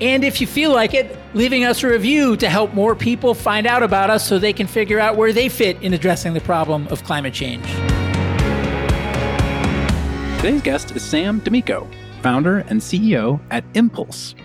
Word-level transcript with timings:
and 0.00 0.22
if 0.24 0.40
you 0.40 0.46
feel 0.46 0.72
like 0.72 0.94
it, 0.94 1.16
leaving 1.34 1.64
us 1.64 1.82
a 1.82 1.88
review 1.88 2.36
to 2.36 2.48
help 2.48 2.72
more 2.72 2.94
people 2.94 3.34
find 3.34 3.66
out 3.66 3.82
about 3.82 4.10
us 4.10 4.26
so 4.26 4.38
they 4.38 4.52
can 4.52 4.66
figure 4.66 5.00
out 5.00 5.16
where 5.16 5.32
they 5.32 5.48
fit 5.48 5.80
in 5.82 5.92
addressing 5.92 6.34
the 6.34 6.40
problem 6.40 6.86
of 6.88 7.02
climate 7.04 7.34
change. 7.34 7.66
Today's 10.36 10.62
guest 10.62 10.94
is 10.94 11.02
Sam 11.02 11.40
D'Amico, 11.40 11.88
founder 12.22 12.58
and 12.68 12.80
CEO 12.80 13.40
at 13.50 13.64
Impulse. 13.74 14.36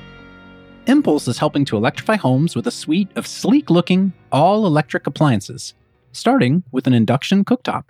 Impulse 0.88 1.28
is 1.28 1.38
helping 1.38 1.66
to 1.66 1.78
electrify 1.78 2.16
homes 2.16 2.56
with 2.56 2.66
a 2.66 2.72
suite 2.72 3.10
of 3.16 3.28
sleek 3.28 3.70
looking, 3.70 4.12
all 4.32 4.66
electric 4.66 5.06
appliances, 5.06 5.76
starting 6.12 6.64
with 6.72 6.88
an 6.88 6.94
induction 6.94 7.46
cooktop. 7.46 7.86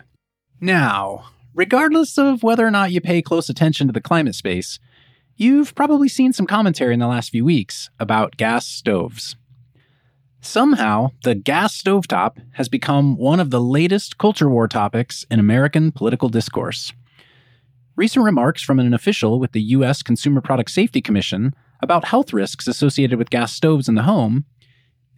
Now, 0.59 1.29
regardless 1.55 2.17
of 2.17 2.43
whether 2.43 2.67
or 2.67 2.71
not 2.71 2.91
you 2.91 3.01
pay 3.01 3.21
close 3.21 3.49
attention 3.49 3.87
to 3.87 3.93
the 3.93 4.01
climate 4.01 4.35
space, 4.35 4.79
you've 5.35 5.75
probably 5.75 6.07
seen 6.07 6.33
some 6.33 6.47
commentary 6.47 6.93
in 6.93 6.99
the 6.99 7.07
last 7.07 7.29
few 7.29 7.45
weeks 7.45 7.89
about 7.99 8.37
gas 8.37 8.67
stoves. 8.67 9.35
Somehow, 10.41 11.11
the 11.23 11.35
gas 11.35 11.81
stovetop 11.81 12.37
has 12.53 12.67
become 12.67 13.15
one 13.15 13.39
of 13.39 13.49
the 13.49 13.61
latest 13.61 14.17
culture 14.17 14.49
war 14.49 14.67
topics 14.67 15.25
in 15.31 15.39
American 15.39 15.91
political 15.91 16.27
discourse. 16.27 16.91
Recent 17.95 18.25
remarks 18.25 18.61
from 18.61 18.79
an 18.79 18.93
official 18.93 19.39
with 19.39 19.53
the 19.53 19.61
U.S. 19.61 20.03
Consumer 20.03 20.41
Product 20.41 20.69
Safety 20.69 21.01
Commission 21.01 21.53
about 21.81 22.05
health 22.05 22.33
risks 22.33 22.67
associated 22.67 23.17
with 23.17 23.29
gas 23.29 23.53
stoves 23.53 23.87
in 23.87 23.95
the 23.95 24.03
home, 24.03 24.45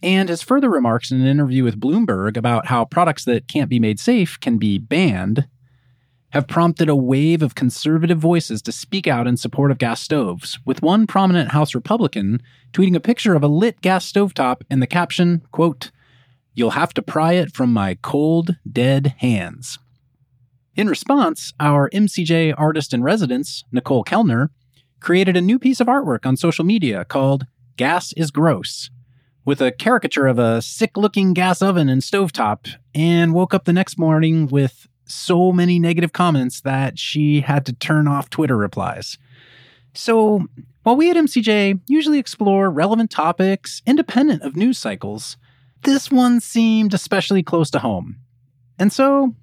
and 0.04 0.30
his 0.30 0.44
further 0.44 0.70
remarks 0.70 1.12
in 1.12 1.22
an 1.22 1.28
interview 1.28 1.64
with 1.64 1.80
Bloomberg 1.80 2.38
about 2.38 2.68
how 2.68 2.86
products 2.86 3.26
that 3.26 3.48
can't 3.48 3.70
be 3.70 3.80
made 3.80 4.00
safe 4.00 4.40
can 4.40 4.58
be 4.58 4.78
banned, 4.78 5.48
have 6.36 6.50
prompted 6.50 6.90
a 6.90 6.96
wave 6.98 7.42
of 7.42 7.56
conservative 7.56 8.18
voices 8.18 8.62
to 8.62 8.70
speak 8.70 9.08
out 9.08 9.26
in 9.26 9.38
support 9.38 9.72
of 9.72 9.78
gas 9.78 10.02
stoves, 10.02 10.60
with 10.66 10.82
one 10.82 11.08
prominent 11.08 11.52
House 11.52 11.74
Republican 11.74 12.42
tweeting 12.74 12.94
a 12.94 13.00
picture 13.00 13.36
of 13.36 13.44
a 13.44 13.48
lit 13.48 13.80
gas 13.80 14.12
stovetop 14.12 14.58
and 14.70 14.82
the 14.82 14.86
caption, 14.86 15.44
quote, 15.54 15.92
You'll 16.54 16.72
have 16.72 16.94
to 16.96 17.02
pry 17.02 17.34
it 17.34 17.56
from 17.56 17.72
my 17.72 17.98
cold, 18.02 18.58
dead 18.70 19.16
hands. 19.20 19.80
In 20.76 20.90
response, 20.90 21.54
our 21.58 21.90
MCJ 21.92 22.54
artist 22.58 22.94
in 22.94 23.02
residence, 23.02 23.64
Nicole 23.72 24.04
Kellner, 24.04 24.52
created 25.00 25.38
a 25.38 25.42
new 25.42 25.58
piece 25.58 25.80
of 25.80 25.88
artwork 25.88 26.26
on 26.26 26.36
social 26.36 26.66
media 26.66 27.06
called 27.06 27.46
Gas 27.78 28.12
is 28.18 28.30
Gross, 28.30 28.90
with 29.46 29.62
a 29.62 29.72
caricature 29.72 30.28
of 30.28 30.38
a 30.38 30.62
sick 30.62 30.98
looking 30.98 31.34
gas 31.34 31.62
oven 31.62 31.88
and 31.88 32.02
stovetop, 32.02 32.68
and 32.94 33.34
woke 33.34 33.54
up 33.54 33.64
the 33.64 33.72
next 33.72 33.98
morning 33.98 34.48
with 34.48 34.86
so 35.08 35.52
many 35.52 35.80
negative 35.80 36.14
comments 36.14 36.62
that 36.62 36.98
she 37.00 37.42
had 37.42 37.66
to 37.66 37.74
turn 37.74 38.08
off 38.08 38.30
Twitter 38.30 38.58
replies. 38.58 39.18
So, 39.94 40.48
while 40.84 40.96
we 40.96 41.10
at 41.10 41.18
MCJ 41.18 41.80
usually 41.88 42.20
explore 42.20 42.70
relevant 42.70 43.12
topics 43.12 43.82
independent 43.86 44.44
of 44.44 44.56
news 44.56 44.78
cycles, 44.78 45.38
this 45.84 46.12
one 46.12 46.40
seemed 46.40 46.94
especially 46.94 47.44
close 47.44 47.70
to 47.72 47.80
home. 47.80 48.18
And 48.78 48.92
so, 48.92 49.36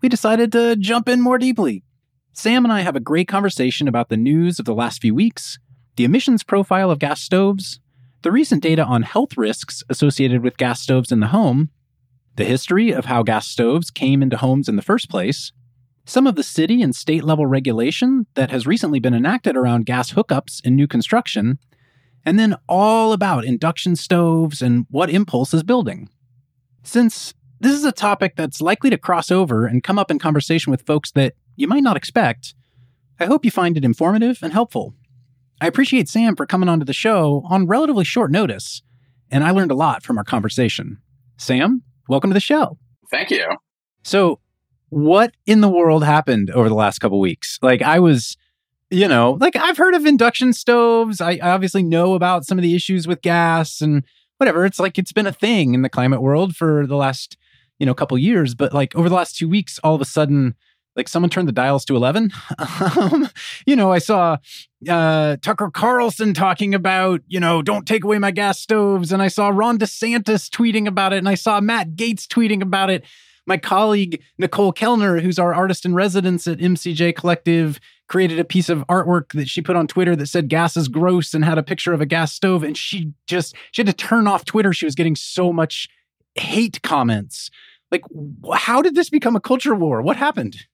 we 0.00 0.08
decided 0.08 0.52
to 0.52 0.76
jump 0.76 1.08
in 1.08 1.20
more 1.20 1.38
deeply. 1.38 1.84
Sam 2.32 2.64
and 2.64 2.72
I 2.72 2.80
have 2.80 2.96
a 2.96 3.00
great 3.00 3.28
conversation 3.28 3.88
about 3.88 4.08
the 4.08 4.16
news 4.16 4.58
of 4.58 4.64
the 4.64 4.74
last 4.74 5.02
few 5.02 5.14
weeks, 5.14 5.58
the 5.96 6.04
emissions 6.04 6.44
profile 6.44 6.90
of 6.90 7.00
gas 7.00 7.20
stoves, 7.20 7.80
the 8.22 8.30
recent 8.30 8.62
data 8.62 8.84
on 8.84 9.02
health 9.02 9.36
risks 9.36 9.82
associated 9.88 10.42
with 10.42 10.56
gas 10.56 10.80
stoves 10.80 11.12
in 11.12 11.20
the 11.20 11.28
home, 11.28 11.70
the 12.38 12.44
history 12.44 12.92
of 12.92 13.06
how 13.06 13.24
gas 13.24 13.48
stoves 13.48 13.90
came 13.90 14.22
into 14.22 14.36
homes 14.36 14.68
in 14.68 14.76
the 14.76 14.82
first 14.82 15.10
place, 15.10 15.52
some 16.06 16.24
of 16.24 16.36
the 16.36 16.42
city 16.44 16.80
and 16.80 16.94
state 16.94 17.24
level 17.24 17.46
regulation 17.46 18.26
that 18.34 18.52
has 18.52 18.64
recently 18.64 19.00
been 19.00 19.12
enacted 19.12 19.56
around 19.56 19.86
gas 19.86 20.12
hookups 20.12 20.64
in 20.64 20.76
new 20.76 20.86
construction, 20.86 21.58
and 22.24 22.38
then 22.38 22.56
all 22.68 23.12
about 23.12 23.44
induction 23.44 23.96
stoves 23.96 24.62
and 24.62 24.86
what 24.88 25.10
Impulse 25.10 25.52
is 25.52 25.64
building. 25.64 26.08
Since 26.84 27.34
this 27.58 27.72
is 27.72 27.84
a 27.84 27.90
topic 27.90 28.36
that's 28.36 28.62
likely 28.62 28.88
to 28.88 28.96
cross 28.96 29.32
over 29.32 29.66
and 29.66 29.82
come 29.82 29.98
up 29.98 30.10
in 30.10 30.20
conversation 30.20 30.70
with 30.70 30.86
folks 30.86 31.10
that 31.12 31.34
you 31.56 31.66
might 31.66 31.82
not 31.82 31.96
expect, 31.96 32.54
I 33.18 33.26
hope 33.26 33.44
you 33.44 33.50
find 33.50 33.76
it 33.76 33.84
informative 33.84 34.38
and 34.42 34.52
helpful. 34.52 34.94
I 35.60 35.66
appreciate 35.66 36.08
Sam 36.08 36.36
for 36.36 36.46
coming 36.46 36.68
onto 36.68 36.84
the 36.86 36.92
show 36.92 37.42
on 37.50 37.66
relatively 37.66 38.04
short 38.04 38.30
notice, 38.30 38.82
and 39.28 39.42
I 39.42 39.50
learned 39.50 39.72
a 39.72 39.74
lot 39.74 40.04
from 40.04 40.18
our 40.18 40.24
conversation. 40.24 40.98
Sam, 41.36 41.82
welcome 42.08 42.30
to 42.30 42.34
the 42.34 42.40
show. 42.40 42.78
Thank 43.10 43.30
you. 43.30 43.46
So, 44.02 44.40
what 44.88 45.32
in 45.46 45.60
the 45.60 45.68
world 45.68 46.02
happened 46.02 46.50
over 46.50 46.68
the 46.68 46.74
last 46.74 46.98
couple 46.98 47.20
weeks? 47.20 47.58
Like, 47.60 47.82
I 47.82 47.98
was, 47.98 48.36
you 48.90 49.06
know, 49.06 49.32
like 49.40 49.54
I've 49.54 49.76
heard 49.76 49.94
of 49.94 50.06
induction 50.06 50.52
stoves. 50.52 51.20
I, 51.20 51.32
I 51.42 51.50
obviously 51.50 51.82
know 51.82 52.14
about 52.14 52.44
some 52.44 52.58
of 52.58 52.62
the 52.62 52.74
issues 52.74 53.06
with 53.06 53.20
gas 53.22 53.80
and 53.80 54.02
whatever. 54.38 54.64
It's 54.64 54.80
like 54.80 54.98
it's 54.98 55.12
been 55.12 55.26
a 55.26 55.32
thing 55.32 55.74
in 55.74 55.82
the 55.82 55.88
climate 55.90 56.22
world 56.22 56.56
for 56.56 56.86
the 56.86 56.96
last, 56.96 57.36
you 57.78 57.86
know, 57.86 57.94
couple 57.94 58.16
years. 58.16 58.54
But 58.54 58.72
like 58.72 58.96
over 58.96 59.08
the 59.08 59.14
last 59.14 59.36
two 59.36 59.48
weeks, 59.48 59.78
all 59.84 59.94
of 59.94 60.00
a 60.00 60.06
sudden, 60.06 60.54
like 60.98 61.08
someone 61.08 61.30
turned 61.30 61.48
the 61.48 61.52
dials 61.52 61.84
to 61.86 61.96
11 61.96 62.30
um, 62.96 63.28
you 63.64 63.74
know 63.74 63.90
i 63.90 63.98
saw 63.98 64.36
uh, 64.88 65.36
tucker 65.40 65.70
carlson 65.70 66.34
talking 66.34 66.74
about 66.74 67.22
you 67.26 67.40
know 67.40 67.62
don't 67.62 67.86
take 67.86 68.04
away 68.04 68.18
my 68.18 68.30
gas 68.30 68.58
stoves 68.58 69.10
and 69.12 69.22
i 69.22 69.28
saw 69.28 69.48
ron 69.48 69.78
desantis 69.78 70.50
tweeting 70.50 70.86
about 70.86 71.14
it 71.14 71.18
and 71.18 71.28
i 71.28 71.34
saw 71.34 71.60
matt 71.60 71.96
Gaetz 71.96 72.26
tweeting 72.26 72.60
about 72.60 72.90
it. 72.90 73.04
My 73.46 73.56
colleague 73.56 74.22
nicole 74.36 74.72
kellner 74.72 75.20
who's 75.20 75.38
our 75.38 75.54
artist 75.54 75.86
in 75.86 75.94
residence 75.94 76.46
at 76.46 76.58
mcj 76.58 77.16
collective 77.16 77.80
created 78.06 78.38
a 78.38 78.44
piece 78.44 78.68
of 78.68 78.86
artwork 78.88 79.32
that 79.32 79.48
she 79.48 79.62
put 79.62 79.74
on 79.74 79.86
twitter 79.86 80.14
that 80.14 80.26
said 80.26 80.50
gas 80.50 80.76
is 80.76 80.88
gross 80.88 81.32
and 81.32 81.46
had 81.46 81.56
a 81.56 81.62
picture 81.62 81.94
of 81.94 82.02
a 82.02 82.06
gas 82.06 82.32
stove 82.32 82.62
and 82.62 82.76
she 82.76 83.14
just 83.26 83.54
she 83.70 83.80
had 83.80 83.86
to 83.86 83.92
turn 83.94 84.26
off 84.26 84.44
twitter. 84.44 84.74
She 84.74 84.84
was 84.84 84.94
getting 84.94 85.16
so 85.16 85.50
much 85.50 85.88
hate 86.34 86.82
comments. 86.82 87.50
Like 87.90 88.02
how 88.52 88.82
did 88.82 88.94
this 88.94 89.08
become 89.08 89.34
a 89.34 89.40
culture 89.40 89.74
war? 89.74 90.02
What 90.02 90.16
happened 90.18 90.66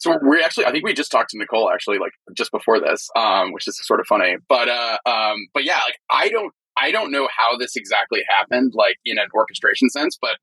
so 0.00 0.18
we 0.26 0.42
actually, 0.42 0.64
I 0.64 0.72
think 0.72 0.84
we 0.84 0.94
just 0.94 1.12
talked 1.12 1.30
to 1.30 1.38
Nicole 1.38 1.70
actually, 1.70 1.98
like 1.98 2.12
just 2.34 2.50
before 2.50 2.80
this, 2.80 3.10
um, 3.14 3.52
which 3.52 3.68
is 3.68 3.78
sort 3.86 4.00
of 4.00 4.06
funny. 4.06 4.36
But 4.48 4.68
uh, 4.70 4.96
um, 5.04 5.46
but 5.52 5.64
yeah, 5.64 5.74
like 5.74 5.98
I 6.10 6.30
don't, 6.30 6.54
I 6.76 6.90
don't 6.90 7.12
know 7.12 7.28
how 7.36 7.58
this 7.58 7.76
exactly 7.76 8.22
happened, 8.26 8.72
like 8.74 8.96
in 9.04 9.18
an 9.18 9.26
orchestration 9.34 9.90
sense, 9.90 10.16
but 10.20 10.38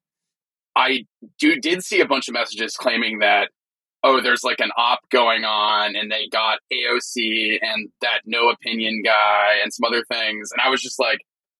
I 0.76 1.06
do 1.40 1.60
did 1.60 1.84
see 1.84 2.02
a 2.02 2.06
bunch 2.06 2.28
of 2.28 2.36
messages 2.36 2.76
claiming 2.76 3.20
that 3.20 3.50
oh, 4.04 4.22
there's 4.22 4.44
like 4.44 4.60
an 4.60 4.70
op 4.78 5.00
going 5.10 5.44
on, 5.44 5.96
and 5.96 6.12
they 6.12 6.28
got 6.32 6.60
AOC 6.72 7.58
and 7.60 7.90
that 8.02 8.22
no 8.26 8.50
opinion 8.50 9.02
guy 9.04 9.56
and 9.64 9.74
some 9.74 9.86
other 9.88 10.04
things, 10.04 10.52
and 10.52 10.62
I 10.64 10.70
was 10.70 10.82
just 10.82 11.00
like. 11.00 11.20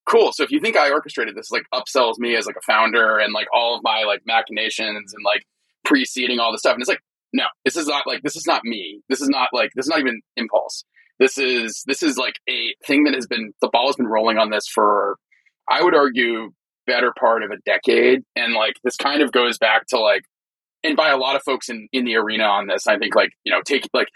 Cool. 0.10 0.32
So 0.32 0.42
if 0.44 0.52
you 0.52 0.62
think 0.62 0.78
I 0.78 0.90
orchestrated 0.90 1.36
this, 1.36 1.52
like 1.52 1.66
upsells 1.74 2.18
me 2.18 2.38
as 2.38 2.46
like 2.46 2.56
a 2.56 2.62
founder 2.62 3.18
and 3.18 3.34
like 3.34 3.48
all 3.54 3.76
of 3.76 3.84
my 3.84 4.04
like 4.04 4.22
machinations 4.26 5.14
and 5.14 5.22
like 5.26 5.44
preceding 5.84 6.40
all 6.40 6.54
the 6.54 6.58
stuff, 6.58 6.76
and 6.76 6.82
it's 6.82 6.88
like 6.88 7.02
no, 7.34 7.46
this 7.66 7.76
is 7.76 7.88
not 7.88 8.08
like 8.08 8.22
this 8.24 8.36
is 8.36 8.48
not 8.48 8.64
me. 8.64 9.02
This 9.10 9.22
is 9.22 9.30
not 9.30 9.50
like 9.54 9.72
this 9.76 9.86
is 9.86 9.90
not 9.90 10.00
even 10.00 10.22
impulse. 10.36 10.84
This 11.20 11.38
is 11.38 11.84
this 11.88 12.04
is 12.04 12.18
like 12.18 12.36
a 12.50 12.74
thing 12.86 13.04
that 13.06 13.14
has 13.14 13.28
been 13.28 13.54
the 13.62 13.70
ball 13.72 13.88
has 13.88 13.96
been 13.96 14.08
rolling 14.08 14.38
on 14.38 14.50
this 14.50 14.68
for 14.68 15.18
I 15.70 15.84
would 15.84 15.96
argue 15.96 16.52
better 16.86 17.14
part 17.20 17.44
of 17.44 17.52
a 17.52 17.58
decade. 17.66 18.24
And 18.36 18.54
like 18.54 18.76
this 18.84 18.96
kind 18.96 19.22
of 19.22 19.32
goes 19.32 19.58
back 19.58 19.86
to 19.88 20.00
like 20.00 20.24
and 20.84 20.96
by 20.96 21.10
a 21.10 21.18
lot 21.18 21.36
of 21.36 21.44
folks 21.44 21.70
in, 21.70 21.88
in 21.92 22.06
the 22.06 22.16
arena 22.16 22.44
on 22.44 22.68
this, 22.68 22.88
I 22.88 22.98
think 22.98 23.16
like, 23.16 23.32
you 23.44 23.52
know, 23.52 23.62
take 23.66 23.88
like 23.94 24.08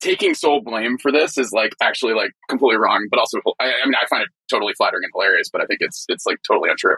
taking 0.00 0.34
sole 0.34 0.60
blame 0.62 0.98
for 0.98 1.12
this 1.12 1.38
is 1.38 1.52
like 1.52 1.72
actually 1.82 2.14
like 2.14 2.30
completely 2.48 2.78
wrong, 2.78 3.06
but 3.10 3.18
also 3.18 3.38
I, 3.60 3.72
I 3.82 3.86
mean 3.86 3.94
I 4.00 4.06
find 4.06 4.22
it 4.22 4.28
totally 4.50 4.74
flattering 4.76 5.04
and 5.04 5.12
hilarious, 5.14 5.48
but 5.50 5.60
I 5.60 5.66
think 5.66 5.78
it's 5.80 6.04
it's 6.08 6.26
like 6.26 6.38
totally 6.46 6.70
untrue. 6.70 6.96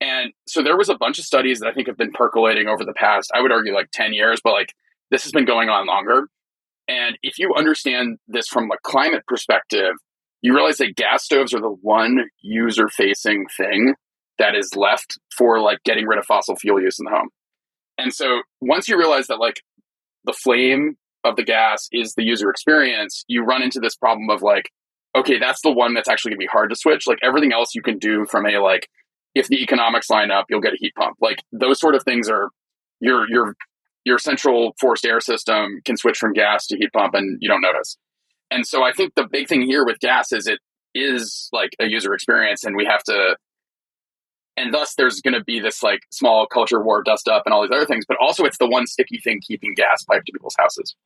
And 0.00 0.32
so 0.46 0.62
there 0.62 0.76
was 0.76 0.88
a 0.88 0.96
bunch 0.96 1.18
of 1.18 1.24
studies 1.24 1.60
that 1.60 1.68
I 1.68 1.72
think 1.72 1.86
have 1.86 1.96
been 1.96 2.12
percolating 2.12 2.68
over 2.68 2.84
the 2.84 2.94
past, 2.94 3.30
I 3.34 3.42
would 3.42 3.52
argue 3.52 3.74
like 3.74 3.90
10 3.92 4.14
years, 4.14 4.40
but 4.42 4.52
like 4.52 4.72
this 5.10 5.24
has 5.24 5.32
been 5.32 5.44
going 5.44 5.68
on 5.68 5.86
longer. 5.86 6.28
And 6.88 7.18
if 7.22 7.38
you 7.38 7.54
understand 7.54 8.18
this 8.26 8.48
from 8.48 8.70
a 8.70 8.78
climate 8.82 9.24
perspective, 9.26 9.92
you 10.42 10.54
realize 10.54 10.78
that 10.78 10.96
gas 10.96 11.24
stoves 11.24 11.52
are 11.52 11.60
the 11.60 11.68
one 11.68 12.30
user 12.40 12.88
facing 12.88 13.46
thing 13.56 13.94
that 14.38 14.54
is 14.54 14.74
left 14.74 15.18
for 15.36 15.60
like 15.60 15.78
getting 15.84 16.06
rid 16.06 16.18
of 16.18 16.24
fossil 16.24 16.56
fuel 16.56 16.80
use 16.80 16.98
in 16.98 17.04
the 17.04 17.10
home. 17.10 17.28
And 17.98 18.12
so 18.12 18.40
once 18.60 18.88
you 18.88 18.96
realize 18.96 19.26
that 19.26 19.38
like 19.38 19.62
the 20.24 20.32
flame 20.32 20.96
of 21.24 21.36
the 21.36 21.44
gas 21.44 21.88
is 21.92 22.14
the 22.14 22.24
user 22.24 22.48
experience, 22.48 23.24
you 23.28 23.44
run 23.44 23.62
into 23.62 23.80
this 23.80 23.94
problem 23.94 24.30
of 24.30 24.40
like, 24.40 24.70
okay, 25.14 25.38
that's 25.38 25.60
the 25.60 25.72
one 25.72 25.92
that's 25.92 26.08
actually 26.08 26.30
to 26.30 26.38
be 26.38 26.46
hard 26.46 26.70
to 26.70 26.76
switch. 26.76 27.06
Like 27.06 27.18
everything 27.22 27.52
else 27.52 27.74
you 27.74 27.82
can 27.82 27.98
do 27.98 28.24
from 28.24 28.46
a 28.46 28.58
like, 28.58 28.88
if 29.34 29.48
the 29.48 29.62
economics 29.62 30.10
line 30.10 30.30
up, 30.30 30.46
you'll 30.48 30.60
get 30.60 30.74
a 30.74 30.78
heat 30.78 30.94
pump. 30.94 31.16
Like 31.20 31.42
those 31.52 31.80
sort 31.80 31.94
of 31.94 32.02
things 32.02 32.28
are 32.28 32.50
your 33.00 33.28
your 33.28 33.56
your 34.04 34.18
central 34.18 34.74
forced 34.80 35.04
air 35.04 35.20
system 35.20 35.80
can 35.84 35.96
switch 35.96 36.18
from 36.18 36.32
gas 36.32 36.66
to 36.68 36.76
heat 36.76 36.92
pump 36.92 37.14
and 37.14 37.38
you 37.40 37.48
don't 37.48 37.60
notice. 37.60 37.96
And 38.50 38.66
so 38.66 38.82
I 38.82 38.92
think 38.92 39.14
the 39.14 39.28
big 39.30 39.48
thing 39.48 39.62
here 39.62 39.84
with 39.84 39.98
gas 40.00 40.32
is 40.32 40.46
it 40.46 40.58
is 40.94 41.48
like 41.52 41.70
a 41.80 41.86
user 41.86 42.14
experience 42.14 42.64
and 42.64 42.76
we 42.76 42.84
have 42.84 43.02
to 43.04 43.36
and 44.56 44.74
thus 44.74 44.94
there's 44.96 45.20
going 45.20 45.34
to 45.34 45.44
be 45.44 45.60
this 45.60 45.82
like 45.82 46.00
small 46.10 46.46
culture 46.46 46.82
war 46.82 47.02
dust 47.02 47.28
up 47.28 47.42
and 47.46 47.52
all 47.52 47.62
these 47.62 47.70
other 47.70 47.86
things 47.86 48.04
but 48.06 48.16
also 48.20 48.44
it's 48.44 48.58
the 48.58 48.68
one 48.68 48.86
sticky 48.86 49.18
thing 49.18 49.40
keeping 49.46 49.72
gas 49.74 50.02
piped 50.04 50.26
to 50.26 50.32
people's 50.32 50.56
houses 50.58 50.96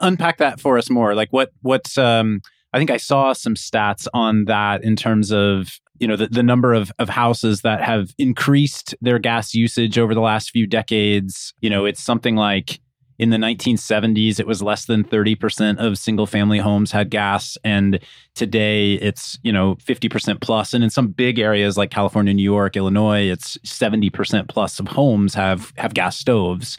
unpack 0.00 0.38
that 0.38 0.60
for 0.60 0.78
us 0.78 0.88
more 0.88 1.16
like 1.16 1.32
what 1.32 1.50
what's 1.62 1.98
um 1.98 2.40
i 2.72 2.78
think 2.78 2.90
i 2.90 2.96
saw 2.96 3.32
some 3.32 3.54
stats 3.54 4.06
on 4.14 4.44
that 4.44 4.84
in 4.84 4.94
terms 4.94 5.32
of 5.32 5.80
you 5.98 6.08
know 6.08 6.16
the, 6.16 6.26
the 6.26 6.42
number 6.42 6.74
of, 6.74 6.92
of 6.98 7.08
houses 7.08 7.62
that 7.62 7.82
have 7.82 8.14
increased 8.18 8.94
their 9.00 9.18
gas 9.18 9.54
usage 9.54 9.98
over 9.98 10.14
the 10.14 10.20
last 10.20 10.50
few 10.50 10.66
decades. 10.66 11.54
You 11.60 11.70
know 11.70 11.84
it's 11.84 12.02
something 12.02 12.36
like 12.36 12.80
in 13.18 13.30
the 13.30 13.36
1970s 13.36 14.40
it 14.40 14.46
was 14.48 14.62
less 14.62 14.86
than 14.86 15.04
30% 15.04 15.78
of 15.78 15.96
single 15.96 16.26
family 16.26 16.58
homes 16.58 16.90
had 16.90 17.08
gas 17.08 17.56
and 17.62 18.00
today 18.34 18.94
it's 18.94 19.38
you 19.42 19.52
know 19.52 19.76
50% 19.76 20.40
plus. 20.40 20.74
And 20.74 20.82
in 20.82 20.90
some 20.90 21.08
big 21.08 21.38
areas 21.38 21.76
like 21.76 21.90
california 21.90 22.34
new 22.34 22.42
york 22.42 22.76
illinois 22.76 23.30
it's 23.30 23.58
70% 23.58 24.48
plus 24.48 24.80
of 24.80 24.88
homes 24.88 25.34
have 25.34 25.72
have 25.76 25.94
gas 25.94 26.16
stoves. 26.16 26.78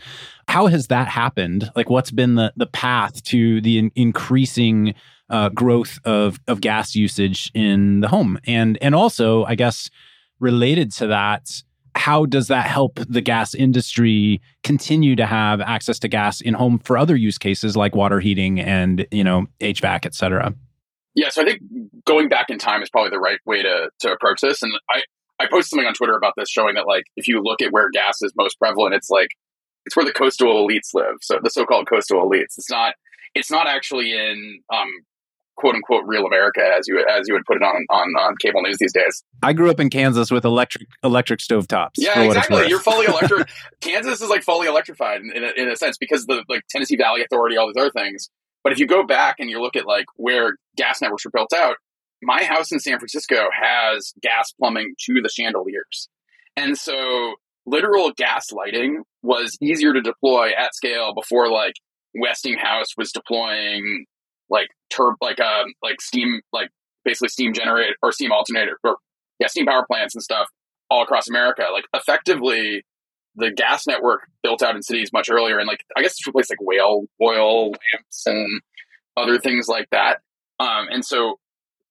How 0.49 0.67
has 0.67 0.87
that 0.87 1.07
happened? 1.07 1.71
Like 1.75 1.89
what's 1.89 2.11
been 2.11 2.35
the 2.35 2.51
the 2.57 2.67
path 2.67 3.23
to 3.23 3.61
the 3.61 3.77
in- 3.77 3.91
increasing 3.95 4.95
uh, 5.33 5.49
growth 5.49 5.99
of 6.05 6.39
of 6.47 6.61
gas 6.61 6.95
usage 6.95 7.51
in 7.53 7.99
the 8.01 8.07
home 8.07 8.39
and 8.45 8.77
and 8.81 8.93
also 8.95 9.43
i 9.45 9.55
guess 9.55 9.89
related 10.39 10.91
to 10.91 11.07
that 11.07 11.63
how 11.95 12.25
does 12.25 12.47
that 12.47 12.65
help 12.65 12.99
the 13.07 13.21
gas 13.21 13.53
industry 13.53 14.41
continue 14.63 15.15
to 15.15 15.25
have 15.25 15.61
access 15.61 15.99
to 15.99 16.07
gas 16.07 16.41
in 16.41 16.53
home 16.53 16.79
for 16.79 16.97
other 16.97 17.15
use 17.15 17.37
cases 17.37 17.77
like 17.77 17.95
water 17.95 18.19
heating 18.19 18.59
and 18.59 19.05
you 19.11 19.23
know 19.23 19.45
HVAC, 19.59 20.05
et 20.05 20.15
cetera? 20.15 20.53
Yeah, 21.15 21.29
so 21.29 21.43
I 21.43 21.45
think 21.45 21.61
going 22.05 22.29
back 22.29 22.49
in 22.49 22.57
time 22.57 22.81
is 22.81 22.89
probably 22.89 23.11
the 23.11 23.19
right 23.19 23.39
way 23.45 23.61
to 23.61 23.89
to 23.99 24.11
approach 24.11 24.41
this. 24.41 24.63
And 24.63 24.73
I 24.89 25.01
I 25.39 25.47
posted 25.49 25.69
something 25.69 25.87
on 25.87 25.93
Twitter 25.93 26.17
about 26.17 26.33
this, 26.35 26.49
showing 26.49 26.75
that 26.75 26.87
like 26.87 27.03
if 27.15 27.27
you 27.27 27.41
look 27.43 27.61
at 27.61 27.71
where 27.71 27.89
gas 27.91 28.21
is 28.21 28.33
most 28.35 28.57
prevalent, 28.57 28.95
it's 28.95 29.09
like 29.09 29.29
it's 29.85 29.95
where 29.95 30.05
the 30.05 30.13
coastal 30.13 30.67
elites 30.67 30.93
live. 30.93 31.17
So 31.21 31.39
the 31.43 31.49
so-called 31.49 31.87
coastal 31.87 32.27
elites. 32.27 32.57
It's 32.57 32.71
not 32.71 32.95
it's 33.35 33.51
not 33.51 33.67
actually 33.67 34.13
in 34.13 34.61
um, 34.73 34.89
quote 35.55 35.75
unquote 35.75 36.03
real 36.05 36.25
America 36.25 36.61
as 36.77 36.87
you 36.87 37.03
as 37.09 37.27
you 37.27 37.33
would 37.33 37.45
put 37.45 37.57
it 37.57 37.63
on 37.63 37.85
on 37.89 38.07
on 38.15 38.35
cable 38.41 38.61
news 38.61 38.77
these 38.79 38.93
days. 38.93 39.23
I 39.41 39.53
grew 39.53 39.69
up 39.69 39.79
in 39.79 39.89
Kansas 39.89 40.31
with 40.31 40.45
electric 40.45 40.87
electric 41.03 41.41
stove 41.41 41.67
tops. 41.67 41.99
Yeah, 42.01 42.21
exactly. 42.21 42.67
You're 42.67 42.79
fully 42.79 43.05
electric. 43.07 43.49
Kansas 43.81 44.21
is 44.21 44.29
like 44.29 44.43
fully 44.43 44.67
electrified 44.67 45.21
in, 45.21 45.31
in 45.35 45.43
a, 45.43 45.61
in 45.63 45.69
a 45.69 45.75
sense 45.75 45.97
because 45.97 46.25
the 46.25 46.43
like 46.49 46.61
Tennessee 46.69 46.95
Valley 46.95 47.23
Authority, 47.23 47.57
all 47.57 47.67
these 47.67 47.81
other 47.81 47.91
things. 47.91 48.29
But 48.63 48.71
if 48.71 48.79
you 48.79 48.87
go 48.87 49.05
back 49.05 49.35
and 49.39 49.49
you 49.49 49.61
look 49.61 49.75
at 49.75 49.85
like 49.85 50.05
where 50.15 50.55
gas 50.77 51.01
networks 51.01 51.25
were 51.25 51.31
built 51.31 51.53
out, 51.53 51.75
my 52.21 52.43
house 52.43 52.71
in 52.71 52.79
San 52.79 52.97
Francisco 52.97 53.49
has 53.51 54.13
gas 54.21 54.53
plumbing 54.53 54.93
to 55.05 55.21
the 55.21 55.29
chandeliers, 55.29 56.09
and 56.55 56.77
so 56.77 57.35
literal 57.65 58.11
gas 58.11 58.51
lighting 58.51 59.03
was 59.21 59.57
easier 59.61 59.93
to 59.93 60.01
deploy 60.01 60.49
at 60.57 60.75
scale 60.75 61.13
before 61.13 61.49
like 61.49 61.73
Westinghouse 62.15 62.95
was 62.97 63.11
deploying 63.11 64.05
like 64.53 64.69
turb 64.89 65.15
like 65.21 65.39
um 65.39 65.73
like 65.81 65.99
steam 65.99 66.39
like 66.53 66.69
basically 67.03 67.27
steam 67.27 67.51
generator 67.51 67.95
or 68.01 68.11
steam 68.11 68.31
alternator 68.31 68.77
or 68.83 68.97
yeah 69.39 69.47
steam 69.47 69.65
power 69.65 69.85
plants 69.85 70.15
and 70.15 70.23
stuff 70.23 70.47
all 70.93 71.03
across 71.03 71.27
America. 71.27 71.65
Like 71.73 71.85
effectively, 71.93 72.85
the 73.35 73.51
gas 73.51 73.87
network 73.87 74.27
built 74.43 74.61
out 74.61 74.75
in 74.75 74.83
cities 74.83 75.11
much 75.11 75.29
earlier, 75.29 75.57
and 75.57 75.67
like 75.67 75.83
I 75.97 76.01
guess 76.01 76.11
it's 76.11 76.27
replaced 76.27 76.51
like 76.51 76.61
whale 76.61 77.05
oil 77.21 77.71
lamps 77.71 78.25
and 78.25 78.61
other 79.17 79.39
things 79.39 79.67
like 79.67 79.89
that. 79.91 80.19
Um, 80.59 80.87
and 80.91 81.03
so 81.03 81.39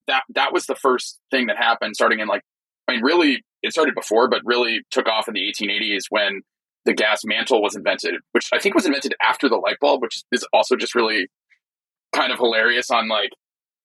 that 0.07 0.23
that 0.35 0.53
was 0.53 0.67
the 0.67 0.77
first 0.77 1.19
thing 1.31 1.47
that 1.49 1.57
happened, 1.57 1.97
starting 1.97 2.21
in 2.21 2.29
like 2.29 2.43
I 2.89 2.93
mean, 2.93 3.03
really, 3.03 3.45
it 3.63 3.73
started 3.73 3.95
before, 3.95 4.29
but 4.29 4.43
really 4.45 4.83
took 4.91 5.09
off 5.09 5.29
in 5.29 5.35
the 5.35 5.41
1880s 5.41 6.05
when 6.11 6.43
the 6.85 6.93
gas 6.93 7.21
mantle 7.25 7.63
was 7.63 7.77
invented, 7.77 8.15
which 8.33 8.49
I 8.53 8.59
think 8.59 8.75
was 8.75 8.87
invented 8.87 9.15
after 9.23 9.49
the 9.49 9.57
light 9.57 9.77
bulb, 9.81 10.03
which 10.03 10.23
is 10.33 10.45
also 10.53 10.75
just 10.75 10.95
really 10.95 11.29
kind 12.13 12.33
of 12.33 12.39
hilarious 12.39 12.91
on 12.91 13.09
like 13.09 13.31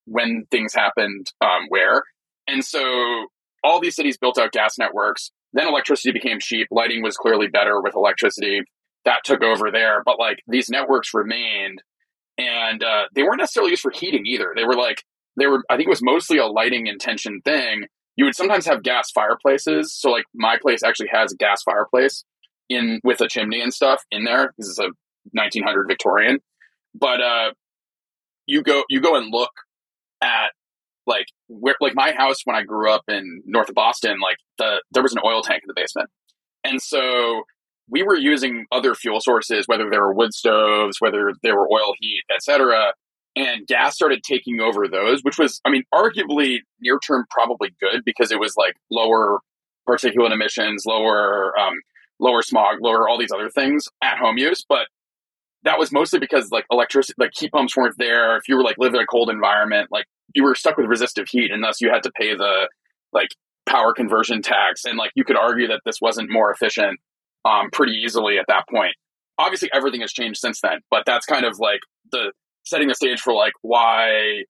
when 0.06 0.46
things 0.52 0.74
happened 0.74 1.32
um, 1.42 1.68
where. 1.70 2.04
And 2.48 2.64
so 2.64 3.28
all 3.64 3.82
these 3.82 3.96
cities 3.96 4.18
built 4.18 4.38
out 4.38 4.52
gas 4.52 4.78
networks. 4.78 5.32
Then 5.54 5.68
electricity 5.68 6.12
became 6.12 6.40
cheap. 6.40 6.68
Lighting 6.72 7.04
was 7.04 7.18
clearly 7.18 7.48
better 7.48 7.82
with 7.82 7.96
electricity. 7.96 8.62
That 9.06 9.24
took 9.24 9.44
over 9.44 9.72
there. 9.72 10.02
But 10.06 10.20
like 10.20 10.40
these 10.48 10.70
networks 10.70 11.14
remained 11.14 11.82
and 12.38 12.84
uh, 12.84 13.06
they 13.16 13.24
weren't 13.24 13.40
necessarily 13.40 13.72
used 13.72 13.82
for 13.82 13.92
heating 13.92 14.26
either. 14.26 14.54
They 14.56 14.64
were 14.64 14.76
like, 14.76 15.04
they 15.38 15.48
were, 15.48 15.64
I 15.70 15.76
think 15.76 15.88
it 15.88 15.90
was 15.90 16.04
mostly 16.04 16.38
a 16.38 16.46
lighting 16.46 16.88
intention 16.88 17.42
thing. 17.44 17.86
You 18.16 18.26
would 18.26 18.36
sometimes 18.36 18.66
have 18.66 18.84
gas 18.84 19.12
fireplaces. 19.12 19.94
So 19.94 20.10
like 20.10 20.26
my 20.34 20.58
place 20.62 20.84
actually 20.84 21.10
has 21.12 21.32
a 21.32 21.38
gas 21.38 21.62
fireplace 21.64 22.24
in 22.70 23.00
with 23.04 23.22
a 23.22 23.28
chimney 23.28 23.62
and 23.62 23.74
stuff 23.74 24.04
in 24.12 24.24
there. 24.24 24.54
This 24.58 24.68
is 24.68 24.80
a 24.80 24.90
1900 25.34 25.88
Victorian. 25.88 26.40
But 26.94 27.22
uh, 27.22 27.52
you 28.48 28.64
go 28.64 28.84
you 28.90 29.02
go 29.02 29.16
and 29.16 29.32
look 29.32 29.52
at 30.22 30.52
like 31.06 31.28
where 31.48 31.76
like 31.80 31.96
my 31.96 32.12
house 32.12 32.38
when 32.46 32.56
I 32.56 32.64
grew 32.64 32.92
up 32.92 33.04
in 33.08 33.42
north 33.46 33.70
of 33.70 33.76
Boston, 33.76 34.18
like 34.22 34.38
the 34.58 34.82
there 34.92 35.04
was 35.04 35.14
an 35.14 35.20
oil 35.24 35.42
tank 35.42 35.64
in 35.64 35.68
the 35.68 35.74
basement. 35.76 36.10
And 36.64 36.82
so 36.82 37.44
we 37.90 38.04
were 38.04 38.18
using 38.18 38.66
other 38.72 38.94
fuel 38.94 39.22
sources, 39.22 39.66
whether 39.68 39.90
they 39.90 39.98
were 39.98 40.14
wood 40.14 40.34
stoves, 40.34 40.98
whether 41.00 41.32
they 41.44 41.52
were 41.52 41.68
oil 41.72 41.94
heat, 42.00 42.24
etc. 42.34 42.94
And 43.36 43.68
gas 43.68 43.96
started 43.96 44.24
taking 44.24 44.60
over 44.60 44.88
those, 44.88 45.22
which 45.22 45.38
was, 45.38 45.62
I 45.64 45.70
mean, 45.70 45.84
arguably 45.94 46.60
near 46.82 47.00
term 47.00 47.26
probably 47.30 47.70
good 47.80 48.02
because 48.04 48.32
it 48.32 48.40
was 48.40 48.56
like 48.58 48.74
lower 48.92 49.40
particulate 49.88 50.34
emissions, 50.34 50.84
lower 50.86 51.58
um, 51.58 51.74
lower 52.20 52.42
smog, 52.42 52.78
lower 52.82 53.08
all 53.08 53.18
these 53.18 53.32
other 53.32 53.50
things 53.50 53.86
at 54.04 54.18
home 54.18 54.38
use. 54.38 54.66
But 54.68 54.88
that 55.64 55.80
was 55.80 55.92
mostly 55.92 56.20
because 56.20 56.52
like 56.52 56.66
electricity, 56.72 57.16
like 57.18 57.32
heat 57.38 57.52
pumps 57.52 57.76
weren't 57.76 57.98
there. 57.98 58.38
If 58.38 58.48
you 58.48 58.56
were 58.56 58.64
like 58.64 58.78
living 58.78 59.00
in 59.00 59.04
a 59.04 59.08
cold 59.08 59.30
environment, 59.30 59.90
like 59.92 60.06
you 60.34 60.44
were 60.44 60.56
stuck 60.56 60.78
with 60.78 60.88
resistive 60.88 61.28
heat, 61.30 61.52
and 61.52 61.64
thus 61.64 61.82
you 61.82 61.90
had 61.90 62.04
to 62.04 62.12
pay 62.12 62.36
the 62.36 62.70
like 63.14 63.30
power 63.68 63.94
conversion 63.94 64.42
tax. 64.42 64.86
And 64.86 64.98
like 64.98 65.12
you 65.16 65.24
could 65.24 65.38
argue 65.38 65.68
that 65.68 65.82
this 65.86 66.00
wasn't 66.02 66.32
more 66.32 66.52
efficient 66.52 67.00
um, 67.46 67.70
pretty 67.72 67.94
easily 67.94 68.38
at 68.38 68.46
that 68.48 68.66
point. 68.70 68.94
Obviously, 69.38 69.70
everything 69.74 70.02
has 70.02 70.12
changed 70.12 70.40
since 70.40 70.62
then, 70.62 70.80
but 70.90 71.04
that's 71.06 71.26
kind 71.26 71.46
of 71.46 71.60
like 71.60 71.80
the 72.12 72.32
setting 72.64 72.88
the 72.88 72.96
stage 72.96 73.22
for 73.22 73.34
like 73.34 73.54
why 73.62 74.44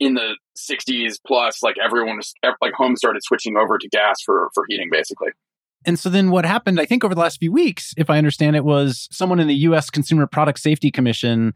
in 0.00 0.14
the 0.14 0.36
60s 0.56 1.16
plus 1.26 1.62
like 1.62 1.76
everyone 1.82 2.16
was 2.16 2.32
like 2.62 2.72
homes 2.72 3.00
started 3.00 3.20
switching 3.22 3.56
over 3.56 3.78
to 3.78 3.88
gas 3.88 4.16
for 4.24 4.48
for 4.54 4.64
heating 4.68 4.88
basically 4.90 5.30
and 5.84 5.98
so 5.98 6.08
then 6.08 6.30
what 6.30 6.44
happened, 6.44 6.80
I 6.80 6.84
think, 6.84 7.04
over 7.04 7.14
the 7.14 7.20
last 7.20 7.38
few 7.38 7.52
weeks, 7.52 7.94
if 7.96 8.10
I 8.10 8.18
understand 8.18 8.56
it, 8.56 8.64
was 8.64 9.08
someone 9.10 9.40
in 9.40 9.48
the 9.48 9.54
US 9.54 9.90
Consumer 9.90 10.26
Product 10.26 10.58
Safety 10.58 10.90
Commission, 10.90 11.54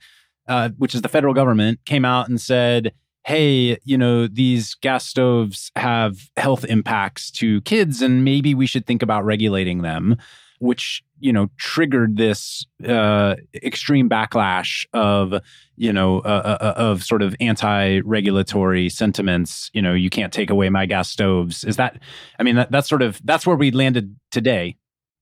uh, 0.48 0.70
which 0.78 0.94
is 0.94 1.02
the 1.02 1.08
federal 1.08 1.34
government, 1.34 1.80
came 1.84 2.04
out 2.04 2.28
and 2.28 2.40
said, 2.40 2.92
hey, 3.24 3.78
you 3.84 3.96
know, 3.96 4.26
these 4.26 4.74
gas 4.74 5.06
stoves 5.06 5.70
have 5.76 6.16
health 6.36 6.64
impacts 6.64 7.30
to 7.30 7.60
kids, 7.62 8.02
and 8.02 8.24
maybe 8.24 8.54
we 8.54 8.66
should 8.66 8.86
think 8.86 9.02
about 9.02 9.24
regulating 9.24 9.82
them 9.82 10.16
which 10.62 11.02
you 11.22 11.32
know 11.32 11.48
triggered 11.56 12.16
this 12.16 12.66
uh, 12.86 13.36
extreme 13.54 14.10
backlash 14.10 14.84
of 14.92 15.34
you 15.76 15.92
know 15.92 16.18
uh, 16.18 16.58
uh, 16.60 16.64
uh, 16.64 16.74
of 16.76 17.04
sort 17.04 17.22
of 17.22 17.34
anti-regulatory 17.40 18.88
sentiments. 18.88 19.70
You 19.72 19.80
know, 19.80 19.94
you 19.94 20.10
can't 20.10 20.32
take 20.32 20.50
away 20.50 20.68
my 20.68 20.84
gas 20.84 21.08
stoves. 21.08 21.64
Is 21.64 21.76
that? 21.76 22.00
I 22.38 22.42
mean, 22.42 22.56
that, 22.56 22.70
that's 22.70 22.88
sort 22.88 23.02
of 23.02 23.20
that's 23.24 23.46
where 23.46 23.56
we 23.56 23.70
landed 23.70 24.16
today. 24.30 24.76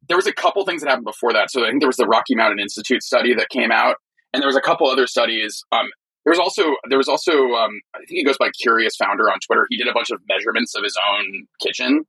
There 0.08 0.16
was 0.16 0.26
a 0.26 0.32
couple 0.32 0.64
things 0.64 0.82
that 0.82 0.88
happened 0.88 1.04
before 1.04 1.32
that. 1.34 1.50
So 1.50 1.64
I 1.64 1.68
think 1.68 1.82
there 1.82 1.88
was 1.88 1.98
the 1.98 2.06
Rocky 2.06 2.34
Mountain 2.34 2.58
Institute 2.58 3.02
study 3.02 3.34
that 3.34 3.48
came 3.50 3.70
out, 3.70 3.96
and 4.32 4.42
there 4.42 4.48
was 4.48 4.56
a 4.56 4.62
couple 4.62 4.88
other 4.88 5.06
studies. 5.06 5.62
Um, 5.70 5.86
there 6.24 6.32
was 6.32 6.40
also 6.40 6.76
there 6.88 6.98
was 6.98 7.08
also 7.08 7.32
um, 7.32 7.80
I 7.94 7.98
think 7.98 8.10
he 8.10 8.24
goes 8.24 8.38
by 8.38 8.50
Curious 8.60 8.96
Founder 8.96 9.30
on 9.30 9.38
Twitter. 9.46 9.66
He 9.68 9.76
did 9.76 9.86
a 9.86 9.92
bunch 9.92 10.10
of 10.10 10.20
measurements 10.28 10.74
of 10.74 10.82
his 10.82 10.96
own 11.12 11.46
kitchen 11.60 12.04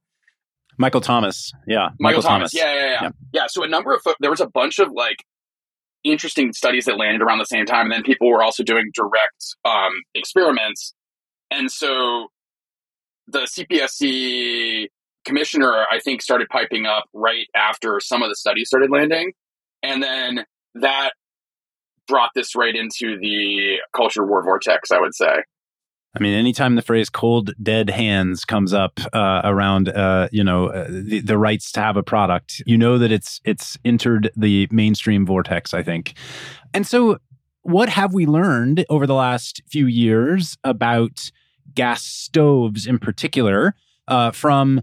Michael 0.81 1.01
Thomas. 1.01 1.53
Yeah. 1.67 1.77
Michael, 1.77 1.95
Michael 1.99 2.21
Thomas. 2.23 2.51
Thomas. 2.51 2.53
Yeah, 2.53 2.73
yeah, 2.73 2.85
yeah, 2.85 2.99
yeah. 3.01 3.09
Yeah. 3.33 3.47
So 3.47 3.63
a 3.63 3.67
number 3.67 3.93
of, 3.93 4.01
there 4.19 4.29
was 4.31 4.41
a 4.41 4.47
bunch 4.47 4.79
of 4.79 4.91
like 4.91 5.17
interesting 6.03 6.51
studies 6.53 6.85
that 6.85 6.97
landed 6.97 7.21
around 7.21 7.37
the 7.37 7.45
same 7.45 7.65
time. 7.65 7.85
And 7.85 7.93
then 7.93 8.03
people 8.03 8.29
were 8.29 8.43
also 8.43 8.63
doing 8.63 8.91
direct 8.93 9.55
um, 9.63 9.91
experiments. 10.15 10.93
And 11.51 11.71
so 11.71 12.27
the 13.27 13.41
CPSC 13.41 14.87
commissioner, 15.25 15.85
I 15.91 15.99
think, 15.99 16.21
started 16.21 16.49
piping 16.49 16.85
up 16.85 17.05
right 17.13 17.45
after 17.55 17.99
some 17.99 18.23
of 18.23 18.29
the 18.29 18.35
studies 18.35 18.67
started 18.67 18.89
landing. 18.89 19.33
And 19.83 20.01
then 20.01 20.45
that 20.75 21.11
brought 22.07 22.31
this 22.35 22.55
right 22.55 22.75
into 22.75 23.17
the 23.19 23.77
culture 23.95 24.25
war 24.25 24.43
vortex, 24.43 24.91
I 24.91 24.99
would 24.99 25.15
say. 25.15 25.43
I 26.13 26.19
mean, 26.21 26.33
anytime 26.33 26.75
the 26.75 26.81
phrase 26.81 27.09
"cold 27.09 27.51
dead 27.61 27.89
hands" 27.89 28.43
comes 28.43 28.73
up 28.73 28.99
uh, 29.13 29.41
around, 29.43 29.89
uh, 29.89 30.27
you 30.31 30.43
know, 30.43 30.67
uh, 30.67 30.87
the, 30.89 31.21
the 31.21 31.37
rights 31.37 31.71
to 31.73 31.79
have 31.79 31.95
a 31.95 32.03
product, 32.03 32.61
you 32.65 32.77
know 32.77 32.97
that 32.97 33.11
it's 33.11 33.39
it's 33.45 33.77
entered 33.85 34.29
the 34.35 34.67
mainstream 34.71 35.25
vortex. 35.25 35.73
I 35.73 35.83
think, 35.83 36.13
and 36.73 36.85
so 36.85 37.19
what 37.63 37.89
have 37.89 38.13
we 38.13 38.25
learned 38.25 38.85
over 38.89 39.07
the 39.07 39.13
last 39.13 39.61
few 39.69 39.85
years 39.85 40.57
about 40.63 41.31
gas 41.73 42.03
stoves 42.03 42.85
in 42.85 42.99
particular 42.99 43.75
uh, 44.07 44.31
from 44.31 44.81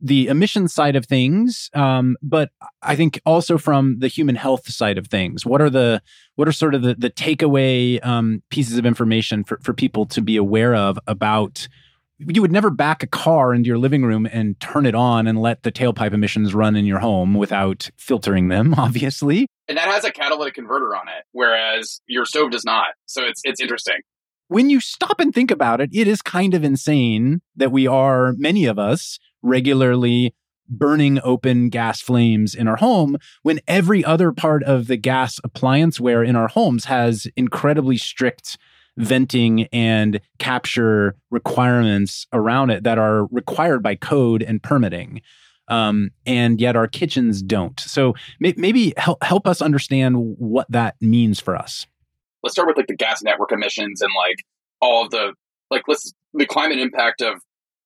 the 0.00 0.26
emission 0.26 0.68
side 0.68 0.96
of 0.96 1.06
things, 1.06 1.70
um, 1.74 2.16
but 2.22 2.50
I 2.82 2.96
think 2.96 3.20
also 3.24 3.58
from 3.58 3.98
the 3.98 4.08
human 4.08 4.34
health 4.34 4.70
side 4.70 4.98
of 4.98 5.06
things. 5.06 5.46
What 5.46 5.60
are 5.60 5.70
the 5.70 6.02
what 6.34 6.48
are 6.48 6.52
sort 6.52 6.74
of 6.74 6.82
the, 6.82 6.94
the 6.94 7.10
takeaway 7.10 8.04
um, 8.04 8.42
pieces 8.50 8.78
of 8.78 8.86
information 8.86 9.44
for, 9.44 9.58
for 9.62 9.72
people 9.72 10.06
to 10.06 10.20
be 10.20 10.36
aware 10.36 10.74
of 10.74 10.98
about 11.06 11.68
you 12.18 12.40
would 12.40 12.52
never 12.52 12.70
back 12.70 13.02
a 13.02 13.06
car 13.06 13.52
into 13.54 13.66
your 13.68 13.78
living 13.78 14.02
room 14.02 14.26
and 14.30 14.58
turn 14.58 14.86
it 14.86 14.94
on 14.94 15.26
and 15.26 15.40
let 15.40 15.62
the 15.62 15.72
tailpipe 15.72 16.14
emissions 16.14 16.54
run 16.54 16.74
in 16.74 16.86
your 16.86 16.98
home 16.98 17.34
without 17.34 17.90
filtering 17.98 18.48
them, 18.48 18.74
obviously. 18.78 19.46
And 19.68 19.76
that 19.76 19.88
has 19.88 20.04
a 20.04 20.10
catalytic 20.10 20.54
converter 20.54 20.94
on 20.96 21.08
it, 21.08 21.24
whereas 21.32 22.00
your 22.06 22.24
stove 22.24 22.50
does 22.50 22.64
not. 22.64 22.88
So 23.06 23.22
it's 23.24 23.40
it's 23.44 23.60
interesting. 23.60 23.98
When 24.48 24.70
you 24.70 24.80
stop 24.80 25.18
and 25.18 25.34
think 25.34 25.50
about 25.50 25.80
it, 25.80 25.90
it 25.92 26.06
is 26.06 26.22
kind 26.22 26.54
of 26.54 26.62
insane 26.62 27.40
that 27.56 27.72
we 27.72 27.88
are, 27.88 28.32
many 28.36 28.66
of 28.66 28.78
us, 28.78 29.18
regularly 29.42 30.34
burning 30.68 31.20
open 31.22 31.68
gas 31.68 32.00
flames 32.00 32.54
in 32.54 32.66
our 32.66 32.76
home 32.76 33.16
when 33.42 33.60
every 33.68 34.04
other 34.04 34.32
part 34.32 34.62
of 34.64 34.86
the 34.88 34.96
gas 34.96 35.38
appliance 35.44 36.00
ware 36.00 36.22
in 36.24 36.34
our 36.34 36.48
homes 36.48 36.86
has 36.86 37.26
incredibly 37.36 37.96
strict 37.96 38.58
venting 38.96 39.64
and 39.72 40.20
capture 40.38 41.14
requirements 41.30 42.26
around 42.32 42.70
it 42.70 42.82
that 42.84 42.98
are 42.98 43.26
required 43.26 43.82
by 43.82 43.94
code 43.94 44.42
and 44.42 44.62
permitting. 44.62 45.20
Um, 45.68 46.10
and 46.24 46.60
yet 46.60 46.76
our 46.76 46.86
kitchens 46.86 47.42
don't. 47.42 47.78
So 47.80 48.14
may- 48.40 48.54
maybe 48.56 48.94
help, 48.96 49.22
help 49.22 49.46
us 49.46 49.60
understand 49.60 50.16
what 50.38 50.70
that 50.70 50.94
means 51.00 51.40
for 51.40 51.56
us. 51.56 51.86
Let's 52.42 52.54
start 52.54 52.68
with 52.68 52.76
like 52.76 52.86
the 52.86 52.96
gas 52.96 53.22
network 53.22 53.52
emissions 53.52 54.00
and 54.00 54.10
like 54.16 54.36
all 54.80 55.04
of 55.04 55.10
the 55.10 55.34
like 55.70 55.82
let's 55.88 56.12
the 56.32 56.46
climate 56.46 56.78
impact 56.78 57.20
of 57.20 57.40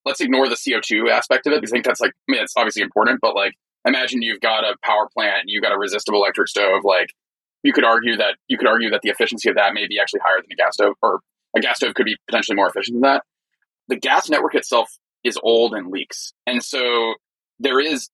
let's 0.05 0.21
ignore 0.21 0.49
the 0.49 0.55
CO2 0.55 1.11
aspect 1.11 1.47
of 1.47 1.53
it. 1.53 1.61
because 1.61 1.73
I 1.73 1.77
think 1.77 1.85
that's 1.85 2.01
like 2.01 2.13
I 2.29 2.33
mean 2.33 2.43
it's 2.43 2.55
obviously 2.57 2.83
important, 2.83 3.21
but 3.21 3.35
like 3.35 3.55
imagine 3.87 4.23
you've 4.23 4.41
got 4.41 4.65
a 4.65 4.77
power 4.83 5.09
plant 5.13 5.41
and 5.43 5.49
you've 5.49 5.63
got 5.63 5.73
a 5.73 5.79
resistible 5.79 6.21
electric 6.21 6.49
stove, 6.49 6.83
like 6.85 7.13
you 7.63 7.73
could 7.73 7.85
argue 7.85 8.17
that 8.17 8.37
you 8.49 8.59
could 8.59 8.69
argue 8.69 8.91
that 8.91 9.03
the 9.03 9.11
efficiency 9.11 9.49
of 9.49 9.57
that 9.57 9.75
may 9.75 9.87
be 9.87 9.99
actually 10.01 10.21
higher 10.25 10.41
than 10.41 10.53
a 10.53 10.57
gas 10.57 10.75
stove, 10.75 10.95
or 11.03 11.21
a 11.57 11.61
gas 11.61 11.77
stove 11.77 11.95
could 11.95 12.07
be 12.07 12.17
potentially 12.27 12.57
more 12.57 12.69
efficient 12.69 12.97
than 12.97 13.03
that. 13.03 13.23
The 13.89 13.97
gas 13.97 14.29
network 14.31 14.55
itself 14.55 14.91
is 15.25 15.39
old 15.43 15.75
and 15.75 15.91
leaks, 15.91 16.33
and 16.47 16.63
so 16.63 17.15
there 17.59 17.81
is 17.81 18.09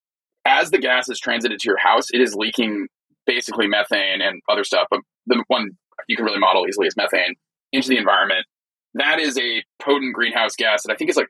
as 0.45 0.71
the 0.71 0.79
gas 0.79 1.09
is 1.09 1.19
transited 1.19 1.59
to 1.61 1.69
your 1.69 1.79
house, 1.79 2.07
it 2.13 2.21
is 2.21 2.35
leaking 2.35 2.87
basically 3.27 3.67
methane 3.67 4.23
and 4.23 4.41
other 4.49 4.65
stuff. 4.65 4.87
But 4.91 5.01
the 5.27 5.43
one 5.49 5.71
you 6.09 6.17
can 6.17 6.25
really 6.25 6.39
model 6.39 6.67
easily 6.69 6.87
is 6.87 6.97
methane 6.97 7.35
into 7.73 7.89
the 7.89 7.99
environment. 7.99 8.47
That 8.95 9.19
is 9.19 9.37
a 9.37 9.65
potent 9.83 10.15
greenhouse 10.15 10.55
gas 10.57 10.85
that 10.85 10.93
I 10.93 10.97
think 10.97 11.11
is 11.11 11.17
like 11.17 11.29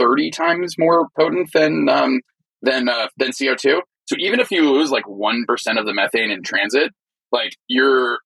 30 0.00 0.30
times 0.30 0.74
more 0.78 1.08
potent 1.16 1.50
than 1.52 1.88
um, 1.88 2.20
than 2.62 2.88
uh, 2.88 3.08
than 3.16 3.30
CO2. 3.30 3.80
So 4.06 4.16
even 4.18 4.40
if 4.40 4.50
you 4.50 4.68
lose 4.68 4.90
like 4.90 5.04
1% 5.04 5.44
of 5.78 5.86
the 5.86 5.94
methane 5.94 6.32
in 6.32 6.42
transit, 6.42 6.90
like 7.30 7.56
your 7.68 8.18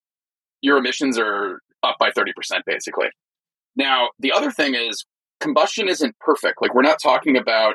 your 0.63 0.79
emissions 0.79 1.19
are 1.19 1.61
up 1.83 1.97
by 1.99 2.11
30% 2.11 2.33
basically. 2.65 3.09
Now, 3.77 4.09
the 4.19 4.33
other 4.33 4.51
thing 4.51 4.75
is 4.75 5.05
combustion 5.41 5.89
isn't 5.89 6.19
perfect. 6.21 6.63
Like 6.63 6.75
we're 6.75 6.83
not 6.83 6.99
talking 7.03 7.37
about 7.37 7.75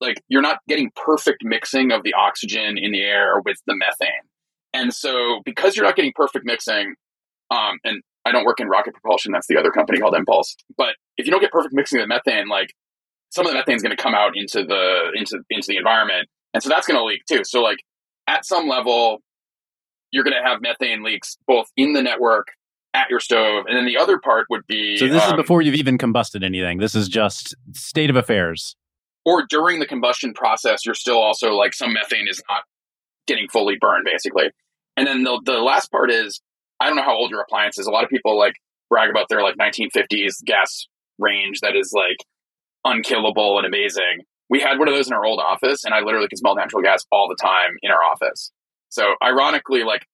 like 0.00 0.22
you're 0.28 0.42
not 0.42 0.58
getting 0.68 0.90
perfect 0.94 1.38
mixing 1.42 1.92
of 1.92 2.02
the 2.02 2.12
oxygen 2.12 2.76
in 2.76 2.92
the 2.92 3.00
air 3.00 3.40
with 3.44 3.56
the 3.66 3.74
methane. 3.74 4.10
And 4.74 4.92
so 4.92 5.40
because 5.44 5.74
you're 5.76 5.86
not 5.86 5.96
getting 5.96 6.12
perfect 6.14 6.44
mixing, 6.44 6.94
um, 7.50 7.78
and 7.84 8.02
I 8.26 8.32
don't 8.32 8.44
work 8.44 8.60
in 8.60 8.68
rocket 8.68 8.92
propulsion, 8.92 9.32
that's 9.32 9.46
the 9.46 9.56
other 9.56 9.70
company 9.70 9.98
called 9.98 10.14
Impulse. 10.14 10.56
But 10.76 10.96
if 11.16 11.24
you 11.24 11.32
don't 11.32 11.40
get 11.40 11.52
perfect 11.52 11.72
mixing 11.72 12.00
of 12.00 12.04
the 12.04 12.08
methane, 12.08 12.48
like 12.48 12.74
some 13.30 13.46
of 13.46 13.52
the 13.52 13.58
methane 13.58 13.76
is 13.76 13.82
going 13.82 13.96
to 13.96 14.02
come 14.02 14.14
out 14.14 14.32
into 14.34 14.64
the 14.64 15.10
into 15.14 15.38
into 15.50 15.66
the 15.68 15.76
environment, 15.76 16.28
and 16.54 16.62
so 16.62 16.68
that's 16.68 16.86
going 16.86 16.98
to 16.98 17.04
leak 17.04 17.22
too. 17.28 17.44
So 17.44 17.62
like 17.62 17.78
at 18.26 18.44
some 18.44 18.68
level, 18.68 19.18
you're 20.10 20.24
going 20.24 20.36
to 20.36 20.48
have 20.48 20.60
methane 20.60 21.02
leaks 21.02 21.36
both 21.46 21.66
in 21.76 21.92
the 21.92 22.02
network 22.02 22.48
at 22.94 23.10
your 23.10 23.20
stove, 23.20 23.64
and 23.68 23.76
then 23.76 23.86
the 23.86 23.98
other 23.98 24.18
part 24.18 24.46
would 24.50 24.66
be. 24.66 24.96
So 24.96 25.08
this 25.08 25.22
um, 25.22 25.30
is 25.30 25.36
before 25.36 25.62
you've 25.62 25.74
even 25.74 25.98
combusted 25.98 26.42
anything. 26.42 26.78
This 26.78 26.94
is 26.94 27.08
just 27.08 27.54
state 27.72 28.10
of 28.10 28.16
affairs. 28.16 28.74
Or 29.24 29.44
during 29.48 29.80
the 29.80 29.86
combustion 29.86 30.32
process, 30.34 30.86
you're 30.86 30.94
still 30.94 31.18
also 31.18 31.52
like 31.52 31.74
some 31.74 31.92
methane 31.92 32.28
is 32.28 32.42
not 32.48 32.62
getting 33.26 33.48
fully 33.48 33.76
burned, 33.80 34.06
basically. 34.10 34.50
And 34.96 35.06
then 35.06 35.24
the 35.24 35.40
the 35.44 35.58
last 35.58 35.90
part 35.90 36.10
is 36.10 36.40
I 36.80 36.86
don't 36.86 36.96
know 36.96 37.02
how 37.02 37.16
old 37.16 37.30
your 37.30 37.40
appliance 37.40 37.78
is. 37.78 37.86
A 37.86 37.90
lot 37.90 38.04
of 38.04 38.10
people 38.10 38.38
like 38.38 38.54
brag 38.88 39.10
about 39.10 39.28
their 39.28 39.42
like 39.42 39.56
1950s 39.56 40.44
gas 40.44 40.86
range 41.18 41.60
that 41.60 41.74
is 41.74 41.92
like 41.94 42.18
unkillable 42.86 43.58
and 43.58 43.66
amazing. 43.66 44.24
We 44.48 44.60
had 44.60 44.78
one 44.78 44.88
of 44.88 44.94
those 44.94 45.08
in 45.08 45.12
our 45.12 45.24
old 45.24 45.40
office, 45.40 45.84
and 45.84 45.92
I 45.92 46.00
literally 46.00 46.28
could 46.28 46.38
smell 46.38 46.54
natural 46.54 46.82
gas 46.82 47.04
all 47.10 47.28
the 47.28 47.36
time 47.40 47.76
in 47.82 47.90
our 47.90 48.02
office. 48.02 48.52
So, 48.88 49.14
ironically, 49.22 49.82
like 49.82 50.06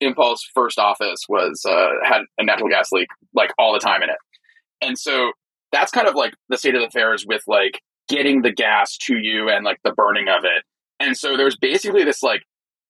Impulse 0.00 0.48
first 0.54 0.78
office 0.78 1.24
was 1.28 1.62
uh, 1.68 1.88
had 2.04 2.22
a 2.38 2.44
natural 2.44 2.68
gas 2.68 2.90
leak 2.92 3.08
like 3.34 3.50
all 3.58 3.72
the 3.72 3.80
time 3.80 4.02
in 4.02 4.10
it, 4.10 4.16
and 4.80 4.98
so 4.98 5.32
that's 5.72 5.90
kind 5.90 6.06
of 6.06 6.14
like 6.14 6.34
the 6.48 6.56
state 6.56 6.76
of 6.76 6.82
affairs 6.82 7.24
with 7.26 7.42
like 7.48 7.80
getting 8.08 8.42
the 8.42 8.52
gas 8.52 8.96
to 8.98 9.16
you 9.16 9.48
and 9.48 9.64
like 9.64 9.78
the 9.82 9.92
burning 9.92 10.28
of 10.28 10.44
it. 10.44 10.62
And 11.00 11.16
so 11.16 11.36
there's 11.36 11.56
basically 11.56 12.04
this 12.04 12.22
like 12.22 12.42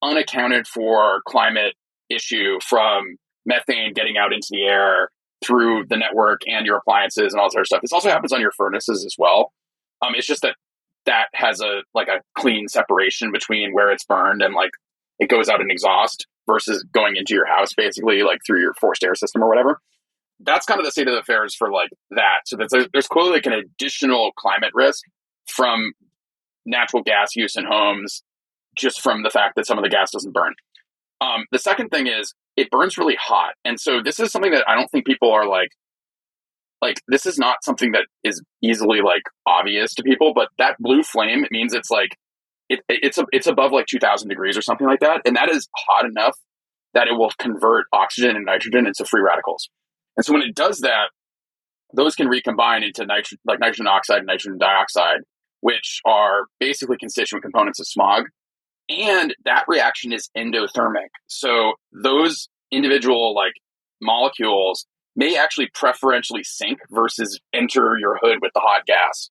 unaccounted 0.03 0.67
for 0.67 1.21
climate 1.27 1.75
issue 2.11 2.59
from 2.61 3.17
methane 3.47 3.93
getting 3.95 4.17
out 4.19 4.33
into 4.33 4.49
the 4.51 4.65
air 4.65 5.09
through 5.45 5.87
the 5.87 5.97
network 5.97 6.43
and 6.47 6.67
your 6.67 6.77
appliances 6.77 7.33
and 7.33 7.41
all 7.41 7.49
this 7.49 7.57
other 7.57 7.65
stuff. 7.65 7.83
This 7.83 7.93
also 7.93 8.11
happens 8.11 8.33
on 8.33 8.41
your 8.41 8.53
furnaces 8.53 9.05
as 9.05 9.15
well. 9.19 9.53
Um, 10.03 10.15
it's 10.15 10.27
just 10.27 10.43
that 10.43 10.57
that 11.07 11.27
has 11.35 11.61
a 11.61 11.83
like 11.95 12.09
a 12.09 12.21
clean 12.39 12.69
separation 12.69 13.31
between 13.31 13.75
where 13.75 13.91
it's 13.91 14.05
burned 14.05 14.43
and 14.43 14.55
like 14.55 14.71
it 15.19 15.29
goes 15.29 15.49
out 15.49 15.61
in 15.61 15.71
exhaust 15.71 16.27
versus 16.47 16.85
going 16.93 17.17
into 17.17 17.35
your 17.35 17.47
house 17.47 17.73
basically 17.75 18.23
like 18.23 18.41
through 18.47 18.61
your 18.61 18.75
forced 18.75 19.05
air 19.05 19.15
system 19.15 19.43
or 19.43 19.49
whatever. 19.49 19.81
That's 20.41 20.67
kind 20.67 20.81
of 20.81 20.85
the 20.85 20.91
state 20.91 21.09
of 21.09 21.15
affairs 21.15 21.55
for 21.55 21.71
like 21.71 21.91
that. 22.11 22.41
So 22.47 22.57
there's, 22.57 22.89
there's 22.93 23.07
clearly 23.07 23.33
like 23.33 23.47
an 23.47 23.53
additional 23.53 24.33
climate 24.37 24.73
risk 24.75 25.05
from 25.47 25.93
natural 26.67 27.03
gas 27.03 27.37
use 27.37 27.57
in 27.57 27.65
homes 27.65 28.23
just 28.77 29.01
from 29.01 29.23
the 29.23 29.31
fact 29.31 29.55
that 29.57 29.67
some 29.67 29.79
of 29.79 29.85
the 29.85 29.91
gas 29.91 30.11
doesn't 30.11 30.33
burn. 30.33 30.55
Um, 31.21 31.45
the 31.53 31.59
second 31.59 31.91
thing 31.91 32.09
is 32.09 32.35
it 32.57 32.71
burns 32.71 32.99
really 32.99 33.17
hot. 33.21 33.55
And 33.65 33.81
so 33.81 34.01
this 34.03 34.21
is 34.21 34.31
something 34.31 34.53
that 34.53 34.65
I 34.69 34.75
don't 34.75 34.91
think 34.91 35.07
people 35.07 35.31
are 35.31 35.47
like, 35.47 35.71
like 36.81 37.01
this 37.09 37.27
is 37.27 37.39
not 37.39 37.65
something 37.65 37.93
that 37.93 38.07
is 38.23 38.43
easily 38.63 39.01
like 39.01 39.23
obvious 39.47 39.95
to 39.95 40.03
people, 40.03 40.33
but 40.35 40.49
that 40.59 40.77
blue 40.79 41.03
flame, 41.03 41.45
it 41.45 41.51
means 41.51 41.73
it's 41.75 41.91
like, 41.91 42.17
it, 42.69 42.81
it's, 42.89 43.19
it's 43.33 43.47
above 43.47 43.73
like 43.73 43.87
2000 43.87 44.29
degrees 44.29 44.57
or 44.57 44.63
something 44.63 44.87
like 44.87 45.01
that. 45.01 45.23
And 45.25 45.37
that 45.37 45.51
is 45.51 45.69
hot 45.77 46.05
enough 46.05 46.39
that 46.95 47.09
it 47.09 47.13
will 47.13 47.31
convert 47.39 47.87
oxygen 47.93 48.37
and 48.37 48.45
nitrogen 48.45 48.87
into 48.87 49.05
free 49.05 49.23
radicals. 49.23 49.69
And 50.17 50.25
so 50.25 50.33
when 50.33 50.43
it 50.43 50.55
does 50.55 50.79
that, 50.81 51.09
those 51.93 52.15
can 52.15 52.29
recombine 52.29 52.83
into 52.83 53.05
nitro- 53.07 53.39
like 53.45 53.61
nitrogen 53.61 53.87
oxide 53.87 54.19
and 54.19 54.27
nitrogen 54.27 54.59
dioxide, 54.59 55.21
which 55.61 56.01
are 56.05 56.47
basically 56.59 56.97
constituent 56.99 57.43
components 57.43 57.81
of 57.81 57.87
smog. 57.87 58.25
And 58.89 59.35
that 59.45 59.65
reaction 59.67 60.13
is 60.13 60.29
endothermic. 60.37 61.09
So 61.27 61.75
those 61.93 62.49
individual 62.71 63.35
like 63.35 63.55
molecules 64.01 64.87
may 65.17 65.37
actually 65.37 65.71
preferentially 65.75 66.43
sink 66.45 66.81
versus 66.91 67.41
enter 67.53 67.97
your 67.99 68.19
hood 68.21 68.39
with 68.43 68.53
the 68.55 68.61
hot 68.61 68.85
gas. 68.87 69.31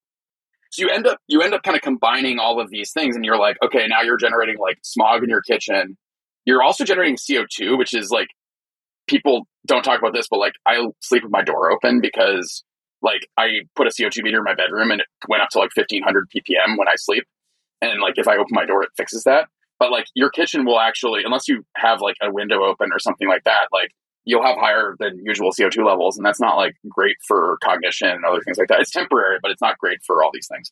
So 0.72 0.82
you 0.84 0.90
end 0.90 1.06
up 1.06 1.20
you 1.28 1.42
end 1.42 1.54
up 1.54 1.62
kind 1.62 1.76
of 1.76 1.84
combining 1.84 2.40
all 2.40 2.60
of 2.60 2.70
these 2.72 2.92
things 2.92 3.16
and 3.16 3.24
you're 3.24 3.38
like, 3.38 3.58
okay, 3.64 3.86
now 3.88 4.02
you're 4.02 4.18
generating 4.18 4.58
like 4.58 4.80
smog 4.82 5.24
in 5.24 5.30
your 5.30 5.42
kitchen. 5.42 5.98
You're 6.46 6.64
also 6.64 6.84
generating 6.84 7.16
CO2, 7.16 7.78
which 7.78 7.94
is 7.94 8.10
like 8.10 8.30
people 9.08 9.48
don't 9.68 9.84
talk 9.84 10.00
about 10.00 10.14
this, 10.14 10.28
but 10.30 10.40
like 10.40 10.54
I 10.66 10.84
sleep 11.02 11.24
with 11.24 11.32
my 11.32 11.44
door 11.44 11.72
open 11.72 12.02
because 12.02 12.64
like 13.04 13.28
I 13.38 13.62
put 13.76 13.88
a 13.88 13.92
CO2 13.92 14.24
meter 14.24 14.40
in 14.40 14.44
my 14.44 14.56
bedroom 14.56 14.90
and 14.90 15.02
it 15.02 15.08
went 15.28 15.44
up 15.44 15.50
to 15.50 15.60
like 15.60 15.70
1500 15.76 16.28
ppm 16.36 16.78
when 16.78 16.88
I 16.88 16.96
sleep. 16.96 17.26
And 17.84 18.02
like 18.02 18.13
if 18.18 18.28
I 18.28 18.36
open 18.36 18.52
my 18.52 18.66
door, 18.66 18.82
it 18.84 18.90
fixes 18.96 19.24
that. 19.25 19.50
But 19.78 19.92
like 19.92 20.06
your 20.16 20.30
kitchen 20.30 20.66
will 20.66 20.80
actually, 20.80 21.24
unless 21.25 21.48
you 21.48 21.66
have 21.75 22.00
like 22.00 22.16
a 22.22 22.32
window 22.32 22.63
open 22.63 22.90
or 22.94 23.00
something 23.00 23.28
like 23.28 23.44
that, 23.44 23.68
like 23.74 23.92
you'll 24.24 24.46
have 24.46 24.58
higher 24.58 24.96
than 25.00 25.20
usual 25.22 25.52
CO2 25.52 25.86
levels. 25.86 26.16
And 26.16 26.25
that's 26.25 26.40
not 26.40 26.56
like 26.56 26.75
great 26.88 27.18
for 27.28 27.58
cognition 27.62 28.08
and 28.08 28.24
other 28.24 28.40
things 28.46 28.58
like 28.58 28.70
that. 28.70 28.80
It's 28.80 28.92
temporary, 28.92 29.40
but 29.42 29.52
it's 29.52 29.62
not 29.62 29.78
great 29.78 30.00
for 30.06 30.24
all 30.24 30.32
these 30.34 30.48
things. 30.48 30.72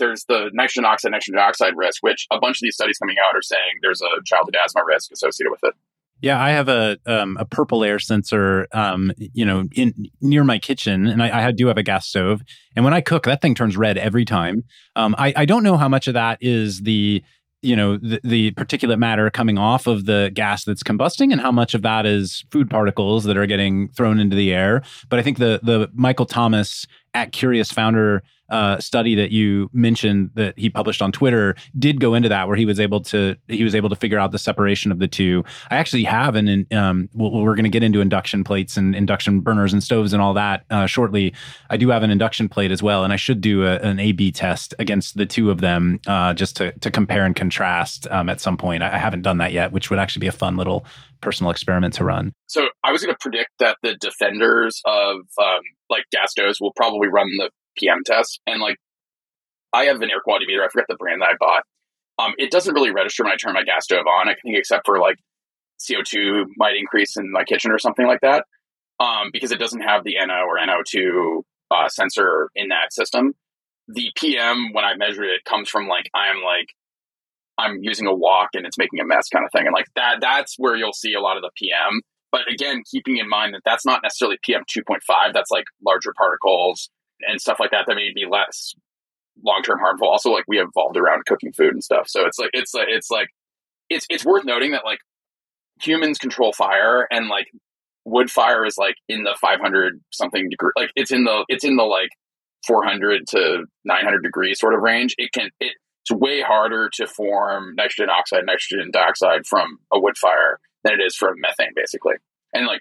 There's 0.00 0.24
the 0.24 0.50
nitrogen 0.52 0.84
oxide, 0.86 1.12
nitrogen 1.12 1.36
dioxide 1.36 1.74
risk, 1.76 2.02
which 2.02 2.26
a 2.32 2.40
bunch 2.40 2.56
of 2.56 2.62
these 2.62 2.74
studies 2.74 2.98
coming 2.98 3.16
out 3.24 3.36
are 3.36 3.42
saying 3.42 3.78
there's 3.82 4.00
a 4.00 4.10
childhood 4.24 4.56
asthma 4.64 4.82
risk 4.84 5.12
associated 5.12 5.50
with 5.52 5.60
it. 5.62 5.74
Yeah, 6.22 6.42
I 6.42 6.50
have 6.50 6.68
a 6.68 6.98
um, 7.06 7.36
a 7.38 7.46
PurpleAir 7.46 8.00
sensor, 8.00 8.66
um, 8.72 9.12
you 9.18 9.44
know, 9.44 9.68
in 9.72 10.08
near 10.20 10.44
my 10.44 10.58
kitchen, 10.58 11.06
and 11.06 11.22
I, 11.22 11.48
I, 11.48 11.50
do 11.50 11.66
have 11.68 11.78
a 11.78 11.82
gas 11.82 12.06
stove. 12.06 12.42
And 12.76 12.84
when 12.84 12.92
I 12.92 13.00
cook, 13.00 13.24
that 13.24 13.40
thing 13.40 13.54
turns 13.54 13.76
red 13.76 13.96
every 13.96 14.24
time. 14.24 14.64
Um, 14.96 15.14
I, 15.18 15.32
I 15.34 15.44
don't 15.46 15.62
know 15.62 15.76
how 15.76 15.88
much 15.88 16.08
of 16.08 16.14
that 16.14 16.38
is 16.40 16.82
the 16.82 17.22
you 17.62 17.76
know 17.76 17.96
the, 17.96 18.20
the, 18.24 18.50
particulate 18.52 18.98
matter 18.98 19.30
coming 19.30 19.58
off 19.58 19.86
of 19.86 20.06
the 20.06 20.30
gas 20.34 20.64
that's 20.64 20.82
combusting 20.82 21.32
and 21.32 21.40
how 21.40 21.52
much 21.52 21.74
of 21.74 21.82
that 21.82 22.06
is 22.06 22.44
food 22.50 22.70
particles 22.70 23.24
that 23.24 23.36
are 23.36 23.46
getting 23.46 23.88
thrown 23.90 24.18
into 24.18 24.34
the 24.34 24.52
air 24.52 24.82
but 25.08 25.18
i 25.18 25.22
think 25.22 25.38
the 25.38 25.60
the 25.62 25.90
michael 25.92 26.26
thomas 26.26 26.86
at 27.12 27.32
curious 27.32 27.70
founder 27.70 28.22
uh, 28.50 28.78
study 28.78 29.14
that 29.14 29.30
you 29.30 29.70
mentioned 29.72 30.30
that 30.34 30.58
he 30.58 30.70
published 30.70 31.02
on 31.02 31.12
Twitter 31.12 31.54
did 31.78 32.00
go 32.00 32.14
into 32.14 32.28
that, 32.28 32.48
where 32.48 32.56
he 32.56 32.66
was 32.66 32.80
able 32.80 33.00
to 33.00 33.36
he 33.48 33.64
was 33.64 33.74
able 33.74 33.88
to 33.88 33.96
figure 33.96 34.18
out 34.18 34.32
the 34.32 34.38
separation 34.38 34.92
of 34.92 34.98
the 34.98 35.08
two. 35.08 35.44
I 35.70 35.76
actually 35.76 36.04
have 36.04 36.34
an 36.34 36.66
um, 36.72 37.08
we're 37.14 37.54
going 37.54 37.64
to 37.64 37.70
get 37.70 37.82
into 37.82 38.00
induction 38.00 38.44
plates 38.44 38.76
and 38.76 38.94
induction 38.94 39.40
burners 39.40 39.72
and 39.72 39.82
stoves 39.82 40.12
and 40.12 40.22
all 40.22 40.34
that 40.34 40.64
uh, 40.70 40.86
shortly. 40.86 41.34
I 41.68 41.76
do 41.76 41.88
have 41.90 42.02
an 42.02 42.10
induction 42.10 42.48
plate 42.48 42.70
as 42.70 42.82
well, 42.82 43.04
and 43.04 43.12
I 43.12 43.16
should 43.16 43.40
do 43.40 43.64
a, 43.64 43.76
an 43.78 44.00
A/B 44.00 44.32
test 44.32 44.74
against 44.78 45.16
the 45.16 45.26
two 45.26 45.50
of 45.50 45.60
them 45.60 46.00
uh, 46.06 46.34
just 46.34 46.56
to 46.56 46.72
to 46.72 46.90
compare 46.90 47.24
and 47.24 47.34
contrast 47.36 48.06
um, 48.10 48.28
at 48.28 48.40
some 48.40 48.56
point. 48.56 48.82
I, 48.82 48.94
I 48.94 48.98
haven't 48.98 49.22
done 49.22 49.38
that 49.38 49.52
yet, 49.52 49.72
which 49.72 49.90
would 49.90 49.98
actually 49.98 50.20
be 50.20 50.26
a 50.28 50.32
fun 50.32 50.56
little 50.56 50.84
personal 51.20 51.50
experiment 51.50 51.94
to 51.94 52.04
run. 52.04 52.32
So 52.46 52.68
I 52.82 52.92
was 52.92 53.02
going 53.02 53.14
to 53.14 53.18
predict 53.20 53.50
that 53.58 53.76
the 53.82 53.94
defenders 53.94 54.80
of 54.84 55.16
um, 55.38 55.60
like 55.88 56.04
gas 56.10 56.32
stoves 56.32 56.60
will 56.60 56.72
probably 56.74 57.08
run 57.08 57.28
the 57.36 57.50
PM 57.76 57.98
test. 58.04 58.40
And 58.46 58.60
like, 58.60 58.76
I 59.72 59.84
have 59.84 60.00
an 60.00 60.10
air 60.10 60.20
quality 60.22 60.46
meter. 60.46 60.64
I 60.64 60.68
forget 60.68 60.86
the 60.88 60.96
brand 60.96 61.22
that 61.22 61.30
I 61.30 61.36
bought. 61.38 61.62
Um, 62.18 62.34
it 62.38 62.50
doesn't 62.50 62.74
really 62.74 62.90
register 62.90 63.24
when 63.24 63.32
I 63.32 63.36
turn 63.36 63.54
my 63.54 63.62
gas 63.62 63.84
stove 63.84 64.06
on. 64.06 64.28
I 64.28 64.34
think 64.42 64.56
except 64.56 64.86
for 64.86 64.98
like 64.98 65.16
CO2 65.80 66.44
might 66.56 66.76
increase 66.76 67.16
in 67.16 67.30
my 67.32 67.44
kitchen 67.44 67.70
or 67.70 67.78
something 67.78 68.06
like 68.06 68.20
that. 68.20 68.44
Um, 68.98 69.30
because 69.32 69.50
it 69.50 69.58
doesn't 69.58 69.80
have 69.80 70.04
the 70.04 70.16
NO 70.26 70.44
or 70.46 70.58
NO2 70.58 71.42
uh, 71.70 71.88
sensor 71.88 72.50
in 72.54 72.68
that 72.68 72.92
system. 72.92 73.34
The 73.88 74.10
PM, 74.16 74.72
when 74.72 74.84
I 74.84 74.94
measure 74.96 75.24
it, 75.24 75.44
comes 75.44 75.68
from 75.68 75.88
like 75.88 76.10
I'm 76.14 76.42
like 76.44 76.68
I'm 77.56 77.78
using 77.82 78.06
a 78.06 78.14
wok 78.14 78.50
and 78.54 78.66
it's 78.66 78.78
making 78.78 79.00
a 79.00 79.06
mess 79.06 79.28
kind 79.28 79.44
of 79.44 79.50
thing, 79.52 79.66
and 79.66 79.74
like 79.74 79.86
that 79.96 80.18
that's 80.20 80.56
where 80.58 80.76
you'll 80.76 80.92
see 80.92 81.14
a 81.14 81.20
lot 81.20 81.36
of 81.36 81.42
the 81.42 81.50
PM. 81.56 82.02
But 82.30 82.42
again, 82.52 82.82
keeping 82.88 83.16
in 83.16 83.28
mind 83.28 83.54
that 83.54 83.62
that's 83.64 83.84
not 83.84 84.02
necessarily 84.02 84.38
PM 84.42 84.62
2.5. 84.70 84.98
That's 85.32 85.50
like 85.50 85.64
larger 85.84 86.12
particles, 86.16 86.90
and 87.28 87.40
stuff 87.40 87.58
like 87.60 87.70
that 87.70 87.84
that 87.86 87.94
may 87.94 88.10
be 88.14 88.26
less 88.30 88.74
long 89.44 89.62
term 89.62 89.78
harmful. 89.78 90.08
Also, 90.08 90.30
like 90.30 90.44
we 90.48 90.60
evolved 90.60 90.96
around 90.96 91.24
cooking 91.26 91.52
food 91.52 91.72
and 91.72 91.84
stuff, 91.84 92.08
so 92.08 92.26
it's 92.26 92.38
like 92.38 92.50
it's 92.52 92.74
like 92.74 92.88
it's 92.88 93.10
like 93.10 93.28
it's 93.88 94.06
it's 94.10 94.24
worth 94.24 94.44
noting 94.44 94.72
that 94.72 94.84
like 94.84 94.98
humans 95.82 96.18
control 96.18 96.52
fire 96.52 97.06
and 97.10 97.28
like 97.28 97.46
wood 98.04 98.30
fire 98.30 98.64
is 98.64 98.76
like 98.78 98.94
in 99.08 99.22
the 99.22 99.36
500 99.40 100.00
something 100.10 100.48
degree 100.48 100.72
like 100.76 100.90
it's 100.96 101.12
in 101.12 101.24
the 101.24 101.44
it's 101.48 101.64
in 101.64 101.76
the 101.76 101.84
like 101.84 102.10
400 102.66 103.26
to 103.28 103.64
900 103.84 104.22
degree 104.22 104.54
sort 104.54 104.74
of 104.74 104.80
range. 104.80 105.14
It 105.18 105.32
can 105.32 105.50
it, 105.60 105.72
it's 106.02 106.12
way 106.12 106.40
harder 106.40 106.90
to 106.94 107.06
form 107.06 107.74
nitrogen 107.76 108.10
oxide 108.10 108.44
nitrogen 108.46 108.90
dioxide 108.92 109.46
from 109.46 109.78
a 109.92 110.00
wood 110.00 110.16
fire 110.16 110.60
than 110.84 110.94
it 110.94 111.00
is 111.04 111.14
from 111.14 111.34
methane 111.40 111.72
basically. 111.74 112.14
And 112.52 112.66
like 112.66 112.80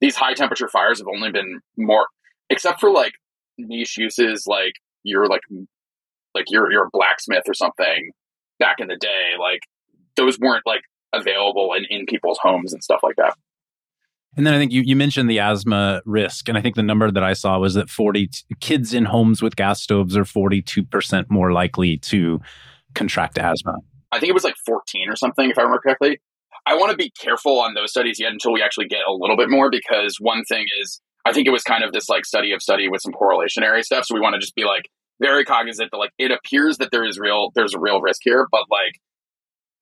these 0.00 0.16
high 0.16 0.34
temperature 0.34 0.68
fires 0.68 0.98
have 0.98 1.08
only 1.08 1.30
been 1.30 1.60
more 1.76 2.06
except 2.50 2.80
for 2.80 2.90
like 2.90 3.12
niche 3.58 3.96
uses 3.98 4.46
like 4.46 4.74
you're 5.02 5.26
like 5.26 5.42
like 6.34 6.46
you're 6.48 6.70
you're 6.70 6.86
a 6.86 6.90
blacksmith 6.92 7.44
or 7.46 7.54
something 7.54 8.10
back 8.58 8.76
in 8.78 8.88
the 8.88 8.96
day 8.96 9.32
like 9.38 9.60
those 10.16 10.38
weren't 10.38 10.66
like 10.66 10.82
available 11.12 11.74
in, 11.74 11.84
in 11.90 12.06
people's 12.06 12.38
homes 12.42 12.72
and 12.72 12.82
stuff 12.82 13.00
like 13.02 13.16
that 13.16 13.34
and 14.36 14.46
then 14.46 14.54
I 14.54 14.58
think 14.58 14.72
you, 14.72 14.82
you 14.82 14.96
mentioned 14.96 15.28
the 15.28 15.40
asthma 15.40 16.00
risk. 16.06 16.48
And 16.48 16.56
I 16.56 16.62
think 16.62 16.74
the 16.74 16.82
number 16.82 17.10
that 17.10 17.22
I 17.22 17.34
saw 17.34 17.58
was 17.58 17.74
that 17.74 17.90
40 17.90 18.28
t- 18.28 18.42
kids 18.60 18.94
in 18.94 19.04
homes 19.04 19.42
with 19.42 19.56
gas 19.56 19.82
stoves 19.82 20.16
are 20.16 20.24
42% 20.24 21.26
more 21.28 21.52
likely 21.52 21.98
to 21.98 22.40
contract 22.94 23.38
asthma. 23.38 23.76
I 24.10 24.18
think 24.18 24.30
it 24.30 24.34
was 24.34 24.44
like 24.44 24.56
14 24.64 25.08
or 25.08 25.16
something, 25.16 25.50
if 25.50 25.58
I 25.58 25.62
remember 25.62 25.82
correctly. 25.82 26.18
I 26.64 26.76
want 26.76 26.92
to 26.92 26.96
be 26.96 27.10
careful 27.10 27.60
on 27.60 27.74
those 27.74 27.90
studies 27.90 28.20
yet 28.20 28.32
until 28.32 28.52
we 28.52 28.62
actually 28.62 28.86
get 28.86 29.00
a 29.06 29.12
little 29.12 29.36
bit 29.36 29.50
more 29.50 29.70
because 29.70 30.16
one 30.18 30.44
thing 30.44 30.66
is 30.80 31.00
I 31.24 31.32
think 31.32 31.46
it 31.46 31.50
was 31.50 31.62
kind 31.62 31.84
of 31.84 31.92
this 31.92 32.08
like 32.08 32.24
study 32.24 32.52
of 32.52 32.62
study 32.62 32.88
with 32.88 33.00
some 33.00 33.12
correlationary 33.12 33.82
stuff. 33.82 34.04
So 34.06 34.14
we 34.14 34.20
want 34.20 34.34
to 34.34 34.40
just 34.40 34.54
be 34.54 34.64
like 34.64 34.88
very 35.20 35.44
cognizant 35.44 35.90
that 35.92 35.96
like 35.96 36.10
it 36.18 36.30
appears 36.30 36.78
that 36.78 36.90
there 36.90 37.04
is 37.04 37.18
real 37.18 37.50
there's 37.54 37.74
a 37.74 37.78
real 37.78 38.00
risk 38.00 38.20
here, 38.24 38.46
but 38.50 38.64
like 38.70 38.94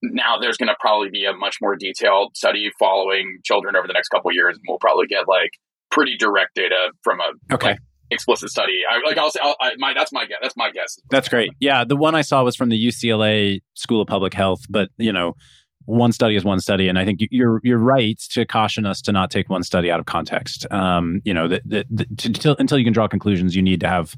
now 0.03 0.39
there's 0.41 0.57
going 0.57 0.69
to 0.69 0.77
probably 0.81 1.11
be 1.11 1.25
a 1.25 1.33
much 1.33 1.57
more 1.61 1.77
detailed 1.77 2.37
study 2.37 2.71
following 2.79 3.39
children 3.45 3.77
over 3.77 3.87
the 3.87 3.93
next 3.93 4.09
couple 4.09 4.33
years, 4.33 4.57
and 4.57 4.65
we'll 4.69 4.79
probably 4.79 5.07
get 5.07 5.29
like 5.29 5.51
pretty 5.91 6.17
direct 6.17 6.55
data 6.55 6.93
from 7.03 7.21
a 7.21 7.55
okay. 7.55 7.71
Like, 7.71 7.79
explicit 8.13 8.51
study. 8.51 8.81
I, 8.89 9.07
like 9.09 9.17
I'll 9.19 9.31
say, 9.31 9.41
I'll, 9.41 9.55
I, 9.61 9.71
my 9.79 9.95
that's 9.95 10.13
my 10.13 10.27
guess. 10.27 10.39
That's 10.43 10.57
my 10.57 10.71
guess. 10.71 10.99
That's 11.11 11.29
great. 11.29 11.51
Yeah, 11.61 11.85
the 11.85 11.97
one 11.97 12.15
I 12.15 12.23
saw 12.23 12.43
was 12.43 12.57
from 12.57 12.69
the 12.69 12.87
UCLA 12.87 13.61
School 13.75 14.03
of 14.03 14.09
Public 14.09 14.35
Health, 14.35 14.63
but 14.69 14.89
you 14.99 15.13
know, 15.13 15.35
one 15.91 16.13
study 16.13 16.37
is 16.37 16.45
one 16.45 16.61
study, 16.61 16.89
and 16.89 16.99
I 16.99 17.05
think 17.05 17.21
you're 17.31 17.61
you're 17.63 17.79
right 17.79 18.19
to 18.31 18.47
caution 18.47 18.87
us 18.87 19.03
to 19.03 19.13
not 19.13 19.31
take 19.31 19.49
one 19.49 19.63
study 19.63 19.91
out 19.91 20.01
of 20.01 20.07
context. 20.07 20.67
Um, 20.71 21.21
you 21.25 21.35
know, 21.35 21.49
that, 21.49 21.63
that, 21.67 22.57
until 22.59 22.79
you 22.79 22.85
can 22.85 22.93
draw 22.93 23.09
conclusions, 23.09 23.55
you 23.57 23.63
need 23.63 23.81
to 23.81 23.89
have 23.89 24.17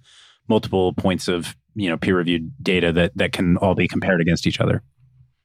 multiple 0.48 0.92
points 0.92 1.28
of 1.28 1.56
you 1.74 1.88
know 1.88 1.96
peer 1.96 2.16
reviewed 2.16 2.52
data 2.62 2.92
that 2.92 3.12
that 3.16 3.32
can 3.32 3.56
all 3.58 3.74
be 3.74 3.88
compared 3.88 4.20
against 4.20 4.46
each 4.46 4.60
other. 4.60 4.82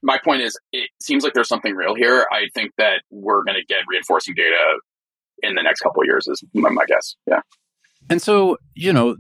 My 0.04 0.20
point 0.24 0.42
is, 0.42 0.58
it 0.72 0.90
seems 1.02 1.24
like 1.24 1.34
there's 1.34 1.50
something 1.50 1.74
real 1.74 1.96
here. 1.96 2.26
I 2.32 2.48
think 2.54 2.72
that 2.78 3.02
we're 3.10 3.44
going 3.44 3.58
to 3.58 3.66
get 3.66 3.80
reinforcing 3.88 4.36
data 4.36 4.80
in 5.42 5.56
the 5.56 5.64
next 5.64 5.82
couple 5.82 6.02
of 6.02 6.06
years. 6.06 6.28
Is 6.28 6.44
my, 6.54 6.70
my 6.70 6.86
guess. 6.86 7.16
Yeah. 7.26 7.42
And 8.10 8.22
so, 8.22 8.58
you 8.74 8.94
know, 8.94 9.18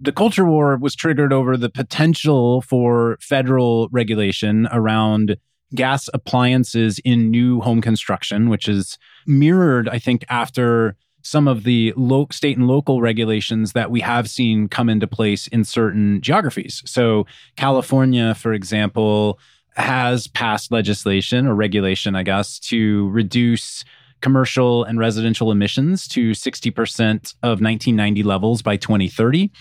the 0.00 0.12
culture 0.12 0.44
war 0.44 0.76
was 0.76 0.94
triggered 0.94 1.32
over 1.32 1.56
the 1.56 1.70
potential 1.70 2.62
for 2.62 3.16
federal 3.20 3.88
regulation 3.92 4.66
around 4.72 5.36
gas 5.74 6.08
appliances 6.14 6.98
in 7.04 7.30
new 7.30 7.60
home 7.60 7.80
construction, 7.80 8.48
which 8.48 8.68
is 8.68 8.98
mirrored, 9.26 9.88
I 9.88 9.98
think, 9.98 10.24
after 10.28 10.96
some 11.22 11.48
of 11.48 11.64
the 11.64 11.92
lo- 11.96 12.28
state 12.30 12.56
and 12.56 12.66
local 12.66 13.00
regulations 13.00 13.72
that 13.72 13.90
we 13.90 14.00
have 14.00 14.28
seen 14.28 14.68
come 14.68 14.88
into 14.88 15.06
place 15.06 15.46
in 15.48 15.64
certain 15.64 16.20
geographies. 16.20 16.82
So, 16.84 17.26
California, 17.56 18.34
for 18.34 18.52
example, 18.52 19.38
has 19.76 20.26
passed 20.28 20.70
legislation 20.70 21.46
or 21.46 21.54
regulation, 21.54 22.14
I 22.14 22.22
guess, 22.22 22.58
to 22.60 23.08
reduce 23.08 23.84
commercial 24.24 24.84
and 24.84 24.98
residential 24.98 25.52
emissions 25.52 26.08
to 26.08 26.30
60% 26.30 27.34
of 27.42 27.60
1990 27.60 28.22
levels 28.22 28.62
by 28.62 28.78
2030. 28.78 29.52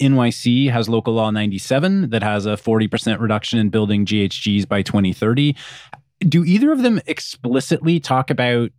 NYC 0.00 0.70
has 0.70 0.88
local 0.88 1.12
law 1.12 1.32
97 1.32 2.10
that 2.10 2.22
has 2.22 2.46
a 2.46 2.50
40% 2.50 3.18
reduction 3.18 3.58
in 3.58 3.68
building 3.68 4.06
GHGs 4.06 4.68
by 4.68 4.80
2030. 4.80 5.56
Do 6.20 6.44
either 6.44 6.70
of 6.70 6.82
them 6.82 7.00
explicitly 7.04 7.98
talk 7.98 8.30
about 8.30 8.70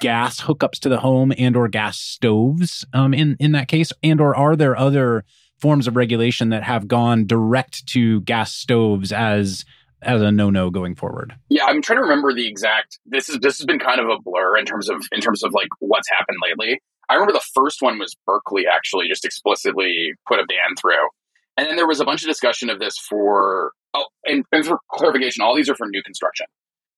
gas 0.00 0.40
hookups 0.40 0.80
to 0.80 0.88
the 0.88 0.98
home 0.98 1.32
and 1.38 1.54
or 1.54 1.68
gas 1.68 2.00
stoves 2.00 2.84
um, 2.92 3.14
in 3.14 3.36
in 3.38 3.52
that 3.52 3.68
case 3.68 3.92
and 4.02 4.18
or 4.20 4.34
are 4.34 4.56
there 4.56 4.74
other 4.74 5.24
forms 5.60 5.86
of 5.86 5.94
regulation 5.94 6.48
that 6.48 6.62
have 6.64 6.88
gone 6.88 7.26
direct 7.26 7.86
to 7.86 8.22
gas 8.22 8.50
stoves 8.52 9.12
as 9.12 9.64
as 10.02 10.22
a 10.22 10.30
no-no 10.30 10.70
going 10.70 10.94
forward? 10.94 11.34
Yeah, 11.48 11.64
I'm 11.66 11.82
trying 11.82 11.98
to 11.98 12.02
remember 12.02 12.34
the 12.34 12.48
exact. 12.48 12.98
This 13.06 13.28
is 13.28 13.38
this 13.40 13.58
has 13.58 13.66
been 13.66 13.78
kind 13.78 14.00
of 14.00 14.08
a 14.08 14.18
blur 14.20 14.56
in 14.56 14.64
terms 14.64 14.88
of 14.88 15.02
in 15.12 15.20
terms 15.20 15.42
of 15.42 15.52
like 15.52 15.68
what's 15.78 16.08
happened 16.10 16.38
lately. 16.46 16.80
I 17.08 17.14
remember 17.14 17.32
the 17.32 17.50
first 17.54 17.82
one 17.82 17.98
was 17.98 18.16
Berkeley 18.26 18.66
actually 18.66 19.08
just 19.08 19.24
explicitly 19.24 20.12
put 20.28 20.38
a 20.38 20.44
ban 20.46 20.76
through, 20.80 21.08
and 21.56 21.66
then 21.66 21.76
there 21.76 21.88
was 21.88 22.00
a 22.00 22.04
bunch 22.04 22.22
of 22.22 22.28
discussion 22.28 22.70
of 22.70 22.78
this 22.78 22.96
for 22.98 23.72
oh, 23.94 24.06
and, 24.24 24.44
and 24.52 24.64
for 24.64 24.78
clarification, 24.92 25.42
all 25.42 25.56
these 25.56 25.68
are 25.68 25.74
for 25.74 25.86
new 25.88 26.02
construction. 26.02 26.46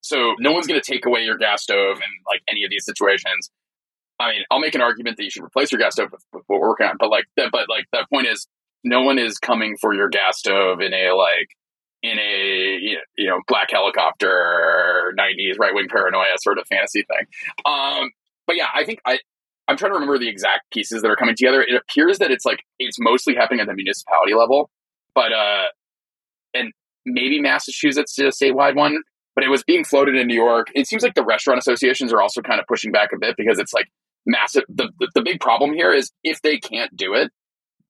So 0.00 0.34
no 0.38 0.52
one's 0.52 0.66
going 0.66 0.80
to 0.80 0.92
take 0.92 1.06
away 1.06 1.22
your 1.22 1.38
gas 1.38 1.62
stove 1.62 1.96
in 1.96 2.12
like 2.26 2.42
any 2.50 2.64
of 2.64 2.70
these 2.70 2.84
situations. 2.84 3.50
I 4.18 4.30
mean, 4.30 4.42
I'll 4.50 4.60
make 4.60 4.74
an 4.74 4.80
argument 4.80 5.16
that 5.16 5.24
you 5.24 5.30
should 5.30 5.44
replace 5.44 5.72
your 5.72 5.80
gas 5.80 5.94
stove 5.94 6.10
with, 6.12 6.24
with 6.32 6.44
what 6.46 6.60
we're 6.60 6.68
working 6.68 6.86
on, 6.86 6.96
but 6.98 7.10
like, 7.10 7.24
that, 7.36 7.50
but 7.50 7.68
like 7.68 7.86
the 7.92 8.06
point 8.12 8.26
is, 8.26 8.46
no 8.84 9.02
one 9.02 9.18
is 9.18 9.38
coming 9.38 9.76
for 9.80 9.94
your 9.94 10.08
gas 10.08 10.38
stove 10.38 10.80
in 10.80 10.92
a 10.92 11.12
like 11.12 11.48
in 12.02 12.18
a 12.18 12.78
you 13.16 13.28
know 13.28 13.40
black 13.46 13.70
helicopter 13.70 15.12
90s 15.18 15.58
right 15.58 15.74
wing 15.74 15.86
paranoia 15.88 16.34
sort 16.38 16.58
of 16.58 16.66
fantasy 16.68 17.04
thing. 17.04 17.26
Um, 17.64 18.10
but 18.46 18.56
yeah, 18.56 18.66
I 18.74 18.84
think 18.84 19.00
I 19.06 19.18
I'm 19.68 19.76
trying 19.76 19.90
to 19.90 19.94
remember 19.94 20.18
the 20.18 20.28
exact 20.28 20.70
pieces 20.72 21.02
that 21.02 21.10
are 21.10 21.16
coming 21.16 21.36
together. 21.36 21.62
It 21.62 21.74
appears 21.74 22.18
that 22.18 22.30
it's 22.30 22.44
like 22.44 22.64
it's 22.78 22.98
mostly 22.98 23.34
happening 23.34 23.60
at 23.60 23.66
the 23.66 23.74
municipality 23.74 24.34
level, 24.34 24.70
but 25.14 25.32
uh, 25.32 25.66
and 26.54 26.72
maybe 27.06 27.40
Massachusetts 27.40 28.18
is 28.18 28.40
a 28.40 28.44
statewide 28.44 28.74
one, 28.74 28.98
but 29.34 29.44
it 29.44 29.48
was 29.48 29.62
being 29.62 29.84
floated 29.84 30.16
in 30.16 30.26
New 30.26 30.34
York. 30.34 30.68
It 30.74 30.86
seems 30.86 31.02
like 31.02 31.14
the 31.14 31.24
restaurant 31.24 31.58
associations 31.58 32.12
are 32.12 32.20
also 32.20 32.42
kind 32.42 32.60
of 32.60 32.66
pushing 32.66 32.92
back 32.92 33.10
a 33.14 33.18
bit 33.18 33.36
because 33.36 33.58
it's 33.58 33.72
like 33.72 33.86
massive. 34.26 34.64
The, 34.68 34.90
the, 34.98 35.08
the 35.14 35.22
big 35.22 35.40
problem 35.40 35.72
here 35.72 35.92
is 35.92 36.10
if 36.24 36.42
they 36.42 36.58
can't 36.58 36.94
do 36.96 37.14
it, 37.14 37.30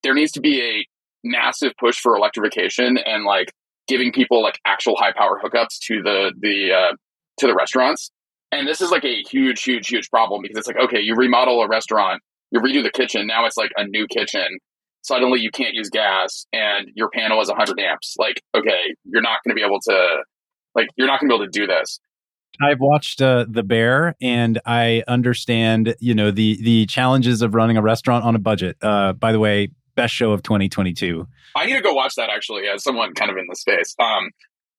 there 0.02 0.14
needs 0.14 0.32
to 0.32 0.40
be 0.40 0.60
a 0.60 0.86
massive 1.24 1.72
push 1.78 1.98
for 1.98 2.16
electrification 2.16 2.98
and 2.98 3.24
like 3.24 3.52
giving 3.88 4.12
people 4.12 4.42
like 4.42 4.58
actual 4.64 4.96
high 4.96 5.12
power 5.12 5.40
hookups 5.42 5.78
to 5.86 6.02
the 6.02 6.32
the 6.40 6.72
uh, 6.72 6.92
to 7.38 7.46
the 7.46 7.54
restaurants 7.54 8.10
And 8.50 8.68
this 8.68 8.80
is 8.80 8.90
like 8.90 9.04
a 9.04 9.22
huge, 9.30 9.62
huge, 9.62 9.88
huge 9.88 10.10
problem 10.10 10.42
because 10.42 10.58
it's 10.58 10.66
like, 10.66 10.76
okay, 10.76 11.00
you 11.00 11.14
remodel 11.14 11.62
a 11.62 11.68
restaurant, 11.68 12.20
you 12.50 12.60
redo 12.60 12.82
the 12.82 12.90
kitchen, 12.90 13.26
now 13.26 13.46
it's 13.46 13.56
like 13.56 13.70
a 13.76 13.84
new 13.86 14.06
kitchen. 14.06 14.46
Suddenly 15.02 15.40
you 15.40 15.50
can't 15.50 15.74
use 15.74 15.88
gas 15.90 16.46
and 16.52 16.88
your 16.94 17.08
panel 17.10 17.40
is 17.40 17.48
100 17.48 17.80
amps. 17.80 18.14
Like, 18.18 18.42
okay, 18.54 18.94
you're 19.04 19.22
not 19.22 19.38
going 19.44 19.50
to 19.50 19.54
be 19.54 19.64
able 19.64 19.80
to, 19.80 20.18
like, 20.74 20.88
you're 20.96 21.08
not 21.08 21.20
going 21.20 21.30
to 21.30 21.36
be 21.36 21.42
able 21.42 21.50
to 21.50 21.58
do 21.58 21.66
this. 21.66 21.98
I've 22.60 22.80
watched 22.80 23.22
uh, 23.22 23.46
The 23.48 23.62
Bear, 23.62 24.14
and 24.20 24.60
I 24.66 25.02
understand, 25.08 25.96
you 26.00 26.14
know, 26.14 26.30
the 26.30 26.62
the 26.62 26.84
challenges 26.84 27.40
of 27.40 27.54
running 27.54 27.78
a 27.78 27.82
restaurant 27.82 28.26
on 28.26 28.36
a 28.36 28.38
budget. 28.38 28.76
Uh, 28.82 29.14
by 29.14 29.32
the 29.32 29.38
way, 29.38 29.70
best 29.94 30.14
show 30.14 30.32
of 30.32 30.42
2022. 30.42 31.26
I 31.56 31.66
need 31.66 31.74
to 31.74 31.82
go 31.82 31.92
watch 31.92 32.14
that 32.16 32.30
actually, 32.30 32.62
as 32.66 32.82
someone 32.82 33.14
kind 33.14 33.30
of 33.30 33.36
in 33.36 33.46
the 33.48 33.56
space, 33.56 33.94
um, 33.98 34.30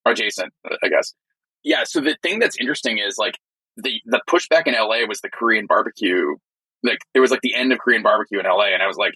or 0.04 0.14
Jason, 0.14 0.50
I 0.82 0.88
guess. 0.88 1.14
Yeah. 1.62 1.84
So 1.84 2.00
the 2.00 2.16
thing 2.22 2.38
that's 2.38 2.56
interesting 2.60 2.98
is 2.98 3.16
like 3.18 3.38
the 3.76 4.00
the 4.06 4.20
pushback 4.28 4.66
in 4.66 4.74
LA 4.74 5.06
was 5.06 5.20
the 5.20 5.30
Korean 5.30 5.66
barbecue. 5.66 6.36
Like 6.82 6.98
it 7.14 7.20
was 7.20 7.30
like 7.30 7.40
the 7.42 7.54
end 7.54 7.72
of 7.72 7.78
Korean 7.78 8.02
barbecue 8.02 8.38
in 8.38 8.44
LA, 8.44 8.66
and 8.74 8.82
I 8.82 8.86
was 8.86 8.96
like, 8.96 9.14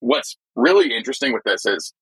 what's 0.00 0.36
really 0.54 0.94
interesting 0.94 1.32
with 1.32 1.42
this 1.44 1.64
is 1.64 1.94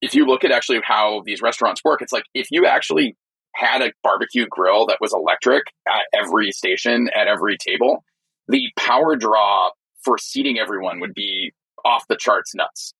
if 0.00 0.14
you 0.14 0.26
look 0.26 0.44
at 0.44 0.52
actually 0.52 0.80
how 0.84 1.22
these 1.24 1.42
restaurants 1.42 1.82
work, 1.84 2.02
it's 2.02 2.12
like 2.12 2.24
if 2.34 2.48
you 2.50 2.66
actually 2.66 3.16
had 3.54 3.82
a 3.82 3.92
barbecue 4.02 4.46
grill 4.48 4.86
that 4.86 4.98
was 5.00 5.12
electric 5.14 5.64
at 5.88 6.02
every 6.12 6.50
station, 6.50 7.08
at 7.14 7.26
every 7.28 7.56
table, 7.56 8.04
the 8.48 8.68
power 8.76 9.16
draw 9.16 9.70
for 10.02 10.18
seating 10.18 10.58
everyone 10.58 11.00
would 11.00 11.14
be 11.14 11.52
off 11.84 12.06
the 12.08 12.16
charts 12.16 12.54
nuts. 12.54 12.94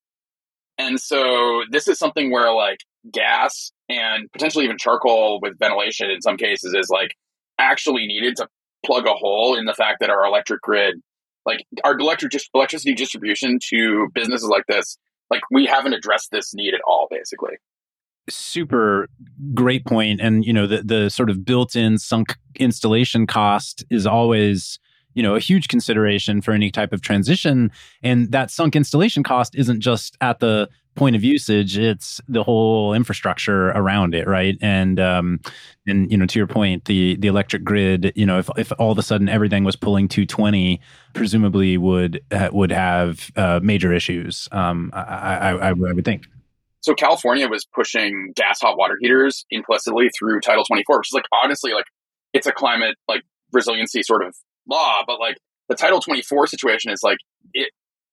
And 0.78 1.00
so 1.00 1.62
this 1.70 1.88
is 1.88 1.98
something 1.98 2.30
where 2.32 2.52
like 2.52 2.80
gas 3.12 3.70
and 3.88 4.30
potentially 4.32 4.64
even 4.64 4.78
charcoal 4.78 5.40
with 5.40 5.58
ventilation 5.58 6.10
in 6.10 6.20
some 6.20 6.36
cases 6.36 6.74
is 6.74 6.88
like 6.90 7.14
actually 7.58 8.06
needed 8.06 8.36
to 8.36 8.48
plug 8.84 9.06
a 9.06 9.12
hole 9.12 9.54
in 9.56 9.66
the 9.66 9.74
fact 9.74 10.00
that 10.00 10.10
our 10.10 10.24
electric 10.24 10.60
grid, 10.62 10.96
like 11.46 11.64
our 11.84 11.96
electric 11.96 12.32
electricity 12.54 12.94
distribution 12.94 13.58
to 13.68 14.08
businesses 14.14 14.48
like 14.48 14.64
this, 14.68 14.98
like 15.30 15.42
we 15.50 15.66
haven't 15.66 15.94
addressed 15.94 16.30
this 16.30 16.54
need 16.54 16.74
at 16.74 16.80
all, 16.86 17.06
basically 17.10 17.54
super 18.28 19.08
great 19.52 19.84
point 19.84 20.20
and 20.20 20.44
you 20.44 20.52
know 20.52 20.66
the 20.66 20.82
the 20.82 21.10
sort 21.10 21.28
of 21.28 21.44
built-in 21.44 21.98
sunk 21.98 22.36
installation 22.58 23.26
cost 23.26 23.84
is 23.90 24.06
always 24.06 24.78
you 25.14 25.22
know 25.22 25.34
a 25.34 25.40
huge 25.40 25.68
consideration 25.68 26.40
for 26.40 26.52
any 26.52 26.70
type 26.70 26.92
of 26.92 27.00
transition. 27.00 27.70
And 28.02 28.30
that 28.32 28.50
sunk 28.50 28.76
installation 28.76 29.22
cost 29.22 29.54
isn't 29.54 29.80
just 29.80 30.16
at 30.20 30.40
the 30.40 30.68
point 30.94 31.16
of 31.16 31.24
usage 31.24 31.76
it's 31.76 32.20
the 32.28 32.44
whole 32.44 32.94
infrastructure 32.94 33.70
around 33.70 34.14
it 34.14 34.28
right? 34.28 34.56
And 34.60 35.00
um 35.00 35.40
and 35.86 36.10
you 36.10 36.16
know 36.16 36.26
to 36.26 36.38
your 36.38 36.46
point 36.46 36.84
the 36.84 37.16
the 37.16 37.26
electric 37.28 37.64
grid 37.64 38.12
you 38.14 38.24
know 38.24 38.38
if 38.38 38.48
if 38.56 38.72
all 38.78 38.92
of 38.92 38.98
a 38.98 39.02
sudden 39.02 39.28
everything 39.28 39.64
was 39.64 39.74
pulling 39.74 40.06
220 40.06 40.80
presumably 41.12 41.76
would 41.76 42.20
uh, 42.30 42.48
would 42.52 42.70
have 42.70 43.30
uh, 43.34 43.58
major 43.62 43.92
issues 43.92 44.48
um 44.52 44.90
I, 44.92 45.50
I 45.50 45.68
i 45.70 45.72
would 45.72 46.04
think. 46.04 46.26
So 46.84 46.92
California 46.94 47.48
was 47.48 47.64
pushing 47.64 48.32
gas 48.36 48.60
hot 48.60 48.76
water 48.76 48.96
heaters 49.00 49.46
implicitly 49.50 50.10
through 50.18 50.40
Title 50.40 50.64
24, 50.64 50.98
which 50.98 51.08
is 51.08 51.14
like 51.14 51.24
honestly 51.32 51.72
like 51.72 51.86
it's 52.34 52.46
a 52.46 52.52
climate 52.52 52.96
like 53.08 53.22
resiliency 53.52 54.02
sort 54.02 54.22
of 54.22 54.36
law, 54.68 55.02
but 55.06 55.20
like 55.20 55.36
the 55.68 55.74
Title 55.74 56.00
24 56.00 56.46
situation 56.46 56.92
is 56.92 57.00
like 57.02 57.18
it 57.52 57.70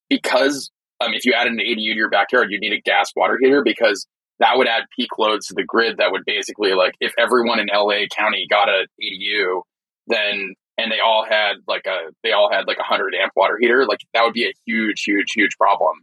because 0.09 0.71
um, 0.99 1.13
if 1.13 1.25
you 1.25 1.33
add 1.33 1.47
an 1.47 1.57
ADU 1.57 1.75
to 1.75 1.95
your 1.95 2.09
backyard, 2.09 2.47
you 2.51 2.59
need 2.59 2.73
a 2.73 2.81
gas 2.81 3.11
water 3.15 3.37
heater 3.41 3.63
because 3.63 4.07
that 4.39 4.57
would 4.57 4.67
add 4.67 4.83
peak 4.97 5.09
loads 5.17 5.47
to 5.47 5.53
the 5.53 5.63
grid. 5.63 5.97
That 5.97 6.11
would 6.11 6.23
basically 6.25 6.73
like 6.73 6.93
if 6.99 7.13
everyone 7.17 7.59
in 7.59 7.67
LA 7.67 8.05
County 8.15 8.47
got 8.49 8.69
an 8.69 8.85
ADU, 9.01 9.61
then 10.07 10.53
and 10.77 10.91
they 10.91 10.99
all 11.03 11.25
had 11.27 11.57
like 11.67 11.85
a 11.85 12.11
they 12.23 12.31
all 12.31 12.49
had 12.51 12.67
like 12.67 12.77
a 12.79 12.83
hundred 12.83 13.13
amp 13.15 13.33
water 13.35 13.57
heater, 13.59 13.85
like 13.85 13.99
that 14.13 14.23
would 14.23 14.33
be 14.33 14.45
a 14.45 14.53
huge, 14.65 15.03
huge, 15.03 15.31
huge 15.33 15.57
problem 15.57 15.97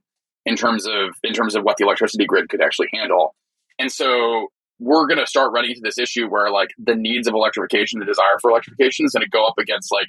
in 0.46 0.56
terms 0.56 0.86
of 0.86 1.16
in 1.22 1.32
terms 1.32 1.54
of 1.54 1.64
what 1.64 1.76
the 1.76 1.84
electricity 1.84 2.24
grid 2.26 2.48
could 2.48 2.62
actually 2.62 2.88
handle. 2.92 3.34
And 3.78 3.90
so 3.90 4.48
we're 4.80 5.06
going 5.06 5.18
to 5.18 5.26
start 5.26 5.52
running 5.52 5.70
into 5.70 5.82
this 5.82 5.98
issue 5.98 6.28
where 6.28 6.50
like 6.50 6.70
the 6.78 6.94
needs 6.94 7.26
of 7.26 7.34
electrification, 7.34 7.98
the 7.98 8.06
desire 8.06 8.38
for 8.40 8.50
electrification 8.50 9.06
is 9.06 9.12
going 9.12 9.24
to 9.24 9.30
go 9.30 9.44
up 9.44 9.58
against 9.58 9.90
like 9.92 10.06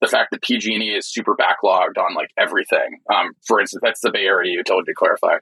the 0.00 0.06
fact 0.06 0.30
that 0.30 0.42
PG&E 0.42 0.94
is 0.94 1.10
super 1.10 1.34
backlogged 1.34 1.98
on 1.98 2.14
like 2.14 2.30
everything. 2.38 3.00
Um, 3.12 3.32
for 3.46 3.60
instance, 3.60 3.80
that's 3.82 4.00
the 4.00 4.10
Bay 4.10 4.24
Area 4.24 4.52
utility 4.52 4.92
to 4.92 4.94
clarify. 4.94 5.38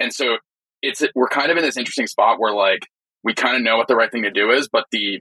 And 0.00 0.12
so 0.12 0.38
it's 0.82 1.02
we're 1.14 1.28
kind 1.28 1.50
of 1.50 1.56
in 1.56 1.62
this 1.62 1.76
interesting 1.76 2.08
spot 2.08 2.40
where 2.40 2.52
like 2.52 2.88
we 3.22 3.34
kind 3.34 3.56
of 3.56 3.62
know 3.62 3.76
what 3.76 3.86
the 3.86 3.94
right 3.94 4.10
thing 4.10 4.22
to 4.22 4.30
do 4.30 4.50
is, 4.50 4.68
but 4.68 4.84
the 4.90 5.20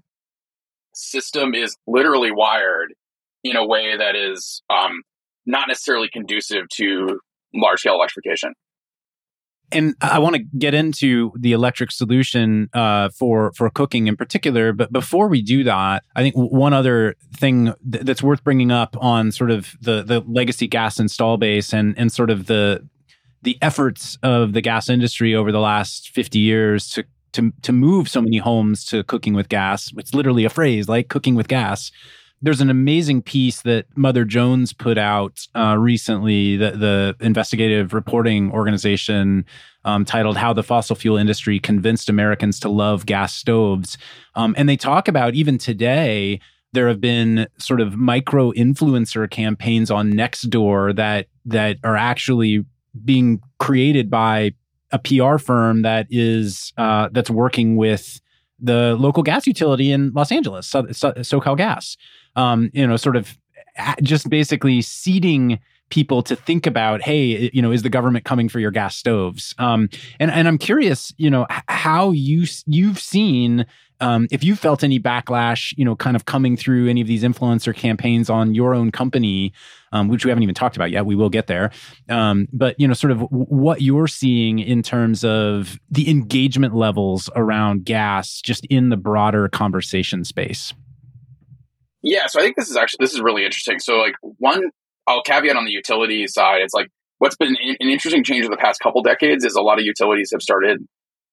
system 0.94 1.54
is 1.54 1.78
literally 1.88 2.32
wired 2.32 2.94
in 3.44 3.56
a 3.56 3.65
way 3.65 3.96
that 3.98 4.15
is 4.15 4.62
um, 4.70 5.04
not 5.46 5.67
necessarily 5.67 6.10
conducive 6.12 6.67
to 6.70 7.20
large 7.54 7.80
scale 7.80 7.96
electrification. 7.96 8.54
And 9.71 9.95
I 10.01 10.19
want 10.19 10.36
to 10.36 10.43
get 10.57 10.73
into 10.73 11.31
the 11.38 11.53
electric 11.53 11.91
solution 11.91 12.69
uh, 12.73 13.10
for 13.10 13.53
for 13.53 13.69
cooking 13.69 14.07
in 14.07 14.17
particular. 14.17 14.73
But 14.73 14.91
before 14.91 15.27
we 15.27 15.41
do 15.41 15.63
that, 15.63 16.03
I 16.15 16.21
think 16.21 16.36
one 16.36 16.73
other 16.73 17.15
thing 17.36 17.73
th- 17.89 18.03
that's 18.03 18.21
worth 18.21 18.43
bringing 18.43 18.71
up 18.71 18.97
on 18.99 19.31
sort 19.31 19.51
of 19.51 19.75
the 19.81 20.03
the 20.03 20.21
legacy 20.27 20.67
gas 20.67 20.99
install 20.99 21.38
base 21.38 21.73
and 21.73 21.97
and 21.97 22.12
sort 22.12 22.29
of 22.29 22.47
the 22.47 22.88
the 23.43 23.57
efforts 23.62 24.17
of 24.23 24.53
the 24.53 24.62
gas 24.62 24.89
industry 24.89 25.34
over 25.34 25.51
the 25.51 25.60
last 25.60 26.10
50 26.12 26.39
years 26.39 26.89
to 26.91 27.05
to 27.34 27.53
to 27.62 27.71
move 27.71 28.10
so 28.10 28.21
many 28.21 28.38
homes 28.38 28.86
to 28.86 29.03
cooking 29.03 29.34
with 29.34 29.49
gas. 29.49 29.91
It's 29.97 30.13
literally 30.13 30.45
a 30.45 30.49
phrase 30.49 30.89
like 30.89 31.07
cooking 31.07 31.36
with 31.36 31.47
gas 31.47 31.91
there's 32.41 32.62
an 32.62 32.69
amazing 32.69 33.21
piece 33.21 33.62
that 33.62 33.86
Mother 33.95 34.25
Jones 34.25 34.73
put 34.73 34.97
out 34.97 35.47
uh, 35.56 35.75
recently, 35.77 36.58
the, 36.58 36.71
the 36.71 37.15
investigative 37.19 37.93
reporting 37.93 38.51
organization 38.51 39.45
um, 39.86 40.06
titled 40.06 40.38
How 40.38 40.54
the 40.54 40.63
Fossil 40.63 40.95
Fuel 40.95 41.17
Industry 41.17 41.60
Convinced 41.60 42.10
Americans 42.10 42.60
to 42.62 42.69
Love 42.69 43.06
Gas 43.06 43.36
Stoves. 43.36 43.97
Um, 44.36 44.56
and 44.58 44.67
they 44.67 44.77
talk 44.77 45.08
about 45.08 45.36
even 45.36 45.58
today, 45.58 46.39
there 46.73 46.88
have 46.88 47.01
been 47.01 47.47
sort 47.58 47.82
of 47.82 47.95
micro 47.95 48.51
influencer 48.54 49.30
campaigns 49.30 49.91
on 49.91 50.13
Nextdoor 50.13 50.95
that 50.95 51.27
that 51.45 51.77
are 51.84 51.97
actually 51.97 52.65
being 53.04 53.41
created 53.60 54.10
by 54.10 54.51
a 54.91 54.99
PR 54.99 55.38
firm 55.38 55.82
that 55.84 56.08
is 56.10 56.73
uh, 56.77 57.10
that's 57.12 57.30
working 57.30 57.75
with 57.75 58.21
the 58.60 58.95
local 58.99 59.23
gas 59.23 59.47
utility 59.47 59.91
in 59.91 60.12
Los 60.13 60.32
Angeles, 60.32 60.67
so, 60.67 60.86
so, 60.91 61.12
SoCal 61.13 61.58
Gas 61.58 61.97
um, 62.36 62.70
you 62.74 62.86
know, 62.86 62.98
sort 62.98 63.15
of 63.15 63.38
just 64.02 64.30
basically 64.30 64.82
seeding 64.82 65.60
people 65.89 66.24
to 66.24 66.36
think 66.36 66.65
about, 66.65 67.02
hey, 67.02 67.52
you 67.54 67.62
know, 67.62 67.72
is 67.72 67.84
the 67.84 67.89
government 67.89 68.26
coming 68.26 68.50
for 68.50 68.60
your 68.60 68.72
gas 68.72 68.96
stoves? 68.96 69.54
Um, 69.60 69.89
and 70.20 70.32
and 70.32 70.48
I'm 70.48 70.58
curious, 70.58 71.13
you 71.17 71.30
know, 71.30 71.46
how 71.67 72.12
you 72.12 72.46
you've 72.65 73.00
seen. 73.00 73.65
Um, 74.00 74.28
if 74.32 74.44
you 74.44 74.56
felt 74.56 74.84
any 74.84 75.00
backlash, 75.00 75.78
you 75.78 75.86
know, 75.86 75.96
kind 75.96 76.15
of 76.15 76.26
coming 76.26 76.58
through 76.58 76.89
any 76.89 77.02
of 77.02 77.08
these 77.08 77.22
influencer 77.22 77.76
campaigns 77.76 78.32
on 78.32 78.56
your 78.56 78.74
own 78.74 78.91
company, 78.91 79.54
um, 79.91 80.08
which 80.08 80.26
we 80.26 80.30
haven't 80.30 80.41
even 80.41 80.56
talked 80.56 80.76
about 80.76 80.89
yet, 80.89 81.06
we 81.06 81.13
will 81.13 81.30
get 81.30 81.46
there. 81.46 81.70
Um, 82.10 82.48
but 82.52 82.80
you 82.80 82.88
know, 82.88 82.96
sort 82.96 83.12
of 83.12 83.22
what 83.30 83.82
you're 83.82 84.08
seeing 84.08 84.58
in 84.58 84.82
terms 84.82 85.24
of 85.24 85.80
the 85.91 86.10
engagement 86.10 86.74
levels 86.74 87.30
around 87.36 87.86
gas, 87.86 88.41
just 88.41 88.65
in 88.72 88.89
the 88.89 88.98
broader 88.98 89.48
conversation 89.50 90.24
space. 90.24 90.74
Yeah, 92.03 92.27
so 92.27 92.39
I 92.39 92.43
think 92.43 92.55
this 92.55 92.69
is 92.69 92.77
actually 92.77 92.97
this 92.99 93.13
is 93.13 93.21
really 93.21 93.45
interesting. 93.45 93.79
So 93.79 93.97
like 93.97 94.15
one, 94.21 94.61
I'll 95.07 95.21
caveat 95.21 95.55
on 95.55 95.65
the 95.65 95.71
utility 95.71 96.27
side. 96.27 96.61
It's 96.61 96.73
like 96.73 96.89
what's 97.19 97.35
been 97.35 97.55
an 97.61 97.89
interesting 97.89 98.23
change 98.23 98.45
in 98.45 98.51
the 98.51 98.57
past 98.57 98.79
couple 98.79 99.01
decades 99.03 99.45
is 99.45 99.55
a 99.55 99.61
lot 99.61 99.79
of 99.79 99.85
utilities 99.85 100.29
have 100.31 100.41
started 100.41 100.79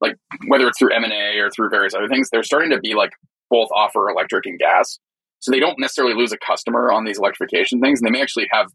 like 0.00 0.16
whether 0.46 0.66
it's 0.68 0.78
through 0.78 0.94
M 0.94 1.04
and 1.04 1.12
A 1.12 1.38
or 1.38 1.50
through 1.50 1.70
various 1.70 1.94
other 1.94 2.08
things, 2.08 2.28
they're 2.30 2.42
starting 2.42 2.70
to 2.70 2.78
be 2.78 2.94
like 2.94 3.10
both 3.50 3.68
offer 3.74 4.08
electric 4.10 4.46
and 4.46 4.58
gas. 4.58 4.98
So 5.40 5.50
they 5.50 5.60
don't 5.60 5.78
necessarily 5.78 6.14
lose 6.14 6.32
a 6.32 6.38
customer 6.38 6.92
on 6.92 7.04
these 7.04 7.18
electrification 7.18 7.80
things, 7.80 8.00
and 8.00 8.06
they 8.06 8.10
may 8.10 8.22
actually 8.22 8.48
have 8.50 8.66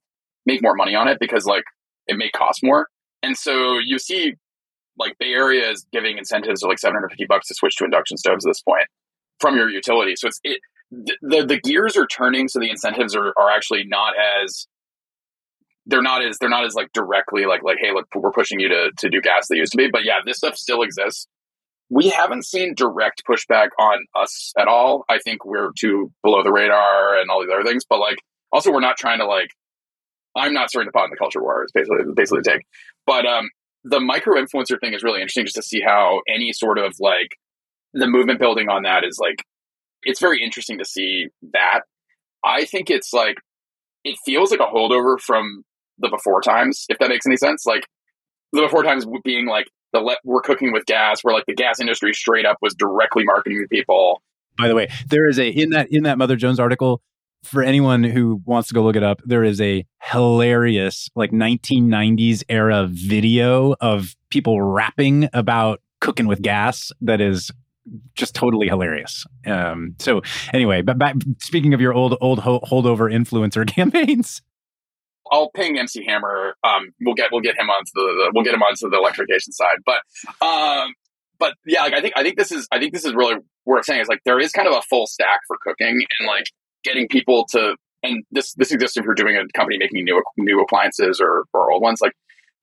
make 0.46 0.62
more 0.62 0.76
money 0.76 0.96
on 0.96 1.08
it 1.08 1.18
because 1.20 1.46
like 1.46 1.64
it 2.08 2.18
may 2.18 2.30
cost 2.30 2.62
more. 2.64 2.88
And 3.22 3.38
so 3.38 3.78
you 3.80 4.00
see 4.00 4.34
like 4.98 5.18
Bay 5.18 5.34
Area 5.34 5.70
is 5.70 5.86
giving 5.92 6.18
incentives 6.18 6.64
of 6.64 6.70
like 6.70 6.80
750 6.80 7.26
bucks 7.26 7.48
to 7.48 7.56
switch 7.56 7.76
to 7.78 7.86
induction 7.86 8.18
stoves 8.18 8.46
at 8.46 8.50
this 8.50 8.62
point 8.62 8.88
from 9.40 9.56
your 9.56 9.70
utility. 9.70 10.16
So 10.16 10.28
it's 10.28 10.40
it 10.44 10.60
the, 11.22 11.46
the, 11.46 11.60
gears 11.60 11.98
are 11.98 12.08
turning, 12.08 12.48
so 12.48 12.60
the 12.60 12.70
incentives 12.70 13.16
are, 13.16 13.34
are 13.38 13.50
actually 13.50 13.86
not 13.86 14.14
as 14.44 14.68
they're 15.86 16.02
not 16.02 16.24
as 16.24 16.38
they're 16.40 16.50
not 16.50 16.66
as 16.66 16.76
like 16.76 16.92
directly 16.94 17.46
like 17.46 17.62
like 17.62 17.78
hey 17.82 17.92
look 17.92 18.08
we're 18.16 18.32
pushing 18.32 18.58
you 18.58 18.70
to 18.70 18.92
to 18.98 19.10
do 19.10 19.20
gas 19.22 19.48
they 19.50 19.58
used 19.58 19.72
to 19.74 19.78
be. 19.78 19.90
But 19.92 20.06
yeah, 20.06 20.20
this 20.26 20.38
stuff 20.38 20.56
still 20.56 20.82
exists. 20.82 21.28
We 21.90 22.10
haven't 22.10 22.46
seen 22.46 22.74
direct 22.76 23.24
pushback 23.30 23.70
on 23.78 24.00
us 24.16 24.54
at 24.58 24.68
all. 24.68 25.04
I 25.10 25.20
think 25.20 25.46
we're 25.46 25.72
too 25.78 26.12
below 26.24 26.42
the 26.44 26.52
radar 26.52 27.18
and 27.20 27.30
all 27.30 27.42
these 27.42 27.52
other 27.54 27.64
things. 27.64 27.84
But 27.88 28.00
like 28.00 28.18
also 28.52 28.72
we're 28.72 28.80
not 28.80 28.98
trying 28.98 29.20
to 29.20 29.26
like 29.26 29.50
I'm 30.36 30.54
not 30.54 30.70
starting 30.70 30.88
to 30.88 30.92
pot 30.92 31.06
in 31.06 31.10
the 31.12 31.18
culture 31.18 31.42
war. 31.42 31.66
Is 31.66 31.72
basically 31.74 31.98
basically 32.16 32.42
the 32.44 32.52
take. 32.52 32.66
But 33.06 33.26
um, 33.26 33.50
the 33.84 34.00
micro 34.00 34.36
influencer 34.36 34.80
thing 34.80 34.94
is 34.94 35.04
really 35.04 35.20
interesting 35.20 35.46
just 35.46 35.56
to 35.56 35.62
see 35.62 35.82
how 35.82 36.22
any 36.28 36.54
sort 36.54 36.80
of 36.80 36.96
like 37.00 37.38
the 37.94 38.08
movement 38.08 38.40
building 38.40 38.70
on 38.70 38.84
that 38.84 39.04
is 39.04 39.20
like 39.20 39.44
it's 40.06 40.20
very 40.20 40.42
interesting 40.44 40.78
to 40.80 40.86
see 40.86 41.28
that. 41.54 41.82
I 42.44 42.66
think 42.66 42.90
it's 42.90 43.14
like 43.14 43.38
it 44.04 44.18
feels 44.26 44.52
like 44.52 44.60
a 44.60 44.72
holdover 44.72 45.20
from 45.20 45.64
the 46.00 46.10
before 46.10 46.42
times, 46.42 46.86
if 46.90 46.98
that 47.00 47.10
makes 47.10 47.26
any 47.26 47.38
sense. 47.38 47.66
Like 47.66 47.88
the 48.52 48.62
before 48.62 48.84
times 48.84 49.06
being 49.24 49.48
like 49.48 49.68
the 49.94 50.00
le- 50.00 50.18
we're 50.24 50.42
cooking 50.42 50.74
with 50.74 50.86
gas, 50.86 51.24
where 51.24 51.34
like 51.34 51.46
the 51.48 51.56
gas 51.56 51.80
industry 51.80 52.14
straight 52.14 52.46
up 52.46 52.58
was 52.62 52.74
directly 52.76 53.24
marketing 53.24 53.62
to 53.62 53.68
people. 53.68 54.22
By 54.58 54.68
the 54.68 54.76
way, 54.76 54.90
there 55.08 55.28
is 55.28 55.40
a 55.40 55.48
in 55.48 55.72
that 55.72 55.88
in 55.92 56.04
that 56.04 56.18
Mother 56.18 56.36
Jones 56.36 56.60
article 56.60 57.02
for 57.44 57.62
anyone 57.62 58.04
who 58.04 58.42
wants 58.46 58.70
to 58.70 58.74
go 58.74 58.84
look 58.84 58.96
it 58.96 59.04
up, 59.04 59.22
there 59.26 59.44
is 59.44 59.60
a 59.62 59.86
hilarious 60.02 61.10
like 61.16 61.32
1990s 61.32 62.44
era 62.50 62.88
video 62.90 63.76
of 63.82 64.16
people 64.30 64.62
rapping 64.62 65.30
about 65.34 65.82
cooking 66.00 66.28
with 66.28 66.42
gas 66.42 66.92
that 67.02 67.22
is 67.22 67.52
just 68.16 68.36
totally 68.36 68.68
hilarious. 68.68 69.26
Um, 69.46 69.96
so 70.00 70.22
anyway, 70.54 70.82
but 70.82 70.98
back, 70.98 71.16
speaking 71.40 71.74
of 71.74 71.82
your 71.82 71.94
old 71.94 72.18
old 72.22 72.40
ho- 72.40 72.62
holdover 72.62 73.14
influencer 73.14 73.68
campaigns, 73.76 74.42
I'll 75.32 75.50
ping 75.50 75.78
MC 75.78 76.06
Hammer. 76.06 76.56
Um, 76.64 76.94
we'll 77.02 77.16
get 77.16 77.32
we'll 77.32 77.42
get 77.42 77.58
him 77.58 77.70
onto 77.70 77.92
the, 77.94 78.32
we'll 78.34 78.44
get 78.44 78.54
him 78.54 78.62
onto 78.62 78.90
the 78.90 78.98
electrification 78.98 79.52
side. 79.54 79.78
But 79.86 80.46
um, 80.46 80.94
but 81.40 81.56
yeah, 81.66 81.84
like 81.84 81.94
I 81.94 82.02
think 82.02 82.14
I 82.16 82.24
think 82.24 82.38
this 82.38 82.52
is 82.52 82.68
I 82.72 82.80
think 82.80 82.94
this 82.94 83.06
is 83.06 83.14
really 83.14 83.36
worth 83.66 83.86
saying 83.86 84.02
is 84.02 84.08
like 84.08 84.22
there 84.26 84.40
is 84.40 84.52
kind 84.52 84.68
of 84.68 84.76
a 84.76 84.82
full 84.84 85.08
stack 85.08 85.42
for 85.48 85.58
cooking 85.62 86.02
and 86.20 86.28
like 86.28 86.46
getting 86.84 87.08
people 87.08 87.46
to 87.52 87.76
and 88.04 88.24
this 88.32 88.54
this 88.54 88.72
exists 88.72 88.98
if 88.98 89.06
you're 89.06 89.14
doing 89.14 89.38
a 89.38 89.44
company 89.58 89.78
making 89.78 90.04
new 90.04 90.22
new 90.38 90.62
appliances 90.62 91.20
or 91.22 91.46
or 91.54 91.72
old 91.72 91.82
ones 91.82 92.00
like 92.02 92.14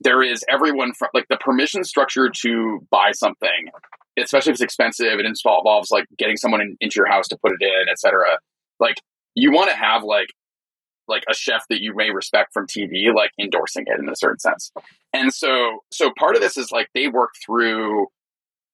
there 0.03 0.23
is 0.23 0.45
everyone 0.49 0.93
from 0.93 1.09
like 1.15 1.27
the 1.29 1.37
permission 1.37 1.85
structure 1.85 2.31
to 2.43 2.81
buy 2.91 3.13
something 3.13 3.69
especially 4.25 4.51
if 4.51 4.55
it's 4.55 4.63
expensive 4.63 5.19
it 5.19 5.27
involves 5.27 5.91
like 5.91 6.07
getting 6.19 6.37
someone 6.37 6.61
in, 6.61 6.77
into 6.81 6.97
your 6.97 7.07
house 7.07 7.29
to 7.29 7.37
put 7.43 7.53
it 7.53 7.63
in 7.63 7.89
etc 7.89 8.39
like 8.79 8.97
you 9.35 9.53
want 9.53 9.71
to 9.71 9.77
have 9.77 10.03
like 10.03 10.29
like 11.11 11.25
a 11.29 11.35
chef 11.35 11.65
that 11.69 11.83
you 11.83 11.95
may 11.95 12.11
respect 12.11 12.53
from 12.55 12.67
tv 12.67 13.13
like 13.15 13.33
endorsing 13.39 13.85
it 13.87 13.99
in 13.99 14.09
a 14.09 14.17
certain 14.17 14.39
sense. 14.39 14.73
And 15.13 15.35
so 15.35 15.81
so 15.93 16.11
part 16.19 16.37
of 16.37 16.41
this 16.41 16.57
is 16.57 16.73
like 16.73 16.89
they 16.95 17.09
work 17.09 17.31
through 17.45 18.07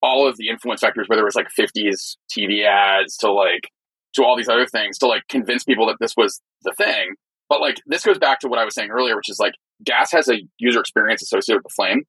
all 0.03 0.29
of 0.29 0.37
the 0.37 0.49
influence 0.49 0.83
factors 0.83 1.09
whether 1.09 1.23
it 1.23 1.25
was 1.25 1.35
like 1.35 1.49
50s 1.59 2.17
tv 2.31 2.65
ads 2.65 3.17
to 3.19 3.33
like 3.33 3.71
to 4.15 4.25
all 4.25 4.37
these 4.37 4.49
other 4.49 4.67
things 4.67 4.99
to 4.99 5.07
like 5.07 5.23
convince 5.29 5.65
people 5.65 5.87
that 5.87 5.97
this 5.99 6.15
was 6.17 6.41
the 6.63 6.73
thing. 6.73 7.15
But 7.49 7.61
like 7.61 7.81
this 7.87 8.05
goes 8.05 8.19
back 8.19 8.39
to 8.41 8.49
what 8.49 8.59
i 8.59 8.65
was 8.65 8.75
saying 8.75 8.91
earlier 8.91 9.17
which 9.17 9.31
is 9.31 9.41
like 9.41 9.55
gas 9.83 10.13
has 10.13 10.29
a 10.29 10.39
user 10.59 10.81
experience 10.81 11.23
associated 11.23 11.63
with 11.65 11.73
the 11.73 11.75
flame. 11.75 12.05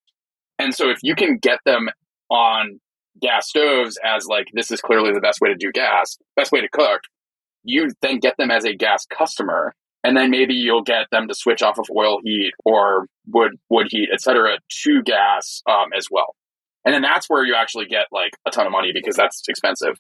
And 0.60 0.76
so 0.76 0.90
if 0.90 1.00
you 1.02 1.16
can 1.16 1.38
get 1.38 1.60
them 1.66 1.90
on 2.30 2.80
gas 3.22 3.50
stoves 3.50 3.98
as 4.04 4.26
like 4.28 4.48
this 4.54 4.72
is 4.72 4.82
clearly 4.82 5.14
the 5.14 5.22
best 5.22 5.42
way 5.42 5.50
to 5.50 5.56
do 5.56 5.72
gas, 5.72 6.18
best 6.36 6.52
way 6.52 6.62
to 6.62 6.70
cook, 6.70 7.02
you 7.64 7.90
then 8.02 8.20
get 8.20 8.36
them 8.38 8.52
as 8.52 8.66
a 8.66 8.74
gas 8.74 9.06
customer, 9.06 9.74
and 10.04 10.16
then 10.16 10.30
maybe 10.30 10.54
you'll 10.54 10.84
get 10.84 11.08
them 11.12 11.28
to 11.28 11.36
switch 11.36 11.62
off 11.62 11.78
of 11.78 11.86
oil 11.96 12.20
heat 12.24 12.54
or 12.66 13.08
wood 13.28 13.54
wood 13.70 13.88
heat, 13.90 14.10
etc., 14.14 14.58
to 14.84 15.04
gas 15.04 15.62
um, 15.70 15.90
as 15.96 16.08
well. 16.10 16.36
And 16.86 16.94
then 16.94 17.02
that's 17.02 17.30
where 17.30 17.44
you 17.44 17.56
actually 17.56 17.86
get 17.86 18.08
like 18.12 18.32
a 18.46 18.52
ton 18.52 18.66
of 18.66 18.72
money 18.72 18.92
because 18.94 19.16
that's 19.16 19.42
expensive. 19.50 20.00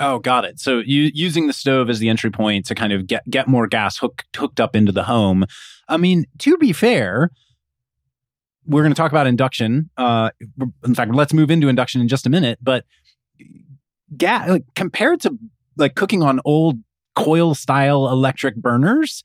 Oh, 0.00 0.18
got 0.18 0.44
it. 0.44 0.58
So 0.58 0.78
you 0.78 1.10
using 1.12 1.46
the 1.46 1.52
stove 1.52 1.90
as 1.90 1.98
the 1.98 2.08
entry 2.08 2.30
point 2.30 2.66
to 2.66 2.74
kind 2.74 2.92
of 2.92 3.06
get 3.06 3.22
get 3.28 3.46
more 3.46 3.66
gas 3.66 3.98
hooked 3.98 4.24
hooked 4.36 4.58
up 4.58 4.74
into 4.74 4.92
the 4.92 5.04
home. 5.04 5.44
I 5.88 5.98
mean, 5.98 6.24
to 6.38 6.56
be 6.56 6.72
fair, 6.72 7.30
we're 8.66 8.82
going 8.82 8.92
to 8.92 8.96
talk 8.96 9.10
about 9.10 9.26
induction. 9.26 9.90
Uh, 9.96 10.30
in 10.84 10.94
fact, 10.94 11.14
let's 11.14 11.32
move 11.32 11.50
into 11.50 11.68
induction 11.68 12.00
in 12.00 12.08
just 12.08 12.26
a 12.26 12.30
minute. 12.30 12.58
But 12.62 12.84
gas, 14.16 14.48
like, 14.48 14.64
compared 14.74 15.20
to 15.22 15.36
like 15.76 15.94
cooking 15.94 16.22
on 16.22 16.40
old 16.44 16.78
coil 17.14 17.54
style 17.54 18.08
electric 18.08 18.56
burners, 18.56 19.24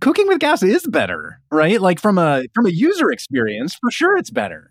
cooking 0.00 0.26
with 0.28 0.38
gas 0.38 0.62
is 0.62 0.86
better, 0.86 1.40
right? 1.50 1.80
Like 1.80 2.00
from 2.00 2.18
a 2.18 2.44
from 2.54 2.66
a 2.66 2.70
user 2.70 3.10
experience, 3.10 3.74
for 3.74 3.90
sure, 3.90 4.16
it's 4.16 4.30
better. 4.30 4.70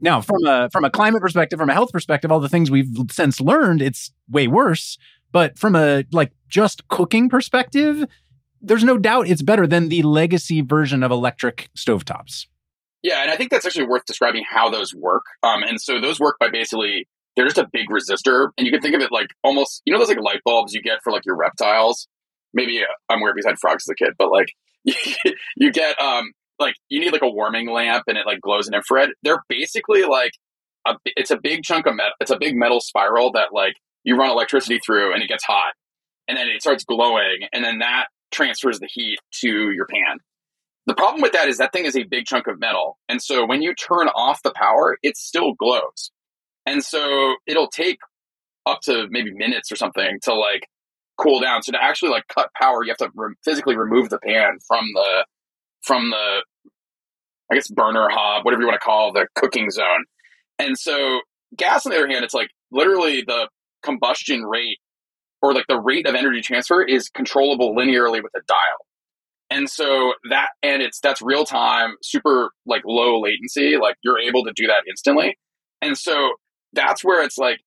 Now, 0.00 0.20
from 0.20 0.44
a 0.46 0.70
from 0.70 0.84
a 0.84 0.90
climate 0.90 1.22
perspective, 1.22 1.58
from 1.58 1.70
a 1.70 1.74
health 1.74 1.92
perspective, 1.92 2.30
all 2.30 2.40
the 2.40 2.48
things 2.48 2.70
we've 2.70 2.88
since 3.10 3.40
learned, 3.40 3.82
it's 3.82 4.12
way 4.30 4.46
worse. 4.46 4.98
But 5.32 5.58
from 5.58 5.74
a 5.74 6.04
like 6.12 6.32
just 6.48 6.86
cooking 6.88 7.28
perspective, 7.28 8.04
there's 8.60 8.84
no 8.84 8.98
doubt 8.98 9.28
it's 9.28 9.42
better 9.42 9.66
than 9.66 9.88
the 9.88 10.02
legacy 10.02 10.60
version 10.60 11.02
of 11.02 11.10
electric 11.10 11.68
stovetops. 11.76 12.46
Yeah, 13.02 13.22
and 13.22 13.30
I 13.30 13.36
think 13.36 13.50
that's 13.50 13.64
actually 13.64 13.86
worth 13.86 14.04
describing 14.06 14.44
how 14.48 14.70
those 14.70 14.94
work. 14.94 15.22
Um, 15.42 15.62
and 15.62 15.80
so 15.80 16.00
those 16.00 16.18
work 16.18 16.36
by 16.40 16.48
basically 16.50 17.06
they're 17.36 17.46
just 17.46 17.58
a 17.58 17.68
big 17.72 17.88
resistor, 17.88 18.48
and 18.58 18.66
you 18.66 18.72
can 18.72 18.80
think 18.80 18.94
of 18.94 19.00
it 19.00 19.12
like 19.12 19.28
almost 19.44 19.82
you 19.84 19.92
know 19.92 19.98
those 19.98 20.08
like 20.08 20.20
light 20.20 20.40
bulbs 20.44 20.74
you 20.74 20.82
get 20.82 20.98
for 21.04 21.12
like 21.12 21.24
your 21.24 21.36
reptiles. 21.36 22.08
Maybe 22.52 22.80
uh, 22.80 22.86
I'm 23.08 23.20
weird 23.20 23.36
because 23.36 23.46
I 23.46 23.50
had 23.50 23.58
frogs 23.60 23.84
as 23.88 23.92
a 23.92 23.94
kid, 23.94 24.14
but 24.18 24.30
like 24.32 24.52
you 25.56 25.70
get 25.72 26.00
um 26.00 26.32
like 26.58 26.74
you 26.88 27.00
need 27.00 27.12
like 27.12 27.22
a 27.22 27.28
warming 27.28 27.70
lamp 27.70 28.04
and 28.08 28.18
it 28.18 28.26
like 28.26 28.40
glows 28.40 28.66
in 28.66 28.74
infrared. 28.74 29.10
They're 29.22 29.42
basically 29.48 30.02
like 30.02 30.32
a 30.86 30.96
it's 31.04 31.30
a 31.30 31.38
big 31.40 31.62
chunk 31.62 31.86
of 31.86 31.94
metal. 31.94 32.12
It's 32.20 32.32
a 32.32 32.38
big 32.38 32.56
metal 32.56 32.80
spiral 32.80 33.30
that 33.32 33.52
like 33.52 33.74
you 34.02 34.16
run 34.16 34.30
electricity 34.30 34.80
through 34.84 35.12
and 35.12 35.22
it 35.22 35.28
gets 35.28 35.44
hot, 35.44 35.74
and 36.26 36.36
then 36.36 36.48
it 36.48 36.62
starts 36.62 36.84
glowing, 36.84 37.40
and 37.52 37.64
then 37.64 37.78
that 37.78 38.06
transfers 38.32 38.80
the 38.80 38.88
heat 38.92 39.18
to 39.40 39.70
your 39.70 39.86
pan. 39.86 40.18
The 40.88 40.94
problem 40.94 41.20
with 41.20 41.32
that 41.32 41.48
is 41.48 41.58
that 41.58 41.70
thing 41.74 41.84
is 41.84 41.94
a 41.96 42.04
big 42.04 42.24
chunk 42.24 42.46
of 42.46 42.58
metal. 42.58 42.96
And 43.10 43.20
so 43.20 43.44
when 43.44 43.60
you 43.60 43.74
turn 43.74 44.08
off 44.08 44.42
the 44.42 44.52
power, 44.56 44.96
it 45.02 45.18
still 45.18 45.52
glows. 45.52 46.10
And 46.64 46.82
so 46.82 47.34
it'll 47.46 47.68
take 47.68 47.98
up 48.64 48.80
to 48.84 49.06
maybe 49.10 49.30
minutes 49.30 49.70
or 49.70 49.76
something 49.76 50.18
to 50.22 50.34
like 50.34 50.66
cool 51.18 51.40
down. 51.40 51.62
So 51.62 51.72
to 51.72 51.78
actually 51.82 52.10
like 52.10 52.24
cut 52.34 52.48
power, 52.58 52.82
you 52.82 52.88
have 52.88 52.96
to 52.98 53.10
re- 53.14 53.34
physically 53.44 53.76
remove 53.76 54.08
the 54.08 54.18
pan 54.18 54.60
from 54.66 54.86
the 54.94 55.26
from 55.82 56.08
the 56.08 56.42
I 57.52 57.54
guess 57.54 57.68
burner 57.68 58.08
hob, 58.10 58.46
whatever 58.46 58.62
you 58.62 58.68
want 58.68 58.80
to 58.80 58.84
call 58.84 59.12
the 59.12 59.26
cooking 59.34 59.70
zone. 59.70 60.04
And 60.58 60.78
so 60.78 61.20
gas 61.54 61.84
on 61.84 61.92
the 61.92 61.98
other 61.98 62.08
hand, 62.08 62.24
it's 62.24 62.34
like 62.34 62.48
literally 62.70 63.20
the 63.20 63.50
combustion 63.82 64.42
rate 64.42 64.78
or 65.42 65.52
like 65.52 65.66
the 65.68 65.78
rate 65.78 66.06
of 66.06 66.14
energy 66.14 66.40
transfer 66.40 66.82
is 66.82 67.10
controllable 67.10 67.76
linearly 67.76 68.22
with 68.22 68.32
a 68.34 68.40
dial. 68.48 68.87
And 69.50 69.68
so 69.68 70.12
that, 70.28 70.48
and 70.62 70.82
it's, 70.82 71.00
that's 71.00 71.22
real 71.22 71.44
time, 71.44 71.94
super 72.02 72.50
like 72.66 72.82
low 72.84 73.20
latency. 73.20 73.76
Like 73.80 73.96
you're 74.02 74.18
able 74.18 74.44
to 74.44 74.52
do 74.54 74.66
that 74.66 74.82
instantly. 74.88 75.38
And 75.80 75.96
so 75.96 76.32
that's 76.72 77.02
where 77.02 77.24
it's 77.24 77.38
like, 77.38 77.60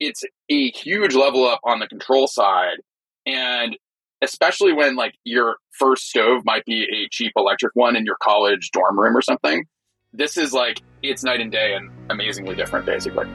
it's 0.00 0.24
a 0.50 0.70
huge 0.70 1.14
level 1.14 1.46
up 1.46 1.60
on 1.62 1.78
the 1.78 1.86
control 1.86 2.26
side. 2.26 2.78
And 3.26 3.76
especially 4.22 4.72
when 4.72 4.96
like 4.96 5.14
your 5.24 5.56
first 5.70 6.08
stove 6.08 6.42
might 6.44 6.64
be 6.64 6.82
a 6.82 7.08
cheap 7.10 7.32
electric 7.36 7.72
one 7.74 7.96
in 7.96 8.04
your 8.04 8.16
college 8.22 8.70
dorm 8.72 8.98
room 8.98 9.16
or 9.16 9.22
something. 9.22 9.64
This 10.12 10.36
is 10.36 10.52
like, 10.52 10.80
it's 11.02 11.22
night 11.22 11.40
and 11.40 11.52
day 11.52 11.74
and 11.74 11.90
amazingly 12.10 12.56
different, 12.56 12.86
basically. 12.86 13.26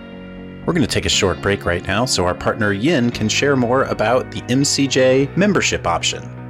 We're 0.66 0.74
going 0.74 0.82
to 0.82 0.88
take 0.88 1.06
a 1.06 1.10
short 1.10 1.42
break 1.42 1.66
right 1.66 1.86
now 1.86 2.06
so 2.06 2.26
our 2.26 2.36
partner 2.36 2.74
Yin 2.74 3.12
can 3.12 3.30
share 3.30 3.56
more 3.56 3.84
about 3.84 4.32
the 4.32 4.42
MCJ 4.42 5.38
membership 5.38 5.88
option. 5.88 6.45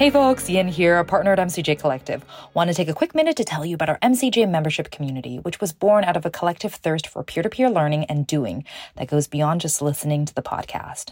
Hey 0.00 0.08
folks, 0.08 0.48
Yin 0.48 0.68
here, 0.68 0.96
a 0.96 1.04
partner 1.04 1.34
at 1.34 1.38
MCJ 1.38 1.78
Collective. 1.78 2.24
Want 2.54 2.68
to 2.68 2.74
take 2.74 2.88
a 2.88 2.94
quick 2.94 3.14
minute 3.14 3.36
to 3.36 3.44
tell 3.44 3.66
you 3.66 3.74
about 3.74 3.90
our 3.90 3.98
MCJ 3.98 4.48
membership 4.48 4.90
community, 4.90 5.36
which 5.40 5.60
was 5.60 5.74
born 5.74 6.04
out 6.04 6.16
of 6.16 6.24
a 6.24 6.30
collective 6.30 6.72
thirst 6.72 7.06
for 7.06 7.22
peer 7.22 7.42
to 7.42 7.50
peer 7.50 7.68
learning 7.68 8.06
and 8.06 8.26
doing 8.26 8.64
that 8.96 9.08
goes 9.08 9.28
beyond 9.28 9.60
just 9.60 9.82
listening 9.82 10.24
to 10.24 10.34
the 10.34 10.40
podcast. 10.40 11.10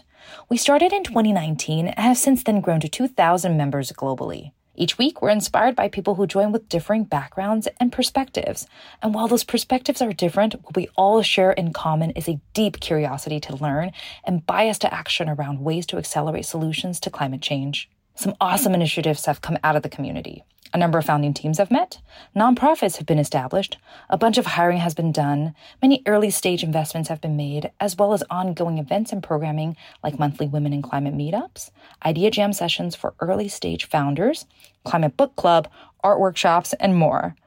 We 0.49 0.57
started 0.57 0.91
in 0.91 1.03
2019 1.03 1.89
and 1.89 1.99
have 1.99 2.17
since 2.17 2.41
then 2.41 2.61
grown 2.61 2.79
to 2.79 2.89
2,000 2.89 3.55
members 3.55 3.91
globally. 3.91 4.53
Each 4.73 4.97
week, 4.97 5.21
we're 5.21 5.29
inspired 5.29 5.75
by 5.75 5.87
people 5.87 6.15
who 6.15 6.25
join 6.25 6.51
with 6.51 6.67
differing 6.67 7.03
backgrounds 7.03 7.67
and 7.79 7.91
perspectives. 7.91 8.65
And 9.03 9.13
while 9.13 9.27
those 9.27 9.43
perspectives 9.43 10.01
are 10.01 10.13
different, 10.13 10.55
what 10.63 10.75
we 10.75 10.89
all 10.97 11.21
share 11.21 11.51
in 11.51 11.73
common 11.73 12.09
is 12.11 12.27
a 12.27 12.41
deep 12.55 12.79
curiosity 12.79 13.39
to 13.41 13.55
learn 13.55 13.91
and 14.23 14.47
bias 14.47 14.79
to 14.79 14.91
action 14.91 15.29
around 15.29 15.59
ways 15.59 15.85
to 15.85 15.99
accelerate 15.99 16.47
solutions 16.47 16.99
to 17.01 17.11
climate 17.11 17.43
change. 17.43 17.87
Some 18.19 18.35
awesome 18.41 18.75
initiatives 18.75 19.27
have 19.27 19.39
come 19.39 19.57
out 19.63 19.77
of 19.77 19.81
the 19.81 19.87
community. 19.87 20.43
A 20.73 20.77
number 20.77 20.97
of 20.97 21.05
founding 21.05 21.33
teams 21.33 21.57
have 21.57 21.71
met, 21.71 22.01
nonprofits 22.35 22.97
have 22.97 23.05
been 23.05 23.17
established, 23.17 23.77
a 24.09 24.17
bunch 24.17 24.37
of 24.37 24.45
hiring 24.45 24.79
has 24.79 24.93
been 24.93 25.13
done, 25.13 25.55
many 25.81 26.03
early 26.05 26.29
stage 26.29 26.61
investments 26.61 27.07
have 27.07 27.21
been 27.21 27.37
made, 27.37 27.71
as 27.79 27.95
well 27.95 28.11
as 28.11 28.21
ongoing 28.29 28.77
events 28.77 29.13
and 29.13 29.23
programming 29.23 29.77
like 30.03 30.19
monthly 30.19 30.47
women 30.47 30.73
in 30.73 30.81
climate 30.81 31.15
meetups, 31.15 31.71
idea 32.05 32.29
jam 32.29 32.51
sessions 32.51 32.93
for 32.93 33.13
early 33.21 33.47
stage 33.47 33.85
founders, 33.85 34.45
climate 34.83 35.15
book 35.15 35.37
club, 35.37 35.69
art 36.03 36.19
workshops, 36.19 36.73
and 36.73 36.97
more. 36.97 37.37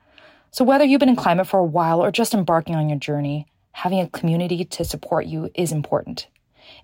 So, 0.52 0.64
whether 0.64 0.86
you've 0.86 1.00
been 1.00 1.10
in 1.10 1.16
climate 1.16 1.48
for 1.48 1.60
a 1.60 1.64
while 1.64 2.02
or 2.02 2.10
just 2.10 2.32
embarking 2.32 2.76
on 2.76 2.88
your 2.88 2.98
journey, 2.98 3.46
having 3.72 4.00
a 4.00 4.08
community 4.08 4.64
to 4.64 4.86
support 4.86 5.26
you 5.26 5.50
is 5.54 5.70
important. 5.70 6.28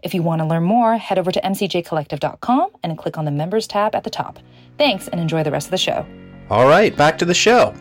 If 0.03 0.15
you 0.15 0.23
want 0.23 0.41
to 0.41 0.47
learn 0.47 0.65
more, 0.65 0.97
head 0.97 1.19
over 1.19 1.33
to 1.33 1.41
mcjcollective.com 1.41 2.71
and 2.83 2.99
click 2.99 3.19
on 3.19 3.25
the 3.25 3.31
members 3.31 3.67
tab 3.67 3.95
at 3.95 4.05
the 4.05 4.11
top. 4.11 4.39
Thanks 4.79 5.09
and 5.09 5.21
enjoy 5.21 5.43
the 5.43 5.51
rest 5.51 5.67
of 5.67 5.71
the 5.73 5.79
show. 5.79 6.07
All 6.51 6.67
right, 6.67 6.97
back 6.97 7.19
to 7.19 7.25
the 7.25 7.35
show. 7.35 7.75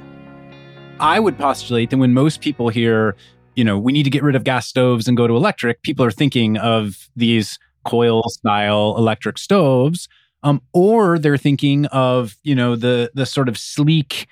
I 0.99 1.19
would 1.19 1.37
postulate 1.37 1.91
that 1.91 1.97
when 1.97 2.13
most 2.13 2.41
people 2.41 2.69
hear, 2.69 3.15
you 3.55 3.63
know, 3.63 3.77
we 3.77 3.91
need 3.91 4.03
to 4.03 4.09
get 4.09 4.23
rid 4.23 4.35
of 4.35 4.43
gas 4.43 4.67
stoves 4.67 5.07
and 5.07 5.15
go 5.15 5.27
to 5.27 5.35
electric, 5.35 5.83
people 5.83 6.03
are 6.03 6.11
thinking 6.11 6.57
of 6.57 7.07
these 7.15 7.59
coil 7.85 8.23
style 8.27 8.95
electric 8.97 9.37
stoves. 9.37 10.09
um, 10.43 10.61
or 10.73 11.17
they're 11.17 11.37
thinking 11.37 11.85
of 11.87 12.37
you 12.43 12.55
know 12.55 12.75
the 12.75 13.11
the 13.13 13.25
sort 13.25 13.49
of 13.49 13.57
sleek 13.57 14.27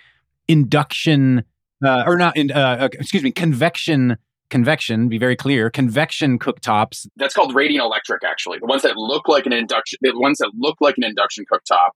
induction 0.48 1.44
uh, 1.84 2.04
or 2.06 2.18
not 2.18 2.38
in, 2.38 2.52
uh, 2.52 2.78
uh 2.82 2.90
excuse 2.94 3.24
me 3.24 3.32
convection 3.32 4.18
convection 4.50 5.08
be 5.10 5.18
very 5.18 5.36
clear 5.36 5.70
convection 5.70 6.38
cooktops. 6.40 7.08
That's 7.16 7.34
called 7.34 7.56
radiant 7.56 7.84
electric 7.84 8.24
actually. 8.24 8.60
The 8.60 8.68
ones 8.68 8.84
that 8.84 8.96
look 8.96 9.28
like 9.28 9.46
an 9.46 9.54
induction 9.54 9.98
the 10.02 10.18
ones 10.18 10.38
that 10.40 10.52
look 10.56 10.78
like 10.82 10.98
an 10.98 11.04
induction 11.04 11.46
cooktop 11.52 11.92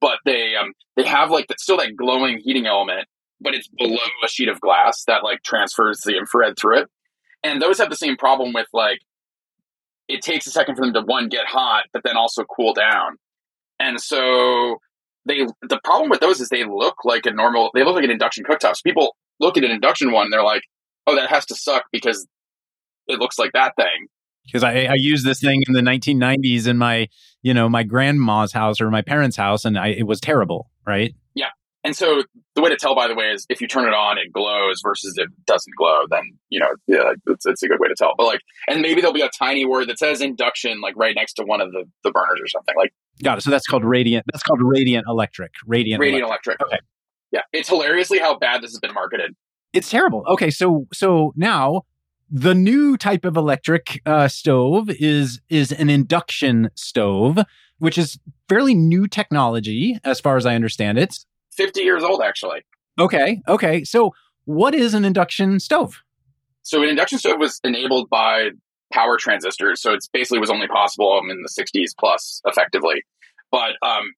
but 0.00 0.18
they 0.24 0.54
um 0.56 0.72
they 0.96 1.04
have 1.04 1.30
like 1.30 1.46
the, 1.48 1.54
still 1.58 1.76
that 1.76 1.96
glowing 1.96 2.40
heating 2.42 2.66
element 2.66 3.06
but 3.40 3.54
it's 3.54 3.68
below 3.68 3.98
a 4.24 4.28
sheet 4.28 4.48
of 4.48 4.60
glass 4.60 5.04
that 5.04 5.22
like 5.22 5.42
transfers 5.42 6.00
the 6.00 6.16
infrared 6.16 6.56
through 6.58 6.78
it. 6.78 6.88
And 7.42 7.60
those 7.60 7.78
have 7.78 7.90
the 7.90 7.96
same 7.96 8.16
problem 8.16 8.52
with 8.52 8.68
like 8.72 9.00
it 10.08 10.22
takes 10.22 10.46
a 10.46 10.50
second 10.50 10.76
for 10.76 10.84
them 10.84 10.94
to 10.94 11.02
one 11.02 11.28
get 11.28 11.46
hot 11.46 11.84
but 11.92 12.02
then 12.04 12.16
also 12.16 12.44
cool 12.44 12.72
down. 12.72 13.16
And 13.78 14.00
so 14.00 14.78
they 15.26 15.46
the 15.62 15.80
problem 15.84 16.10
with 16.10 16.20
those 16.20 16.40
is 16.40 16.48
they 16.48 16.64
look 16.64 17.04
like 17.04 17.26
a 17.26 17.30
normal 17.30 17.70
they 17.74 17.84
look 17.84 17.94
like 17.94 18.04
an 18.04 18.10
induction 18.10 18.44
cooktop 18.44 18.76
so 18.76 18.80
people 18.84 19.16
look 19.40 19.56
at 19.56 19.64
an 19.64 19.70
induction 19.70 20.12
one 20.12 20.30
they're 20.30 20.42
like 20.42 20.62
oh 21.06 21.16
that 21.16 21.30
has 21.30 21.46
to 21.46 21.54
suck 21.54 21.84
because 21.92 22.26
it 23.06 23.18
looks 23.18 23.38
like 23.38 23.52
that 23.52 23.74
thing. 23.76 24.08
Because 24.46 24.62
I, 24.62 24.84
I 24.84 24.94
used 24.96 25.24
this 25.24 25.40
thing 25.40 25.62
in 25.66 25.72
the 25.72 25.80
1990s 25.80 26.66
in 26.68 26.76
my 26.76 27.08
you 27.42 27.54
know 27.54 27.68
my 27.68 27.82
grandma's 27.82 28.52
house 28.52 28.80
or 28.80 28.90
my 28.90 29.02
parents 29.02 29.36
house 29.36 29.64
and 29.64 29.78
I, 29.78 29.88
it 29.88 30.06
was 30.06 30.20
terrible 30.20 30.70
right? 30.86 31.14
Yeah. 31.34 31.48
And 31.82 31.96
so 31.96 32.22
the 32.54 32.62
way 32.62 32.70
to 32.70 32.76
tell 32.76 32.94
by 32.94 33.08
the 33.08 33.14
way 33.14 33.26
is 33.26 33.46
if 33.48 33.60
you 33.60 33.68
turn 33.68 33.84
it 33.84 33.94
on 33.94 34.18
it 34.18 34.32
glows 34.32 34.80
versus 34.82 35.14
it 35.16 35.28
doesn't 35.46 35.72
glow 35.76 36.02
then 36.10 36.22
you 36.50 36.60
know 36.60 36.68
yeah 36.86 37.12
it's, 37.26 37.46
it's 37.46 37.62
a 37.62 37.68
good 37.68 37.80
way 37.80 37.88
to 37.88 37.94
tell. 37.96 38.14
But 38.16 38.26
like 38.26 38.40
and 38.68 38.82
maybe 38.82 39.00
there'll 39.00 39.14
be 39.14 39.22
a 39.22 39.30
tiny 39.30 39.64
word 39.64 39.88
that 39.88 39.98
says 39.98 40.20
induction 40.20 40.80
like 40.80 40.94
right 40.96 41.14
next 41.14 41.34
to 41.34 41.44
one 41.44 41.60
of 41.60 41.72
the, 41.72 41.84
the 42.02 42.10
burners 42.10 42.40
or 42.42 42.48
something 42.48 42.74
like 42.76 42.92
got 43.22 43.38
it. 43.38 43.42
So 43.42 43.50
that's 43.50 43.66
called 43.66 43.84
radiant 43.84 44.26
that's 44.30 44.42
called 44.42 44.60
radiant 44.62 45.06
electric 45.08 45.52
radiant 45.66 46.00
radiant 46.00 46.26
electric, 46.26 46.58
electric. 46.60 46.80
okay. 46.80 46.86
Yeah. 47.32 47.40
It's 47.52 47.68
hilariously 47.68 48.20
how 48.20 48.38
bad 48.38 48.62
this 48.62 48.70
has 48.70 48.78
been 48.78 48.94
marketed 48.94 49.34
it's 49.74 49.90
terrible 49.90 50.24
okay 50.26 50.50
so 50.50 50.86
so 50.92 51.32
now 51.36 51.82
the 52.30 52.54
new 52.54 52.96
type 52.96 53.24
of 53.24 53.36
electric 53.36 54.00
uh, 54.06 54.28
stove 54.28 54.90
is 54.90 55.40
is 55.48 55.70
an 55.70 55.88
induction 55.88 56.70
stove, 56.74 57.38
which 57.78 57.96
is 57.98 58.18
fairly 58.48 58.74
new 58.74 59.06
technology 59.06 59.98
as 60.04 60.20
far 60.20 60.36
as 60.36 60.46
I 60.46 60.56
understand 60.56 60.98
it. 60.98 61.16
50 61.52 61.82
years 61.82 62.02
old 62.02 62.22
actually. 62.22 62.62
Okay. 62.98 63.40
Okay. 63.46 63.84
So 63.84 64.12
what 64.46 64.74
is 64.74 64.94
an 64.94 65.04
induction 65.04 65.60
stove? 65.60 66.02
So 66.62 66.82
an 66.82 66.88
induction 66.88 67.18
stove 67.18 67.38
was 67.38 67.60
enabled 67.62 68.08
by 68.10 68.50
power 68.92 69.16
transistors. 69.16 69.80
So 69.80 69.92
it's 69.92 70.08
basically 70.08 70.40
was 70.40 70.50
only 70.50 70.66
possible 70.66 71.20
in 71.30 71.42
the 71.42 71.48
60s 71.48 71.90
plus 71.98 72.40
effectively. 72.46 73.04
But 73.50 73.72
um, 73.82 74.12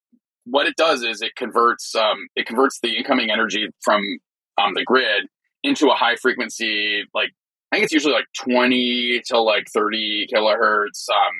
what 0.45 0.67
it 0.67 0.77
does 0.77 1.03
is 1.03 1.21
it 1.21 1.35
converts 1.37 1.95
um, 1.95 2.29
it 2.35 2.47
converts 2.47 2.81
the 2.81 2.97
incoming 2.97 3.31
energy 3.31 3.69
from 3.83 4.01
um, 4.59 4.73
the 4.75 4.85
grid 4.85 5.27
into 5.67 5.89
a 5.89 5.95
high 5.95 6.17
frequency 6.17 7.03
like 7.15 7.31
I 7.73 7.77
think 7.77 7.85
it's 7.85 7.93
usually 7.93 8.15
like 8.15 8.27
20 8.45 9.23
to 9.27 9.41
like 9.41 9.67
30 9.75 10.29
kilohertz, 10.33 11.09
um, 11.11 11.35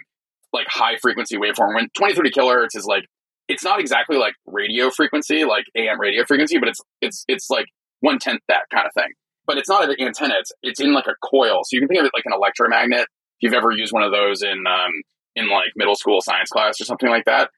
like 0.53 0.67
high 0.69 0.97
frequency 1.01 1.37
waveform. 1.37 1.75
When 1.75 1.89
20, 1.97 2.15
30 2.15 2.31
kilohertz 2.31 2.77
is 2.77 2.85
like, 2.85 3.05
it's 3.49 3.63
not 3.63 3.79
exactly 3.79 4.17
like 4.17 4.35
radio 4.47 4.91
frequency, 4.91 5.45
like 5.45 5.65
AM 5.77 6.01
radio 6.01 6.25
frequency, 6.25 6.59
but 6.59 6.69
it's, 6.69 6.81
it's, 7.01 7.25
it's 7.29 7.49
like 7.49 7.67
one 8.01 8.19
tenth 8.19 8.41
that 8.49 8.63
kind 8.75 8.87
of 8.87 8.93
thing. 8.95 9.13
But 9.47 9.59
it's 9.59 9.69
not 9.69 9.89
an 9.89 9.95
antenna. 10.01 10.35
It's, 10.41 10.51
it's 10.63 10.81
in 10.81 10.93
like 10.93 11.07
a 11.07 11.15
coil. 11.25 11.61
So 11.65 11.77
you 11.77 11.81
can 11.81 11.89
think 11.89 12.01
of 12.01 12.07
it 12.07 12.13
like 12.13 12.27
an 12.27 12.33
electromagnet. 12.35 13.03
If 13.03 13.43
you've 13.43 13.55
ever 13.55 13.71
used 13.71 13.93
one 13.93 14.03
of 14.03 14.11
those 14.11 14.43
in, 14.43 14.65
um, 14.67 14.91
in 15.37 15.49
like 15.49 15.71
middle 15.77 15.95
school 15.95 16.21
science 16.21 16.51
class 16.51 16.81
or 16.81 16.85
something 16.85 17.09
like 17.09 17.27
that. 17.27 17.51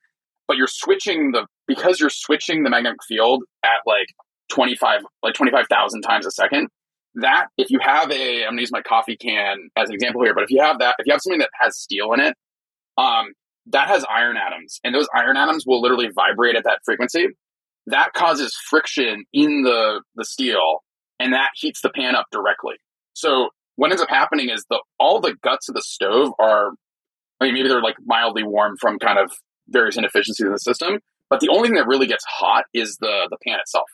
But 0.47 0.59
you're 0.59 0.67
switching 0.67 1.33
the, 1.33 1.47
because 1.67 2.01
you're 2.01 2.11
switching 2.11 2.65
the 2.65 2.71
magnetic 2.71 3.03
field 3.09 3.45
at 3.65 3.81
like 3.87 4.09
25, 4.49 5.03
like 5.23 5.35
25,000 5.35 6.03
times 6.03 6.27
a 6.27 6.31
second, 6.31 6.69
that 7.15 7.47
if 7.57 7.71
you 7.71 7.79
have 7.81 8.11
a 8.13 8.45
i'm 8.45 8.51
going 8.51 8.59
to 8.59 8.63
use 8.63 8.71
my 8.71 8.83
coffee 8.83 9.17
can 9.17 9.71
as 9.77 9.89
an 9.89 9.95
example 9.95 10.23
here 10.23 10.35
but 10.35 10.45
if 10.45 10.51
you 10.51 10.61
have 10.61 10.79
that 10.79 10.95
if 10.99 11.07
you 11.07 11.13
have 11.13 11.23
something 11.23 11.41
that 11.41 11.49
has 11.59 11.77
steel 11.77 12.13
in 12.13 12.21
it 12.21 12.35
um, 12.99 13.33
that 13.71 13.89
has 13.89 14.05
iron 14.11 14.37
atoms 14.37 14.81
and 14.85 14.95
those 14.95 15.09
iron 15.15 15.37
atoms 15.37 15.65
will 15.67 15.81
literally 15.81 16.09
vibrate 16.15 16.57
at 16.57 16.65
that 16.65 16.81
frequency. 16.85 17.29
That 17.87 18.13
causes 18.13 18.55
friction 18.69 19.25
in 19.33 19.63
the 19.63 20.03
the 20.17 20.25
steel 20.25 20.83
and 21.19 21.33
that 21.33 21.51
heats 21.55 21.81
the 21.81 21.91
pan 21.91 22.15
up 22.15 22.27
directly. 22.31 22.75
So 23.15 23.51
what 23.77 23.91
ends 23.91 24.03
up 24.03 24.11
happening 24.11 24.51
is 24.51 24.65
the 24.69 24.83
all 24.99 25.21
the 25.21 25.37
guts 25.43 25.69
of 25.69 25.75
the 25.75 25.83
stove 25.83 26.33
are 26.39 26.73
i 27.41 27.45
mean 27.45 27.55
maybe 27.55 27.69
they're 27.69 27.83
like 27.83 27.97
mildly 28.05 28.43
warm 28.43 28.77
from 28.77 28.99
kind 28.99 29.19
of 29.19 29.33
various 29.69 29.97
inefficiencies 29.97 30.45
in 30.45 30.53
the 30.53 30.59
system 30.59 30.99
but 31.31 31.39
the 31.39 31.49
only 31.49 31.69
thing 31.69 31.77
that 31.77 31.87
really 31.87 32.07
gets 32.07 32.25
hot 32.25 32.65
is 32.75 32.97
the 32.97 33.29
the 33.31 33.37
pan 33.47 33.61
itself 33.61 33.87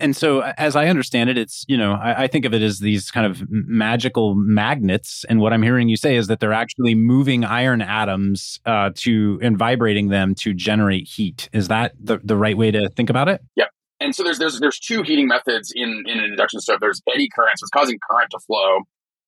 and 0.00 0.16
so 0.16 0.40
as 0.58 0.76
i 0.76 0.86
understand 0.88 1.30
it 1.30 1.38
it's 1.38 1.64
you 1.68 1.76
know 1.76 1.92
I, 1.92 2.24
I, 2.24 2.26
think 2.26 2.44
of 2.44 2.54
it 2.54 2.62
as 2.62 2.78
these 2.78 3.10
kind 3.10 3.26
of 3.26 3.42
magical 3.50 4.34
magnets. 4.34 5.24
And 5.28 5.40
what 5.40 5.52
i'm 5.52 5.62
hearing 5.62 5.88
you 5.88 5.96
say 5.96 6.16
is 6.16 6.26
that 6.26 6.40
they're 6.40 6.52
actually 6.52 6.94
moving 6.94 7.44
iron 7.44 7.82
atoms 7.82 8.60
uh, 8.66 8.90
to 8.96 9.38
and 9.42 9.56
vibrating 9.56 10.08
them 10.08 10.34
to 10.36 10.52
generate 10.54 11.06
heat. 11.06 11.48
Is 11.52 11.68
that 11.68 11.92
the, 12.00 12.18
the 12.22 12.36
right 12.36 12.56
way 12.56 12.70
to 12.70 12.88
think 12.90 13.10
about 13.10 13.28
it? 13.28 13.40
Yep. 13.56 13.70
And 14.00 14.14
so 14.14 14.22
there's 14.22 14.38
there's 14.38 14.58
there's 14.60 14.78
two 14.78 15.02
heating 15.02 15.28
methods 15.28 15.72
in 15.74 16.04
in 16.06 16.18
an 16.18 16.24
induction 16.24 16.60
stove. 16.60 16.80
There's 16.80 17.00
eddy 17.12 17.28
current 17.34 17.58
so 17.58 17.64
it's 17.64 17.70
causing 17.70 17.98
current 18.10 18.30
to 18.30 18.38
flow 18.40 18.80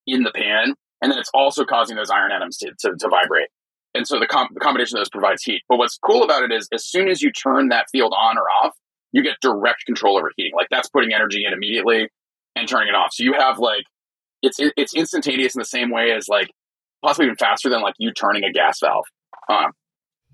in 0.06 0.22
the 0.22 0.32
pan 0.32 0.74
and 1.02 1.12
then 1.12 1.18
it's 1.18 1.30
also 1.34 1.64
causing 1.64 1.96
those 1.96 2.10
iron 2.10 2.32
atoms 2.32 2.56
to, 2.58 2.72
to, 2.80 2.94
to 2.98 3.08
vibrate. 3.08 3.48
And 3.94 4.06
so 4.06 4.18
the, 4.18 4.26
com- 4.26 4.48
the 4.52 4.60
combination 4.60 4.98
of 4.98 5.00
those 5.00 5.08
provides 5.08 5.42
heat. 5.42 5.62
But 5.68 5.78
what's 5.78 5.98
cool 5.98 6.22
about 6.22 6.42
it 6.42 6.52
is 6.52 6.68
as 6.72 6.84
soon 6.84 7.08
as 7.08 7.22
you 7.22 7.32
turn 7.32 7.68
that 7.68 7.86
field 7.90 8.12
on 8.16 8.36
or 8.36 8.44
off 8.62 8.74
you 9.16 9.22
get 9.22 9.36
direct 9.40 9.86
control 9.86 10.18
over 10.18 10.30
heating. 10.36 10.52
Like 10.54 10.68
that's 10.70 10.90
putting 10.90 11.14
energy 11.14 11.46
in 11.46 11.54
immediately 11.54 12.10
and 12.54 12.68
turning 12.68 12.88
it 12.88 12.94
off. 12.94 13.14
So 13.14 13.24
you 13.24 13.32
have 13.32 13.58
like 13.58 13.84
it's 14.42 14.58
it's 14.60 14.94
instantaneous 14.94 15.54
in 15.54 15.58
the 15.58 15.64
same 15.64 15.90
way 15.90 16.12
as 16.12 16.28
like 16.28 16.50
possibly 17.02 17.24
even 17.24 17.36
faster 17.36 17.70
than 17.70 17.80
like 17.80 17.94
you 17.98 18.12
turning 18.12 18.44
a 18.44 18.52
gas 18.52 18.78
valve. 18.80 19.06
Um, 19.48 19.72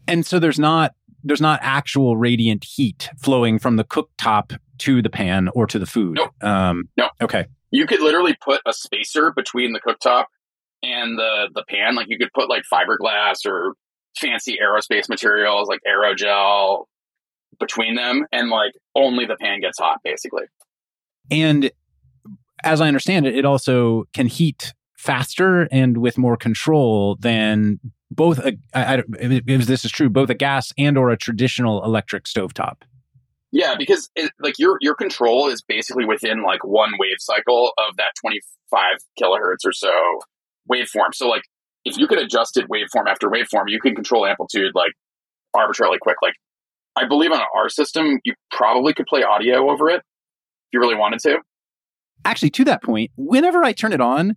and 0.09 0.27
so 0.27 0.41
there's 0.41 0.59
not 0.59 0.95
there's 1.23 1.41
not 1.41 1.61
actual 1.63 2.17
radiant 2.17 2.65
heat 2.65 3.09
flowing 3.21 3.61
from 3.61 3.77
the 3.77 3.85
cooktop 3.85 4.59
to 4.79 5.01
the 5.01 5.11
pan 5.11 5.49
or 5.55 5.69
to 5.69 5.79
the 5.79 5.87
food. 5.87 6.17
Nope. 6.17 6.33
Um, 6.43 6.89
no. 6.97 7.09
Okay. 7.21 7.47
You 7.71 7.87
could 7.87 8.01
literally 8.01 8.37
put 8.45 8.63
a 8.67 8.73
spacer 8.73 9.31
between 9.31 9.75
the 9.75 9.81
cooktop 9.81 10.25
and 10.83 11.17
the 11.17 11.51
the 11.55 11.63
pan. 11.69 11.95
Like 11.95 12.09
you 12.09 12.19
could 12.19 12.33
put 12.35 12.49
like 12.49 12.65
fiberglass 12.71 13.47
or 13.47 13.75
fancy 14.19 14.59
aerospace 14.61 15.09
materials 15.09 15.69
like 15.69 15.79
aerogel 15.87 16.87
between 17.63 17.95
them 17.95 18.27
and 18.33 18.51
like 18.51 18.73
only 18.95 19.25
the 19.25 19.37
pan 19.37 19.61
gets 19.61 19.79
hot 19.79 20.01
basically. 20.05 20.45
And 21.31 21.71
as 22.65 22.81
I 22.81 22.89
understand 22.89 23.27
it, 23.27 23.37
it 23.37 23.45
also 23.45 24.05
can 24.13 24.27
heat 24.27 24.75
faster 24.97 25.69
and 25.73 25.99
with 25.99 26.19
more 26.19 26.37
control 26.37 27.17
than 27.17 27.81
both 28.11 28.39
a, 28.39 28.57
I, 28.75 28.99
I, 28.99 29.03
if 29.19 29.67
this 29.67 29.85
is 29.85 29.91
true, 29.91 30.11
both 30.11 30.31
a 30.31 30.35
gas 30.35 30.73
and 30.77 30.99
or 30.99 31.11
a 31.11 31.17
traditional 31.17 31.85
electric 31.85 32.25
stovetop. 32.25 32.83
Yeah, 33.51 33.75
because 33.77 34.11
it, 34.17 34.33
like 34.41 34.59
your 34.59 34.79
your 34.81 34.95
control 34.95 35.49
is 35.49 35.61
basically 35.61 36.05
within 36.05 36.43
like 36.43 36.65
one 36.65 36.93
wave 36.99 37.19
cycle 37.19 37.73
of 37.79 37.97
that 37.97 38.13
25 38.21 38.97
kilohertz 39.21 39.67
or 39.67 39.73
so 39.73 39.93
waveform. 40.71 41.15
So 41.15 41.29
like 41.29 41.43
if 41.85 41.99
you 41.99 42.07
could 42.07 42.19
adjust 42.19 42.57
it 42.57 42.69
waveform 42.69 43.09
after 43.09 43.29
waveform, 43.29 43.65
you 43.67 43.81
can 43.81 43.95
control 43.95 44.25
amplitude 44.25 44.73
like 44.75 44.93
arbitrarily 45.55 45.99
quick. 46.01 46.17
Like 46.23 46.35
I 46.97 47.07
believe 47.07 47.33
on 47.33 47.41
our 47.57 47.69
system, 47.69 48.21
you 48.25 48.35
probably 48.51 48.93
could 48.93 49.07
play 49.07 49.23
audio 49.23 49.71
over 49.71 49.89
it 49.89 49.97
if 49.97 50.73
you 50.73 50.81
really 50.81 50.95
wanted 50.95 51.21
to. 51.21 51.39
Actually, 52.25 52.51
to 52.51 52.65
that 52.65 52.83
point, 52.83 53.11
whenever 53.17 53.65
I 53.65 53.73
turn 53.73 53.93
it 53.93 54.01
on, 54.01 54.37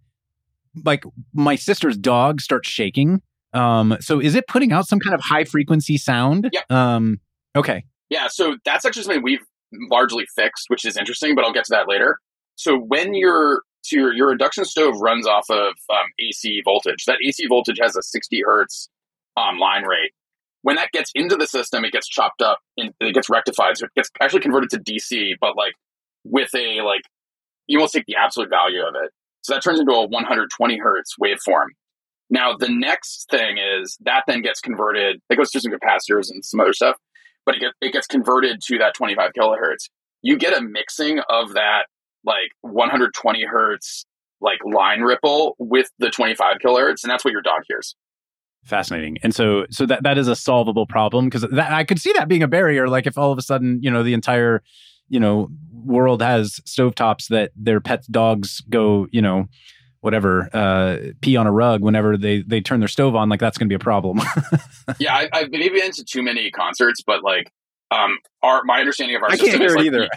like 0.84 1.04
my 1.34 1.56
sister's 1.56 1.98
dog 1.98 2.42
starts 2.42 2.68
shaking. 2.68 3.22
Um, 3.54 3.98
so 4.00 4.20
is 4.20 4.36
it 4.36 4.48
putting 4.48 4.72
out 4.72 4.88
some 4.88 5.00
kind 5.00 5.14
of 5.14 5.22
high 5.22 5.44
frequency 5.44 5.98
sound? 5.98 6.50
Yeah. 6.52 6.62
Um, 6.70 7.20
okay. 7.56 7.86
Yeah. 8.10 8.28
So 8.28 8.58
that's 8.66 8.86
actually 8.86 9.04
something 9.04 9.24
we've 9.24 9.46
largely 9.90 10.26
fixed, 10.36 10.66
which 10.68 10.86
is 10.86 10.98
interesting, 10.98 11.36
but 11.36 11.46
I'll 11.46 11.54
get 11.54 11.66
to 11.66 11.72
that 11.72 11.88
later. 11.88 12.20
So 12.56 12.78
when 12.78 13.14
your 13.14 13.62
so 13.82 13.98
your, 13.98 14.14
your 14.14 14.32
induction 14.32 14.66
stove 14.66 14.96
runs 15.00 15.28
off 15.28 15.46
of 15.50 15.74
um, 15.92 16.06
AC 16.20 16.62
voltage, 16.66 17.06
that 17.06 17.18
AC 17.24 17.46
voltage 17.48 17.78
has 17.80 17.96
a 17.96 18.02
60 18.02 18.42
hertz 18.44 18.90
um, 19.38 19.60
line 19.60 19.84
rate 19.84 20.12
when 20.66 20.78
that 20.78 20.92
gets 20.92 21.12
into 21.14 21.36
the 21.36 21.46
system, 21.46 21.86
it 21.86 21.92
gets 21.92 22.08
chopped 22.08 22.42
up 22.42 22.58
and 22.76 22.92
it 23.00 23.14
gets 23.14 23.30
rectified. 23.30 23.78
So 23.78 23.86
it 23.86 23.92
gets 23.96 24.10
actually 24.20 24.40
converted 24.40 24.72
to 24.72 24.80
DC, 24.80 25.36
but 25.40 25.56
like 25.56 25.74
with 26.24 26.50
a 26.56 26.82
like 26.82 27.04
you 27.68 27.78
almost 27.78 27.94
take 27.94 28.08
the 28.08 28.16
absolute 28.16 28.50
value 28.50 28.82
of 28.82 28.96
it. 28.96 29.12
So 29.44 29.54
that 29.54 29.62
turns 29.62 29.80
into 29.80 29.92
a 29.92 30.08
120 30.08 30.78
hertz 30.80 31.14
waveform. 31.22 31.68
Now 32.32 32.56
the 32.58 32.68
next 32.68 33.28
thing 33.30 33.60
is 33.60 33.96
that 34.06 34.24
then 34.26 34.42
gets 34.42 34.60
converted. 34.60 35.22
It 35.30 35.36
goes 35.36 35.52
through 35.52 35.62
some 35.62 35.72
capacitors 35.72 36.32
and 36.32 36.44
some 36.44 36.60
other 36.60 36.74
stuff, 36.74 36.96
but 37.46 37.54
it, 37.54 37.60
get, 37.60 37.74
it 37.80 37.94
gets 37.94 38.08
converted 38.08 38.60
to 38.64 38.80
that 38.80 38.96
25 38.96 39.34
kilohertz. 39.38 39.90
You 40.24 40.36
get 40.36 40.58
a 40.58 40.62
mixing 40.64 41.20
of 41.30 41.54
that 41.54 41.84
like 42.26 42.50
120 42.62 43.46
hertz 43.46 44.08
like 44.42 44.58
line 44.66 45.02
ripple 45.02 45.56
with 45.60 45.92
the 46.00 46.10
25 46.10 46.58
kilohertz, 46.58 47.04
and 47.04 47.12
that's 47.12 47.24
what 47.24 47.34
your 47.34 47.44
dog 47.44 47.62
hears. 47.68 47.96
Fascinating. 48.66 49.18
And 49.22 49.34
so 49.34 49.66
so 49.70 49.86
that 49.86 50.04
that 50.04 50.18
is 50.18 50.28
a 50.28 50.36
solvable 50.36 50.88
problem 50.88 51.26
because 51.26 51.42
that 51.52 51.72
I 51.72 51.84
could 51.84 52.00
see 52.00 52.12
that 52.14 52.28
being 52.28 52.42
a 52.42 52.48
barrier. 52.48 52.88
Like 52.90 53.06
if 53.06 53.16
all 53.18 53.32
of 53.32 53.38
a 53.38 53.44
sudden, 53.44 53.80
you 53.84 53.92
know, 53.92 54.02
the 54.02 54.14
entire, 54.14 54.64
you 55.08 55.20
know, 55.20 55.50
world 55.72 56.24
has 56.24 56.60
stovetops 56.66 57.28
that 57.28 57.52
their 57.56 57.80
pet 57.80 58.06
dogs 58.10 58.62
go, 58.62 59.08
you 59.12 59.22
know, 59.22 59.46
whatever, 60.02 60.50
uh, 60.52 60.98
pee 61.22 61.38
on 61.38 61.46
a 61.46 61.52
rug 61.52 61.82
whenever 61.82 62.18
they 62.18 62.42
they 62.42 62.60
turn 62.60 62.80
their 62.80 62.88
stove 62.88 63.16
on, 63.16 63.30
like 63.30 63.40
that's 63.40 63.58
gonna 63.60 63.70
be 63.70 63.76
a 63.76 63.80
problem. 63.80 64.20
yeah, 65.00 65.14
I, 65.14 65.30
I've 65.32 65.52
maybe 65.52 65.80
been 65.80 65.92
to 65.92 66.04
too 66.04 66.24
many 66.24 66.50
concerts, 66.50 67.04
but 67.06 67.24
like 67.24 67.52
um 67.92 68.18
our 68.42 68.64
my 68.64 68.80
understanding 68.80 69.16
of 69.16 69.22
our 69.22 69.30
I 69.30 69.36
system 69.36 69.60
can't 69.60 69.62
hear 69.62 69.68
is 69.68 69.74
it 69.74 69.78
like, 69.78 69.86
either. 69.86 70.10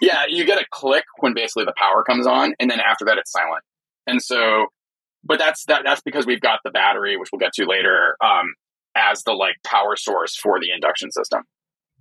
yeah, 0.00 0.22
you 0.28 0.46
get 0.46 0.58
a 0.58 0.64
click 0.70 1.04
when 1.18 1.34
basically 1.34 1.66
the 1.66 1.74
power 1.76 2.02
comes 2.04 2.26
on, 2.26 2.54
and 2.58 2.70
then 2.70 2.80
after 2.80 3.04
that 3.04 3.18
it's 3.18 3.30
silent. 3.30 3.64
And 4.06 4.22
so, 4.22 4.66
but 5.24 5.38
that's 5.38 5.64
that 5.66 5.82
that's 5.84 6.00
because 6.02 6.26
we've 6.26 6.40
got 6.40 6.60
the 6.64 6.70
battery, 6.70 7.16
which 7.16 7.28
we'll 7.32 7.38
get 7.40 7.52
to 7.54 7.66
later, 7.66 8.16
um, 8.22 8.54
as 8.96 9.22
the 9.22 9.32
like 9.32 9.56
power 9.64 9.96
source 9.96 10.36
for 10.36 10.58
the 10.60 10.70
induction 10.74 11.10
system. 11.12 11.42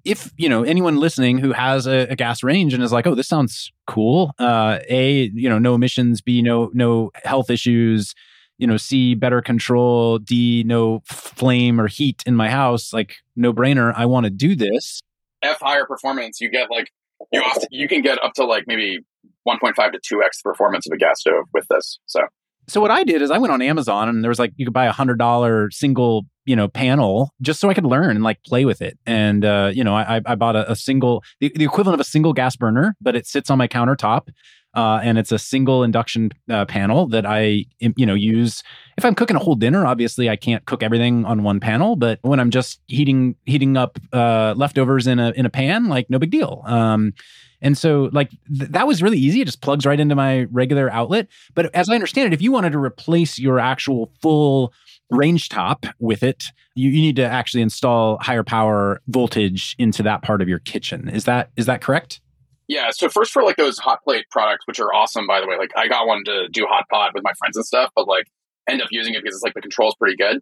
if 0.03 0.31
you 0.37 0.49
know 0.49 0.63
anyone 0.63 0.97
listening 0.97 1.37
who 1.37 1.51
has 1.53 1.85
a, 1.87 2.07
a 2.09 2.15
gas 2.15 2.43
range 2.43 2.73
and 2.73 2.83
is 2.83 2.91
like, 2.91 3.05
"Oh, 3.07 3.15
this 3.15 3.27
sounds 3.27 3.71
cool," 3.87 4.33
uh, 4.39 4.79
a 4.89 5.29
you 5.33 5.49
know, 5.49 5.59
no 5.59 5.75
emissions, 5.75 6.21
b 6.21 6.41
no 6.41 6.71
no 6.73 7.11
health 7.23 7.49
issues, 7.49 8.15
you 8.57 8.67
know, 8.67 8.77
c 8.77 9.13
better 9.15 9.41
control, 9.41 10.17
d 10.19 10.63
no 10.65 11.01
flame 11.05 11.79
or 11.79 11.87
heat 11.87 12.23
in 12.25 12.35
my 12.35 12.49
house, 12.49 12.93
like 12.93 13.17
no 13.35 13.53
brainer. 13.53 13.93
I 13.95 14.05
want 14.07 14.25
to 14.25 14.29
do 14.31 14.55
this. 14.55 15.01
F 15.43 15.59
higher 15.59 15.85
performance, 15.85 16.39
you 16.41 16.49
get 16.49 16.69
like 16.71 16.91
you 17.31 17.41
often, 17.41 17.67
you 17.71 17.87
can 17.87 18.01
get 18.01 18.23
up 18.23 18.33
to 18.33 18.45
like 18.45 18.63
maybe 18.67 18.99
1.5 19.47 19.75
to 19.75 19.99
2x 19.99 20.03
the 20.43 20.43
performance 20.43 20.87
of 20.87 20.93
a 20.93 20.97
gas 20.97 21.19
stove 21.21 21.45
with 21.53 21.65
this. 21.69 21.99
So 22.07 22.21
So 22.67 22.79
what 22.79 22.91
I 22.91 23.03
did 23.03 23.21
is 23.21 23.31
I 23.31 23.37
went 23.37 23.51
on 23.51 23.61
Amazon 23.61 24.07
and 24.07 24.23
there 24.23 24.29
was 24.29 24.39
like 24.39 24.53
you 24.55 24.65
could 24.65 24.73
buy 24.73 24.85
a 24.85 24.91
hundred 24.91 25.17
dollar 25.17 25.69
single 25.71 26.25
you 26.45 26.55
know 26.55 26.67
panel 26.67 27.31
just 27.41 27.59
so 27.59 27.69
I 27.69 27.73
could 27.73 27.85
learn 27.85 28.11
and 28.11 28.23
like 28.23 28.41
play 28.43 28.65
with 28.65 28.81
it. 28.81 28.97
And 29.05 29.43
uh, 29.45 29.71
you 29.73 29.83
know 29.83 29.95
I, 29.95 30.21
I 30.25 30.35
bought 30.35 30.55
a, 30.55 30.71
a 30.71 30.75
single 30.75 31.23
the, 31.39 31.51
the 31.55 31.65
equivalent 31.65 31.95
of 31.95 31.99
a 31.99 32.09
single 32.09 32.33
gas 32.33 32.55
burner, 32.55 32.95
but 33.01 33.15
it 33.15 33.27
sits 33.27 33.49
on 33.49 33.57
my 33.57 33.67
countertop. 33.67 34.29
Uh, 34.73 35.01
and 35.03 35.17
it's 35.17 35.33
a 35.33 35.39
single 35.39 35.83
induction 35.83 36.31
uh, 36.49 36.63
panel 36.63 37.05
that 37.05 37.25
I, 37.25 37.65
you 37.79 38.05
know, 38.05 38.13
use 38.13 38.63
if 38.97 39.03
I'm 39.03 39.15
cooking 39.15 39.35
a 39.35 39.39
whole 39.39 39.55
dinner. 39.55 39.85
Obviously, 39.85 40.29
I 40.29 40.37
can't 40.37 40.63
cook 40.65 40.81
everything 40.81 41.25
on 41.25 41.43
one 41.43 41.59
panel, 41.59 41.97
but 41.97 42.19
when 42.21 42.39
I'm 42.39 42.51
just 42.51 42.79
heating 42.87 43.35
heating 43.45 43.75
up 43.75 43.99
uh, 44.13 44.53
leftovers 44.55 45.07
in 45.07 45.19
a 45.19 45.31
in 45.31 45.45
a 45.45 45.49
pan, 45.49 45.89
like 45.89 46.09
no 46.09 46.19
big 46.19 46.31
deal. 46.31 46.63
Um, 46.65 47.13
and 47.61 47.77
so, 47.77 48.09
like 48.11 48.31
th- 48.47 48.71
that 48.71 48.87
was 48.87 49.03
really 49.03 49.17
easy. 49.17 49.41
It 49.41 49.45
just 49.45 49.61
plugs 49.61 49.85
right 49.85 49.99
into 49.99 50.15
my 50.15 50.43
regular 50.51 50.91
outlet. 50.91 51.27
But 51.53 51.73
as 51.75 51.89
I 51.89 51.95
understand 51.95 52.27
it, 52.27 52.33
if 52.33 52.41
you 52.41 52.51
wanted 52.51 52.71
to 52.71 52.79
replace 52.79 53.37
your 53.37 53.59
actual 53.59 54.11
full 54.21 54.73
range 55.09 55.49
top 55.49 55.85
with 55.99 56.23
it, 56.23 56.45
you, 56.75 56.89
you 56.89 57.01
need 57.01 57.17
to 57.17 57.23
actually 57.23 57.61
install 57.61 58.17
higher 58.21 58.43
power 58.43 59.01
voltage 59.07 59.75
into 59.77 60.01
that 60.03 60.23
part 60.23 60.41
of 60.41 60.49
your 60.49 60.59
kitchen. 60.59 61.09
Is 61.09 61.25
that 61.25 61.51
is 61.55 61.67
that 61.67 61.81
correct? 61.81 62.21
Yeah, 62.67 62.89
so 62.91 63.09
first 63.09 63.31
for 63.31 63.43
like 63.43 63.57
those 63.57 63.77
hot 63.77 63.99
plate 64.03 64.25
products, 64.31 64.65
which 64.65 64.79
are 64.79 64.93
awesome 64.93 65.27
by 65.27 65.41
the 65.41 65.47
way. 65.47 65.57
Like 65.57 65.71
I 65.75 65.87
got 65.87 66.07
one 66.07 66.23
to 66.25 66.47
do 66.49 66.65
hot 66.67 66.85
pot 66.89 67.11
with 67.13 67.23
my 67.23 67.33
friends 67.37 67.57
and 67.57 67.65
stuff, 67.65 67.91
but 67.95 68.07
like 68.07 68.25
end 68.67 68.81
up 68.81 68.87
using 68.91 69.13
it 69.13 69.21
because 69.23 69.35
it's 69.35 69.43
like 69.43 69.53
the 69.53 69.61
control's 69.61 69.95
pretty 69.95 70.15
good. 70.15 70.39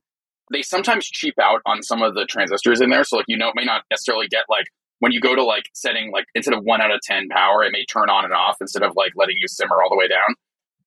They 0.52 0.62
sometimes 0.62 1.06
cheap 1.06 1.36
out 1.40 1.62
on 1.66 1.84
some 1.84 2.02
of 2.02 2.16
the 2.16 2.26
transistors 2.26 2.82
in 2.82 2.90
there, 2.90 3.04
so 3.04 3.18
like 3.18 3.26
you 3.28 3.38
know 3.38 3.50
it 3.50 3.56
may 3.56 3.66
not 3.66 3.84
necessarily 3.90 4.28
get 4.28 4.44
like 4.50 4.68
when 5.00 5.12
you 5.12 5.22
go 5.22 5.36
to 5.36 5.44
like 5.44 5.70
setting 5.74 6.12
like 6.12 6.26
instead 6.36 6.54
of 6.54 6.64
one 6.64 6.82
out 6.82 6.92
of 6.92 7.00
ten 7.02 7.28
power, 7.30 7.64
it 7.64 7.72
may 7.72 7.86
turn 7.86 8.10
on 8.10 8.26
and 8.26 8.34
off 8.34 8.58
instead 8.62 8.84
of 8.84 8.94
like 8.96 9.14
letting 9.16 9.38
you 9.40 9.48
simmer 9.48 9.82
all 9.82 9.90
the 9.90 9.98
way 9.98 10.08
down. 10.08 10.36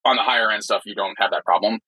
On 0.05 0.15
the 0.15 0.21
higher 0.21 0.51
end 0.51 0.63
stuff, 0.63 0.83
you 0.85 0.95
don't 0.95 1.15
have 1.17 1.31
that 1.31 1.45
problem. 1.45 1.79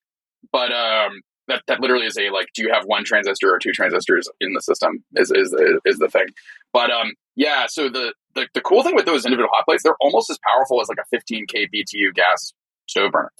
But 0.51 0.71
um, 0.71 1.21
that 1.47 1.63
that 1.67 1.80
literally 1.80 2.05
is 2.05 2.17
a 2.17 2.30
like, 2.30 2.47
do 2.55 2.63
you 2.63 2.71
have 2.71 2.84
one 2.86 3.03
transistor 3.03 3.53
or 3.53 3.59
two 3.59 3.71
transistors 3.71 4.30
in 4.39 4.53
the 4.53 4.61
system? 4.61 5.03
Is 5.15 5.32
is 5.32 5.53
is 5.86 5.97
the 5.97 6.09
thing. 6.09 6.28
But 6.73 6.91
um, 6.91 7.13
yeah. 7.36 7.67
So 7.67 7.89
the, 7.89 8.13
the 8.34 8.47
the 8.53 8.61
cool 8.61 8.84
thing 8.84 8.95
with 8.95 9.05
those 9.05 9.26
individual 9.26 9.49
hot 9.53 9.65
plates, 9.65 9.84
they're 9.84 9.97
almost 10.01 10.30
as 10.30 10.39
powerful 10.47 10.82
as 10.82 10.89
like 10.89 10.97
a 10.99 11.15
15k 11.15 11.67
BTU 11.73 12.13
gas 12.13 12.53
stove 12.88 13.11
burner. 13.11 13.32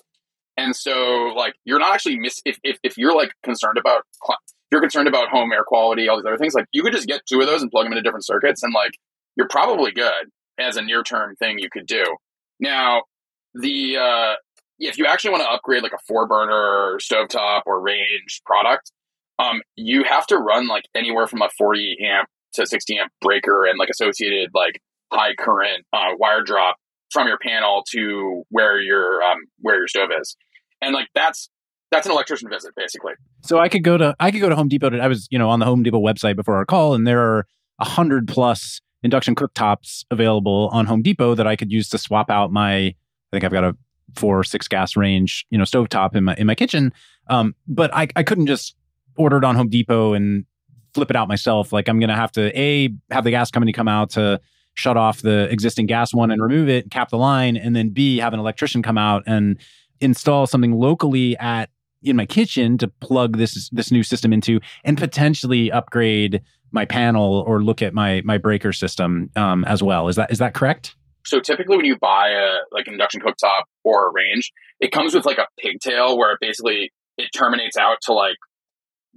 And 0.58 0.76
so 0.76 1.34
like 1.36 1.54
you're 1.66 1.80
not 1.80 1.94
actually 1.94 2.20
miss 2.20 2.42
if 2.46 2.60
if, 2.64 2.78
if 2.84 2.98
you're 2.98 3.16
like 3.16 3.32
concerned 3.44 3.78
about 3.78 4.04
you're 4.72 4.82
concerned 4.82 5.08
about 5.08 5.30
home 5.30 5.52
air 5.52 5.64
quality, 5.66 6.08
all 6.08 6.18
these 6.18 6.26
other 6.26 6.38
things, 6.38 6.54
like 6.54 6.66
you 6.72 6.84
could 6.84 6.94
just 6.94 7.08
get 7.08 7.22
two 7.28 7.40
of 7.40 7.48
those 7.48 7.62
and 7.62 7.72
plug 7.72 7.86
them 7.86 7.94
into 7.94 8.04
different 8.04 8.26
circuits, 8.26 8.64
and 8.64 8.74
like 8.74 8.92
you're 9.36 9.48
probably 9.48 9.92
good 9.92 10.30
as 10.58 10.78
a 10.78 10.82
near 10.82 11.04
term 11.04 11.36
thing 11.36 11.60
you 11.60 11.70
could 11.70 11.86
do. 11.86 12.04
Now 12.60 13.04
the 13.54 13.98
uh, 13.98 14.34
if 14.80 14.98
you 14.98 15.06
actually 15.06 15.32
want 15.32 15.44
to 15.44 15.50
upgrade 15.50 15.84
like 15.84 15.94
a 15.94 16.00
four 16.08 16.28
burner 16.28 16.98
stovetop 17.00 17.62
or 17.66 17.82
range 17.82 18.42
product, 18.46 18.92
um, 19.40 19.62
you 19.76 20.04
have 20.04 20.26
to 20.28 20.38
run 20.38 20.68
like 20.68 20.86
anywhere 20.96 21.28
from 21.28 21.42
a 21.42 21.50
40 21.58 21.98
amp 22.06 22.30
to 22.54 22.66
60 22.66 22.98
amp 22.98 23.12
breaker 23.22 23.66
and 23.66 23.78
like 23.78 23.90
associated 23.90 24.52
like 24.54 24.82
high 25.12 25.36
current 25.36 25.86
uh, 25.94 26.12
wire 26.18 26.44
drop 26.44 26.78
from 27.16 27.28
your 27.28 27.38
panel 27.40 27.82
to 27.92 28.44
where 28.50 28.78
your 28.80 29.24
um, 29.24 29.38
where 29.62 29.78
your 29.78 29.88
stove 29.88 30.10
is, 30.20 30.36
and 30.82 30.94
like 30.94 31.08
that's 31.16 31.50
that's 31.90 32.06
an 32.06 32.12
electrician 32.12 32.50
visit 32.50 32.74
basically. 32.76 33.14
So 33.42 33.58
I 33.58 33.70
could 33.70 33.84
go 33.84 33.98
to 33.98 34.14
I 34.20 34.32
could 34.32 34.42
go 34.42 34.50
to 34.50 34.56
Home 34.56 34.68
Depot. 34.68 34.90
To, 34.90 35.00
I 35.00 35.08
was 35.08 35.28
you 35.32 35.40
know 35.40 35.50
on 35.50 35.60
the 35.60 35.66
Home 35.66 35.82
Depot 35.82 36.02
website 36.02 36.36
before 36.36 36.58
our 36.58 36.66
call, 36.66 36.94
and 36.94 37.08
there 37.08 37.22
are 37.22 37.48
a 37.80 37.86
hundred 37.86 38.28
plus 38.28 38.82
induction 39.02 39.34
cooktops 39.34 40.04
available 40.12 40.70
on 40.74 40.86
Home 40.88 41.02
Depot 41.02 41.36
that 41.36 41.48
I 41.48 41.56
could 41.56 41.72
use 41.72 41.88
to 41.90 41.98
swap 41.98 42.30
out 42.30 42.52
my. 42.52 42.76
I 42.76 42.96
think 43.32 43.46
I've 43.46 43.52
got 43.52 43.64
a 43.64 43.76
four 44.16 44.40
or 44.40 44.44
six 44.44 44.68
gas 44.68 44.96
range 44.96 45.46
you 45.50 45.58
know 45.58 45.64
stovetop 45.64 46.16
in 46.16 46.26
my 46.26 46.36
in 46.36 46.46
my 46.46 46.56
kitchen. 46.56 46.94
Um, 47.30 47.56
but 47.66 47.96
I 47.96 48.10
I 48.18 48.24
couldn't 48.24 48.48
just 48.48 48.76
order 49.18 49.38
it 49.38 49.46
on 49.46 49.56
Home 49.56 49.70
Depot 49.70 50.14
and 50.14 50.46
flip 50.94 51.10
it 51.10 51.16
out 51.16 51.30
myself. 51.30 51.72
Like 51.72 51.88
I'm 51.88 52.00
gonna 52.02 52.16
have 52.16 52.34
to 52.34 52.60
a 52.60 52.90
have 53.10 53.24
the 53.24 53.32
gas 53.32 53.52
company 53.52 53.72
come 53.72 53.88
out 53.88 54.10
to 54.12 54.42
shut 54.76 54.98
off 54.98 55.22
the 55.22 55.50
existing 55.52 55.88
gas 55.88 56.14
one 56.14 56.32
and 56.32 56.42
remove 56.42 56.70
it, 56.70 56.92
cap 56.92 57.10
the 57.10 57.18
line, 57.18 57.58
and 57.58 57.76
then 57.76 57.90
B 57.90 58.18
have 58.18 58.34
an 58.34 58.40
electrician 58.40 58.84
come 58.84 58.98
out 58.98 59.24
and 59.26 59.58
install 60.02 60.46
something 60.46 60.74
locally 60.74 61.38
at 61.38 61.70
in 62.04 62.16
my 62.16 62.26
kitchen 62.26 62.78
to 62.78 62.88
plug 62.88 63.38
this 63.38 63.70
this 63.72 63.92
new 63.92 64.04
system 64.04 64.32
into 64.32 64.60
and 64.84 64.98
potentially 64.98 65.72
upgrade 65.72 66.42
my 66.72 66.86
panel 66.86 67.44
or 67.48 67.64
look 67.64 67.82
at 67.82 67.94
my 67.94 68.22
my 68.24 68.38
breaker 68.38 68.72
system 68.72 69.32
um, 69.36 69.64
as 69.66 69.82
well. 69.82 70.08
Is 70.08 70.16
that 70.18 70.32
is 70.32 70.40
that 70.40 70.54
correct? 70.54 70.96
So 71.26 71.40
typically, 71.40 71.76
when 71.78 71.86
you 71.86 71.98
buy 71.98 72.30
a 72.30 72.60
like 72.72 72.88
induction 72.88 73.22
cooktop 73.22 73.64
or 73.84 74.10
a 74.10 74.12
range, 74.14 74.52
it 74.80 74.92
comes 74.92 75.16
with 75.16 75.26
like 75.26 75.40
a 75.40 75.48
pigtail 75.60 76.18
where 76.18 76.34
it 76.34 76.38
basically 76.40 76.92
it 77.18 77.30
terminates 77.34 77.78
out 77.78 77.98
to 78.04 78.14
like 78.14 78.38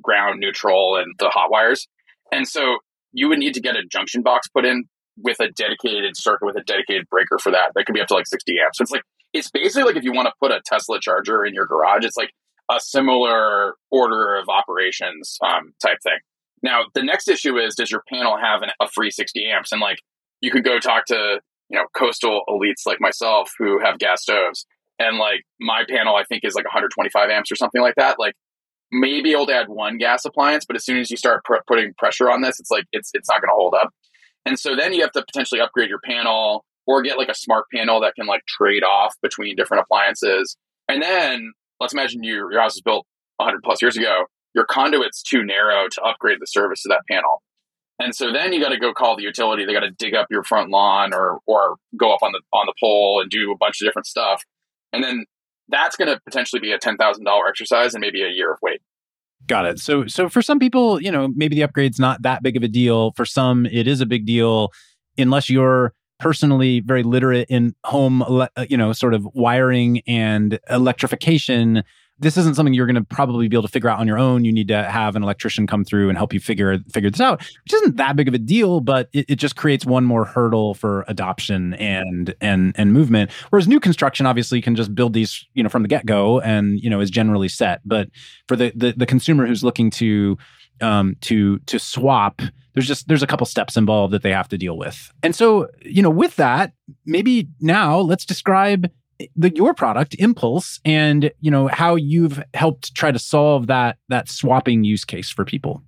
ground 0.01 0.41
neutral 0.41 0.97
and 0.97 1.15
the 1.19 1.29
hot 1.29 1.51
wires, 1.51 1.87
and 2.33 2.49
so 2.49 2.79
you 3.13 3.29
would 3.29 3.39
need 3.39 3.55
to 3.55 3.61
get 3.61 3.77
a 3.77 3.83
junction 3.91 4.23
box 4.23 4.49
put 4.49 4.65
in 4.65 4.85
with 5.23 5.41
a 5.41 5.51
dedicated 5.51 6.17
circuit 6.17 6.47
with 6.47 6.57
a 6.57 6.63
dedicated 6.63 7.09
breaker 7.11 7.39
for 7.39 7.51
that. 7.53 7.73
That 7.75 7.87
could 7.87 7.95
be 7.95 8.01
up 8.01 8.09
to 8.09 8.15
like 8.15 8.27
sixty 8.27 8.57
amps. 8.65 8.79
So 8.79 8.83
it's 8.83 8.93
like 8.93 9.03
it's 9.33 9.51
basically 9.51 9.85
like 9.85 9.97
if 9.97 10.05
you 10.05 10.13
want 10.13 10.27
to 10.27 10.33
put 10.41 10.51
a 10.51 10.61
Tesla 10.65 11.01
charger 11.01 11.45
in 11.45 11.55
your 11.55 11.67
garage, 11.67 12.05
it's 12.05 12.17
like 12.17 12.31
a 12.71 12.81
similar 12.81 13.75
order 13.91 14.37
of 14.37 14.49
operations 14.49 15.39
um, 15.43 15.73
type 15.83 15.99
thing. 16.03 16.19
Now, 16.63 16.83
the 16.95 17.03
next 17.03 17.29
issue 17.29 17.57
is 17.57 17.75
does 17.75 17.91
your 17.91 18.03
panel 18.09 18.37
have 18.37 18.63
an, 18.63 18.71
a 18.81 18.89
free 18.89 19.11
60 19.11 19.47
amps? 19.47 19.73
And 19.73 19.81
like 19.81 19.99
you 20.41 20.51
could 20.51 20.65
go 20.65 20.79
talk 20.79 21.07
to, 21.07 21.41
you 21.69 21.79
know, 21.79 21.87
coastal 21.97 22.43
elites 22.49 22.87
like 22.87 23.01
myself 23.01 23.53
who 23.59 23.79
have 23.81 23.99
gas 23.99 24.23
stoves. 24.23 24.67
And 24.99 25.19
like 25.19 25.45
my 25.61 25.85
panel, 25.89 26.17
I 26.17 26.25
think 26.25 26.45
is 26.45 26.55
like 26.55 26.65
125 26.65 27.31
amps 27.31 27.53
or 27.53 27.57
something 27.57 27.81
like 27.81 27.95
that. 27.97 28.19
Like 28.19 28.35
maybe 28.91 29.33
able 29.33 29.47
to 29.47 29.55
add 29.55 29.69
one 29.69 29.99
gas 29.99 30.25
appliance, 30.25 30.65
but 30.65 30.77
as 30.77 30.85
soon 30.85 30.99
as 30.99 31.11
you 31.11 31.17
start 31.17 31.45
pr- 31.45 31.63
putting 31.67 31.95
pressure 31.95 32.31
on 32.31 32.43
this, 32.43 32.59
it's 32.59 32.71
like 32.71 32.85
it's 32.93 33.11
it's 33.15 33.29
not 33.29 33.41
going 33.41 33.51
to 33.51 33.55
hold 33.55 33.75
up. 33.75 33.91
And 34.49 34.59
so 34.59 34.75
then 34.75 34.95
you 34.95 35.03
have 35.03 35.13
to 35.13 35.23
potentially 35.23 35.61
upgrade 35.61 35.91
your 35.91 36.01
panel 36.03 36.65
or 36.87 37.03
get 37.03 37.19
like 37.19 37.29
a 37.29 37.35
smart 37.35 37.67
panel 37.73 38.01
that 38.01 38.15
can 38.15 38.27
like 38.27 38.41
trade 38.47 38.83
off 38.83 39.15
between 39.21 39.55
different 39.57 39.83
appliances. 39.83 40.57
And 40.89 41.03
then 41.03 41.53
let's 41.81 41.93
imagine 41.93 42.23
you, 42.23 42.49
your 42.51 42.59
house 42.59 42.77
was 42.77 42.81
built 42.81 43.07
100 43.37 43.63
plus 43.63 43.83
years 43.83 43.99
ago. 43.99 44.25
Your 44.55 44.65
conduit's 44.65 45.23
too 45.23 45.45
narrow 45.45 45.87
to 45.91 46.03
upgrade 46.03 46.39
the 46.41 46.47
service 46.47 46.81
to 46.85 46.89
that 46.89 47.03
panel. 47.11 47.43
And 47.99 48.15
so 48.15 48.33
then 48.33 48.55
you 48.55 48.61
got 48.61 48.71
to 48.71 48.79
go 48.79 48.95
call 48.95 49.17
the 49.17 49.23
utility. 49.23 49.67
They 49.67 49.75
got 49.75 49.81
to 49.81 49.91
dig 49.91 50.15
up 50.15 50.29
your 50.31 50.45
front 50.45 50.71
lawn 50.71 51.13
or 51.13 51.41
or 51.47 51.77
go 51.99 52.15
up 52.15 52.23
on 52.23 52.33
the 52.33 52.41
on 52.55 52.65
the 52.65 52.75
pole 52.81 53.21
and 53.21 53.31
do 53.31 53.53
a 53.53 53.57
bunch 53.59 53.83
of 53.83 53.87
different 53.87 54.07
stuff. 54.07 54.43
And 54.95 55.05
then 55.05 55.27
that's 55.69 55.97
going 55.97 56.09
to 56.09 56.19
potentially 56.25 56.61
be 56.61 56.73
a 56.73 56.79
ten 56.79 56.97
thousand 56.97 57.25
dollar 57.25 57.47
exercise 57.49 57.93
and 57.93 58.01
maybe 58.01 58.23
a 58.23 58.29
year 58.29 58.53
of 58.53 58.61
wait. 58.63 58.81
Got 59.47 59.67
it. 59.67 59.79
So 59.79 60.07
so 60.07 60.29
for 60.29 60.43
some 60.43 60.59
people, 60.59 61.01
you 61.01 61.11
know, 61.11 61.29
maybe 61.35 61.57
the 61.57 61.63
upgrade's 61.63 61.99
not 61.99 62.23
that 62.23 62.43
big 62.43 62.57
of 62.57 62.63
a 62.63 62.69
deal. 62.69 63.13
For 63.13 63.25
some, 63.25 63.67
it 63.67 63.89
is 63.89 64.01
a 64.01 64.07
big 64.07 64.27
deal 64.27 64.73
unless 65.17 65.49
you're 65.49 65.95
personally 66.19 66.81
very 66.81 67.03
literate 67.03 67.49
in 67.49 67.75
home, 67.85 68.23
uh, 68.23 68.49
you 68.69 68.77
know, 68.77 68.93
sort 68.93 69.15
of 69.15 69.27
wiring 69.35 70.01
and 70.07 70.59
electrification. 70.69 71.83
This 72.21 72.37
isn't 72.37 72.55
something 72.57 72.75
you're 72.75 72.87
going 72.87 72.97
to 72.97 73.05
probably 73.05 73.49
be 73.49 73.57
able 73.57 73.63
to 73.63 73.69
figure 73.69 73.89
out 73.89 73.99
on 73.99 74.07
your 74.07 74.19
own. 74.19 74.45
You 74.45 74.53
need 74.53 74.69
to 74.69 74.83
have 74.85 75.17
an 75.17 75.23
electrician 75.23 75.67
come 75.67 75.85
through 75.85 76.09
and 76.09 76.19
help 76.19 76.33
you 76.33 76.41
figure 76.41 76.79
figure 76.93 77.11
this 77.11 77.21
out, 77.21 77.41
which 77.41 77.75
isn't 77.75 77.97
that 77.97 78.17
big 78.17 78.29
of 78.29 78.35
a 78.35 78.39
deal, 78.39 78.81
but 78.81 79.09
it, 79.13 79.27
it 79.29 79.37
just 79.37 79.57
creates 79.57 79.85
one 79.85 80.05
more 80.05 80.25
hurdle 80.25 80.75
for 80.75 81.05
adoption 81.09 81.75
and 81.75 82.35
and 82.41 82.73
and 82.77 82.93
movement. 82.93 83.31
Whereas 83.51 83.69
new 83.69 83.81
construction 83.81 84.27
obviously 84.27 84.61
can 84.61 84.75
just 84.75 84.95
build 84.95 85.13
these, 85.13 85.47
you 85.55 85.63
know, 85.63 85.69
from 85.69 85.83
the 85.83 85.89
get 85.89 86.07
go 86.07 86.41
and 86.41 86.81
you 86.81 86.91
know 86.91 87.01
is 87.01 87.11
generally 87.11 87.49
set. 87.49 87.81
But 87.85 88.09
for 88.47 88.57
the 88.57 88.73
the, 88.75 88.93
the 88.97 89.07
consumer 89.07 89.47
who's 89.47 89.63
looking 89.63 89.91
to 89.93 90.37
um, 90.81 91.17
to 91.23 91.59
to 91.61 91.79
swap 91.79 92.41
there's 92.75 92.87
just 92.87 93.09
there's 93.09 93.23
a 93.23 93.27
couple 93.27 93.47
steps 93.47 93.77
involved 93.77 94.13
that 94.13 94.23
they 94.23 94.31
have 94.31 94.49
to 94.49 94.57
deal 94.57 94.79
with 94.79 95.13
and 95.25 95.35
so 95.35 95.67
you 95.83 96.01
know 96.01 96.11
with 96.11 96.37
that 96.37 96.73
maybe 97.05 97.49
now 97.61 97.99
let's 97.99 98.25
describe 98.25 98.89
the 99.37 99.55
your 99.55 99.75
product 99.75 100.15
impulse 100.19 100.81
and 100.85 101.31
you 101.41 101.51
know 101.51 101.69
how 101.69 101.97
you've 101.97 102.43
helped 102.55 102.95
try 102.95 103.11
to 103.11 103.19
solve 103.19 103.67
that 103.67 103.99
that 104.09 104.29
swapping 104.29 104.85
use 104.85 105.05
case 105.05 105.31
for 105.31 105.45
people 105.45 105.83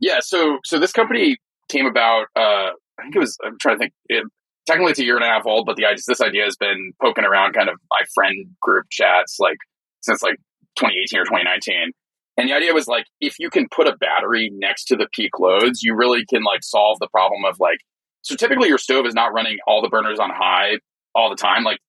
yeah 0.00 0.18
so 0.20 0.58
so 0.64 0.78
this 0.78 0.92
company 0.92 1.36
came 1.68 1.86
about 1.86 2.26
uh 2.36 2.70
i 2.98 3.02
think 3.02 3.14
it 3.16 3.18
was 3.18 3.36
i'm 3.44 3.56
trying 3.60 3.76
to 3.76 3.78
think 3.78 3.92
it, 4.08 4.24
technically 4.66 4.90
it's 4.90 5.00
a 5.00 5.04
year 5.04 5.16
and 5.16 5.24
a 5.24 5.28
half 5.28 5.46
old 5.46 5.66
but 5.66 5.76
the 5.76 5.84
idea, 5.84 6.02
this 6.06 6.20
idea 6.20 6.44
has 6.44 6.56
been 6.56 6.92
poking 7.00 7.24
around 7.24 7.52
kind 7.52 7.68
of 7.68 7.76
my 7.90 8.02
friend 8.14 8.46
group 8.60 8.86
chats 8.90 9.36
like 9.38 9.58
since 10.00 10.22
like 10.22 10.36
2018 10.76 11.20
or 11.20 11.24
2019 11.24 11.92
and 12.38 12.48
the 12.48 12.54
idea 12.54 12.72
was 12.72 12.86
like, 12.86 13.06
if 13.20 13.40
you 13.40 13.50
can 13.50 13.66
put 13.68 13.88
a 13.88 13.96
battery 13.96 14.48
next 14.54 14.84
to 14.86 14.96
the 14.96 15.08
peak 15.12 15.40
loads, 15.40 15.82
you 15.82 15.96
really 15.96 16.24
can 16.24 16.44
like 16.44 16.62
solve 16.62 16.98
the 17.00 17.08
problem 17.08 17.44
of 17.44 17.58
like, 17.58 17.78
so 18.22 18.36
typically 18.36 18.68
your 18.68 18.78
stove 18.78 19.06
is 19.06 19.14
not 19.14 19.32
running 19.32 19.58
all 19.66 19.82
the 19.82 19.88
burners 19.88 20.20
on 20.20 20.30
high 20.30 20.78
all 21.16 21.30
the 21.30 21.36
time. 21.36 21.64
Like, 21.64 21.80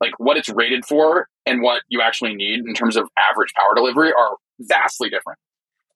like 0.00 0.12
what 0.18 0.36
it's 0.36 0.48
rated 0.48 0.84
for 0.84 1.28
and 1.46 1.62
what 1.62 1.82
you 1.88 2.00
actually 2.00 2.34
need 2.34 2.60
in 2.66 2.74
terms 2.74 2.96
of 2.96 3.08
average 3.30 3.52
power 3.54 3.74
delivery 3.74 4.12
are 4.12 4.36
vastly 4.60 5.08
different. 5.08 5.38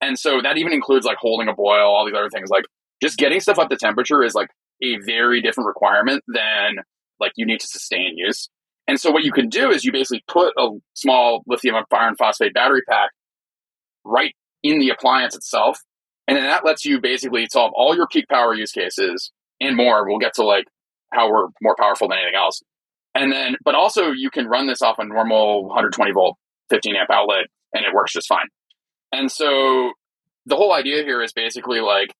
And 0.01 0.17
so 0.17 0.41
that 0.41 0.57
even 0.57 0.73
includes 0.73 1.05
like 1.05 1.17
holding 1.17 1.47
a 1.47 1.53
boil, 1.53 1.87
all 1.87 2.05
these 2.05 2.15
other 2.15 2.29
things. 2.29 2.49
Like 2.49 2.65
just 3.01 3.17
getting 3.17 3.39
stuff 3.39 3.59
up 3.59 3.69
to 3.69 3.77
temperature 3.77 4.23
is 4.23 4.33
like 4.33 4.49
a 4.81 4.97
very 5.05 5.41
different 5.41 5.67
requirement 5.67 6.23
than 6.27 6.77
like 7.19 7.33
you 7.35 7.45
need 7.45 7.59
to 7.59 7.67
sustain 7.67 8.17
use. 8.17 8.49
And 8.87 8.99
so 8.99 9.11
what 9.11 9.23
you 9.23 9.31
can 9.31 9.47
do 9.47 9.69
is 9.69 9.85
you 9.85 9.91
basically 9.91 10.23
put 10.27 10.53
a 10.57 10.69
small 10.95 11.43
lithium 11.45 11.75
iron 11.93 12.15
phosphate 12.15 12.53
battery 12.53 12.81
pack 12.89 13.11
right 14.03 14.33
in 14.63 14.79
the 14.79 14.89
appliance 14.89 15.35
itself. 15.35 15.79
And 16.27 16.35
then 16.35 16.43
that 16.45 16.65
lets 16.65 16.83
you 16.83 16.99
basically 16.99 17.47
solve 17.51 17.71
all 17.75 17.95
your 17.95 18.07
peak 18.07 18.25
power 18.27 18.53
use 18.53 18.71
cases 18.71 19.31
and 19.59 19.75
more. 19.75 20.07
We'll 20.07 20.19
get 20.19 20.33
to 20.35 20.43
like 20.43 20.65
how 21.13 21.29
we're 21.31 21.47
more 21.61 21.75
powerful 21.79 22.07
than 22.07 22.17
anything 22.17 22.35
else. 22.35 22.61
And 23.13 23.31
then, 23.31 23.57
but 23.63 23.75
also 23.75 24.11
you 24.11 24.29
can 24.29 24.47
run 24.47 24.67
this 24.67 24.81
off 24.81 24.99
a 24.99 25.05
normal 25.05 25.65
120 25.65 26.11
volt, 26.11 26.37
15 26.69 26.95
amp 26.95 27.09
outlet 27.11 27.47
and 27.73 27.85
it 27.85 27.93
works 27.93 28.13
just 28.13 28.27
fine. 28.27 28.47
And 29.11 29.31
so 29.31 29.91
the 30.45 30.55
whole 30.55 30.73
idea 30.73 31.03
here 31.03 31.21
is 31.21 31.33
basically 31.33 31.81
like 31.81 32.13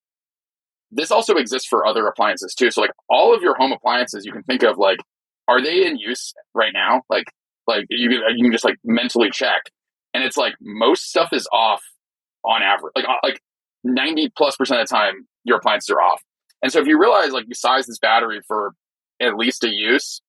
this 0.92 1.12
also 1.12 1.36
exists 1.36 1.68
for 1.68 1.86
other 1.86 2.06
appliances 2.08 2.54
too. 2.54 2.70
So 2.72 2.82
like 2.82 2.92
all 3.10 3.34
of 3.34 3.42
your 3.42 3.56
home 3.56 3.72
appliances 3.72 4.26
you 4.26 4.34
can 4.34 4.44
think 4.44 4.64
of 4.64 4.78
like, 4.78 5.00
are 5.48 5.62
they 5.62 5.86
in 5.86 5.98
use 5.98 6.34
right 6.54 6.72
now? 6.74 7.02
Like, 7.10 7.26
like 7.68 7.86
you 7.90 8.10
can, 8.10 8.22
you 8.36 8.44
can 8.44 8.52
just 8.52 8.66
like 8.66 8.76
mentally 8.84 9.30
check 9.32 9.64
and 10.14 10.24
it's 10.24 10.38
like 10.38 10.54
most 10.62 11.10
stuff 11.10 11.30
is 11.32 11.48
off 11.52 11.82
on 12.44 12.62
average, 12.64 12.94
like 12.96 13.06
like 13.24 13.42
ninety 13.84 14.30
plus 14.36 14.56
percent 14.56 14.82
of 14.82 14.88
the 14.88 14.94
time 14.94 15.28
your 15.44 15.58
appliances 15.58 15.90
are 15.90 16.02
off. 16.02 16.22
And 16.62 16.72
so 16.72 16.80
if 16.80 16.88
you 16.88 17.00
realize 17.00 17.32
like 17.32 17.46
you 17.48 17.56
size 17.56 17.88
this 17.88 18.00
battery 18.00 18.42
for 18.48 18.74
at 19.22 19.36
least 19.36 19.64
a 19.64 19.70
use, 19.70 20.22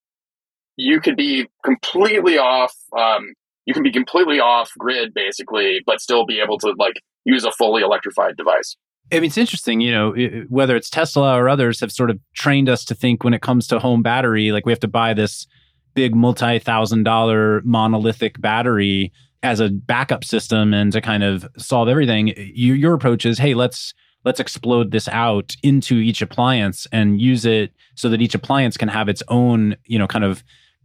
you 0.82 1.00
could 1.00 1.16
be 1.16 1.48
completely 1.64 2.38
off. 2.38 2.74
Um, 2.96 3.34
you 3.64 3.74
can 3.74 3.82
be 3.82 3.92
completely 3.92 4.40
off 4.40 4.72
grid 4.78 5.14
basically, 5.14 5.80
but 5.86 6.00
still 6.00 6.26
be 6.26 6.40
able 6.40 6.58
to 6.58 6.74
like 6.78 6.94
use 7.24 7.44
a 7.44 7.52
fully 7.52 7.82
electrified 7.82 8.36
device. 8.36 8.76
I 9.12 9.16
mean, 9.16 9.24
it's 9.24 9.38
interesting, 9.38 9.80
you 9.80 9.92
know, 9.92 10.12
whether 10.48 10.74
it's 10.74 10.88
Tesla 10.88 11.36
or 11.36 11.48
others 11.48 11.80
have 11.80 11.92
sort 11.92 12.10
of 12.10 12.18
trained 12.34 12.68
us 12.68 12.84
to 12.86 12.94
think 12.94 13.24
when 13.24 13.34
it 13.34 13.42
comes 13.42 13.66
to 13.68 13.78
home 13.78 14.02
battery, 14.02 14.52
like 14.52 14.64
we 14.64 14.72
have 14.72 14.80
to 14.80 14.88
buy 14.88 15.12
this 15.12 15.46
big 15.94 16.14
multi 16.14 16.58
thousand 16.58 17.04
dollar 17.04 17.60
monolithic 17.64 18.40
battery 18.40 19.12
as 19.42 19.60
a 19.60 19.68
backup 19.68 20.24
system 20.24 20.72
and 20.72 20.92
to 20.92 21.00
kind 21.00 21.22
of 21.22 21.46
solve 21.58 21.88
everything 21.88 22.28
you, 22.36 22.74
your 22.74 22.94
approach 22.94 23.26
is 23.26 23.38
hey 23.38 23.54
let's 23.54 23.92
let's 24.24 24.40
explode 24.40 24.92
this 24.92 25.08
out 25.08 25.54
into 25.62 25.96
each 25.96 26.22
appliance 26.22 26.86
and 26.92 27.20
use 27.20 27.44
it 27.44 27.72
so 27.96 28.08
that 28.08 28.22
each 28.22 28.34
appliance 28.34 28.76
can 28.76 28.88
have 28.88 29.08
its 29.08 29.22
own 29.28 29.76
you 29.84 29.98
know 29.98 30.06
kind 30.06 30.24
of 30.24 30.42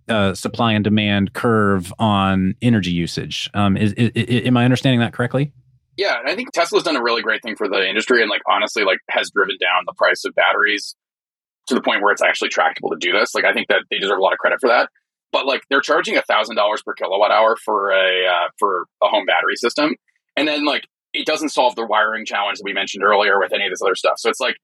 uh, 0.10 0.34
supply 0.34 0.74
and 0.74 0.84
demand 0.84 1.34
curve 1.34 1.94
on 2.00 2.56
energy 2.62 2.92
usage. 2.92 3.50
Um, 3.54 3.78
is, 3.78 3.94
is, 3.94 4.12
is, 4.16 4.48
am 4.48 4.58
i 4.58 4.64
understanding 4.64 5.00
that 5.00 5.14
correctly? 5.14 5.52
Yeah 5.98 6.20
and 6.20 6.30
i 6.30 6.36
think 6.36 6.52
tesla's 6.52 6.84
done 6.84 6.96
a 6.96 7.02
really 7.02 7.22
great 7.22 7.42
thing 7.42 7.56
for 7.56 7.68
the 7.68 7.88
industry 7.88 8.22
and 8.22 8.30
like 8.30 8.42
honestly 8.48 8.84
like 8.84 9.00
has 9.10 9.32
driven 9.32 9.58
down 9.60 9.84
the 9.86 9.94
price 9.94 10.26
of 10.26 10.36
batteries 10.36 10.96
to 11.68 11.76
the 11.76 11.82
point 11.82 12.02
where 12.02 12.12
it's 12.12 12.22
actually 12.22 12.50
tractable 12.50 12.90
to 12.90 12.98
do 13.00 13.12
this. 13.12 13.36
Like 13.36 13.46
i 13.46 13.54
think 13.54 13.68
that 13.68 13.84
they 13.90 13.98
deserve 13.98 14.18
a 14.18 14.22
lot 14.22 14.34
of 14.34 14.40
credit 14.40 14.60
for 14.60 14.70
that. 14.70 14.90
But 15.32 15.46
like 15.46 15.64
they're 15.70 15.82
charging 15.82 16.18
a 16.18 16.22
thousand 16.22 16.56
dollars 16.56 16.82
per 16.82 16.94
kilowatt 16.94 17.32
hour 17.32 17.58
for 17.64 17.92
a 17.92 18.26
uh, 18.26 18.48
for 18.58 18.86
a 19.04 19.08
home 19.08 19.26
battery 19.26 19.56
system, 19.56 19.96
and 20.36 20.48
then 20.48 20.66
like 20.66 20.88
it 21.14 21.26
doesn't 21.26 21.50
solve 21.50 21.76
the 21.76 21.86
wiring 21.86 22.26
challenge 22.26 22.60
that 22.60 22.64
we 22.64 22.74
mentioned 22.74 23.04
earlier 23.04 23.40
with 23.40 23.54
any 23.54 23.66
of 23.66 23.72
this 23.72 23.82
other 23.82 23.96
stuff. 23.96 24.16
So 24.18 24.30
it's 24.30 24.40
like 24.40 24.56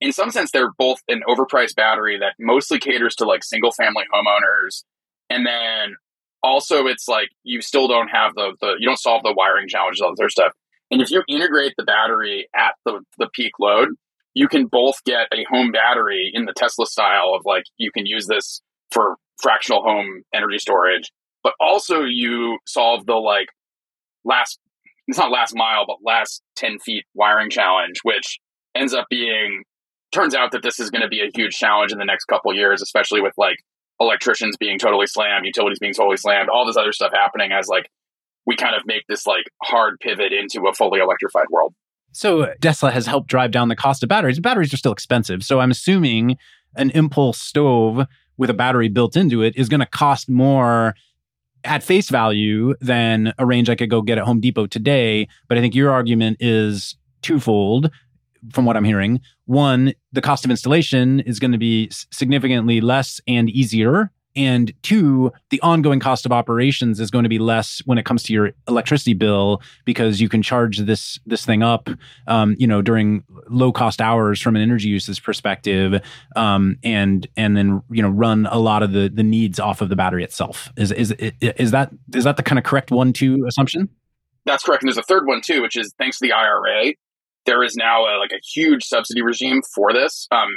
in 0.00 0.12
some 0.12 0.30
sense 0.30 0.50
they're 0.50 0.72
both 0.78 1.00
an 1.08 1.22
overpriced 1.28 1.74
battery 1.74 2.18
that 2.18 2.34
mostly 2.38 2.78
caters 2.78 3.14
to 3.16 3.24
like 3.24 3.44
single 3.44 3.72
family 3.72 4.04
homeowners, 4.14 4.84
and 5.30 5.46
then 5.46 5.96
also 6.42 6.86
it's 6.86 7.08
like 7.08 7.28
you 7.42 7.60
still 7.60 7.88
don't 7.88 8.08
have 8.08 8.34
the 8.34 8.56
the 8.60 8.74
you 8.78 8.86
don't 8.86 8.98
solve 8.98 9.22
the 9.22 9.34
wiring 9.36 9.68
challenges 9.68 10.00
all 10.00 10.10
this 10.10 10.20
other 10.20 10.28
stuff. 10.28 10.52
And 10.90 11.02
if 11.02 11.10
you 11.10 11.22
integrate 11.28 11.74
the 11.76 11.84
battery 11.84 12.48
at 12.54 12.74
the 12.84 13.00
the 13.18 13.28
peak 13.34 13.52
load, 13.60 13.88
you 14.34 14.48
can 14.48 14.66
both 14.66 15.02
get 15.04 15.28
a 15.32 15.44
home 15.50 15.72
battery 15.72 16.30
in 16.32 16.44
the 16.44 16.54
Tesla 16.56 16.86
style 16.86 17.32
of 17.34 17.42
like 17.44 17.64
you 17.76 17.90
can 17.92 18.06
use 18.06 18.26
this 18.26 18.62
for 18.90 19.16
fractional 19.40 19.82
home 19.82 20.22
energy 20.34 20.58
storage, 20.58 21.10
but 21.42 21.54
also 21.60 22.02
you 22.02 22.58
solve 22.66 23.06
the 23.06 23.14
like 23.14 23.48
last, 24.24 24.58
it's 25.06 25.18
not 25.18 25.30
last 25.30 25.54
mile, 25.54 25.84
but 25.86 25.96
last 26.04 26.42
10 26.56 26.78
feet 26.78 27.04
wiring 27.14 27.50
challenge, 27.50 28.00
which 28.02 28.38
ends 28.74 28.94
up 28.94 29.06
being, 29.10 29.64
turns 30.12 30.34
out 30.34 30.52
that 30.52 30.62
this 30.62 30.80
is 30.80 30.90
going 30.90 31.02
to 31.02 31.08
be 31.08 31.20
a 31.20 31.30
huge 31.34 31.54
challenge 31.54 31.92
in 31.92 31.98
the 31.98 32.04
next 32.04 32.24
couple 32.26 32.54
years, 32.54 32.82
especially 32.82 33.20
with 33.20 33.34
like 33.36 33.56
electricians 34.00 34.56
being 34.56 34.78
totally 34.78 35.06
slammed, 35.06 35.44
utilities 35.44 35.78
being 35.78 35.94
totally 35.94 36.16
slammed, 36.16 36.48
all 36.48 36.66
this 36.66 36.76
other 36.76 36.92
stuff 36.92 37.12
happening 37.12 37.52
as 37.52 37.68
like 37.68 37.90
we 38.46 38.56
kind 38.56 38.74
of 38.74 38.82
make 38.86 39.02
this 39.08 39.26
like 39.26 39.44
hard 39.62 39.98
pivot 40.00 40.32
into 40.32 40.66
a 40.66 40.72
fully 40.72 41.00
electrified 41.00 41.46
world. 41.50 41.74
So 42.12 42.42
uh, 42.42 42.54
Tesla 42.60 42.90
has 42.90 43.06
helped 43.06 43.28
drive 43.28 43.50
down 43.50 43.68
the 43.68 43.76
cost 43.76 44.02
of 44.02 44.08
batteries. 44.08 44.40
Batteries 44.40 44.72
are 44.72 44.78
still 44.78 44.92
expensive. 44.92 45.42
So 45.42 45.60
I'm 45.60 45.70
assuming 45.70 46.36
an 46.74 46.90
impulse 46.90 47.38
stove 47.38 48.06
with 48.36 48.50
a 48.50 48.54
battery 48.54 48.88
built 48.88 49.16
into 49.16 49.42
it 49.42 49.56
is 49.56 49.68
going 49.68 49.80
to 49.80 49.86
cost 49.86 50.28
more 50.28 50.94
at 51.64 51.82
face 51.82 52.08
value 52.08 52.74
than 52.80 53.34
a 53.36 53.44
range 53.44 53.68
I 53.68 53.74
could 53.74 53.90
go 53.90 54.00
get 54.00 54.16
at 54.16 54.24
Home 54.24 54.40
Depot 54.40 54.66
today. 54.66 55.28
But 55.48 55.58
I 55.58 55.60
think 55.60 55.74
your 55.74 55.90
argument 55.90 56.38
is 56.40 56.96
twofold 57.20 57.90
from 58.52 58.64
what 58.64 58.76
I'm 58.76 58.84
hearing. 58.84 59.20
One, 59.46 59.94
the 60.12 60.20
cost 60.20 60.44
of 60.44 60.50
installation 60.50 61.20
is 61.20 61.38
going 61.38 61.52
to 61.52 61.58
be 61.58 61.90
significantly 61.90 62.80
less 62.80 63.20
and 63.26 63.50
easier. 63.50 64.10
And 64.36 64.72
two 64.82 65.32
the 65.50 65.60
ongoing 65.62 65.98
cost 65.98 66.24
of 66.24 66.30
operations 66.30 67.00
is 67.00 67.10
going 67.10 67.24
to 67.24 67.28
be 67.28 67.40
less 67.40 67.82
when 67.86 67.98
it 67.98 68.04
comes 68.04 68.22
to 68.24 68.32
your 68.32 68.52
electricity 68.68 69.14
bill 69.14 69.60
because 69.84 70.20
you 70.20 70.28
can 70.28 70.42
charge 70.42 70.78
this 70.78 71.18
this 71.26 71.44
thing 71.44 71.64
up 71.64 71.88
um, 72.28 72.54
you 72.56 72.66
know 72.66 72.80
during 72.80 73.24
low 73.48 73.72
cost 73.72 74.00
hours 74.00 74.40
from 74.40 74.54
an 74.54 74.62
energy 74.62 74.88
uses 74.88 75.18
perspective 75.18 76.00
um, 76.36 76.76
and 76.84 77.26
and 77.36 77.56
then 77.56 77.82
you 77.90 78.00
know 78.00 78.10
run 78.10 78.46
a 78.52 78.58
lot 78.58 78.84
of 78.84 78.92
the 78.92 79.10
the 79.12 79.24
needs 79.24 79.58
off 79.58 79.80
of 79.80 79.88
the 79.88 79.96
battery 79.96 80.22
itself. 80.22 80.70
Is 80.76 80.92
is 80.92 81.12
is 81.40 81.72
that 81.72 81.90
is 82.14 82.22
that 82.22 82.36
the 82.36 82.44
kind 82.44 82.60
of 82.60 82.64
correct 82.64 82.92
one 82.92 83.12
two 83.12 83.44
assumption? 83.48 83.88
That's 84.44 84.62
correct 84.62 84.84
and 84.84 84.88
there's 84.88 84.98
a 84.98 85.02
third 85.02 85.26
one 85.26 85.40
too 85.40 85.62
which 85.62 85.76
is 85.76 85.92
thanks 85.98 86.18
to 86.18 86.26
the 86.26 86.32
ira 86.32 86.60
there 87.46 87.62
is 87.62 87.76
now 87.76 88.04
a, 88.04 88.18
like 88.18 88.32
a 88.32 88.40
huge 88.54 88.84
subsidy 88.84 89.22
regime 89.22 89.62
for 89.74 89.92
this 89.92 90.28
um, 90.30 90.48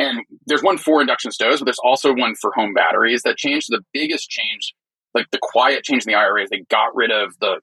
and 0.00 0.20
there's 0.46 0.62
one 0.62 0.78
for 0.78 1.02
induction 1.02 1.30
stoves, 1.30 1.60
but 1.60 1.66
there's 1.66 1.78
also 1.84 2.14
one 2.14 2.34
for 2.34 2.52
home 2.52 2.72
batteries 2.72 3.20
that 3.22 3.36
changed. 3.36 3.66
The 3.68 3.82
biggest 3.92 4.30
change, 4.30 4.74
like 5.12 5.30
the 5.30 5.38
quiet 5.40 5.84
change 5.84 6.06
in 6.06 6.12
the 6.12 6.18
IRA, 6.18 6.42
is 6.42 6.48
they 6.48 6.64
got 6.70 6.96
rid 6.96 7.10
of 7.10 7.34
the 7.38 7.60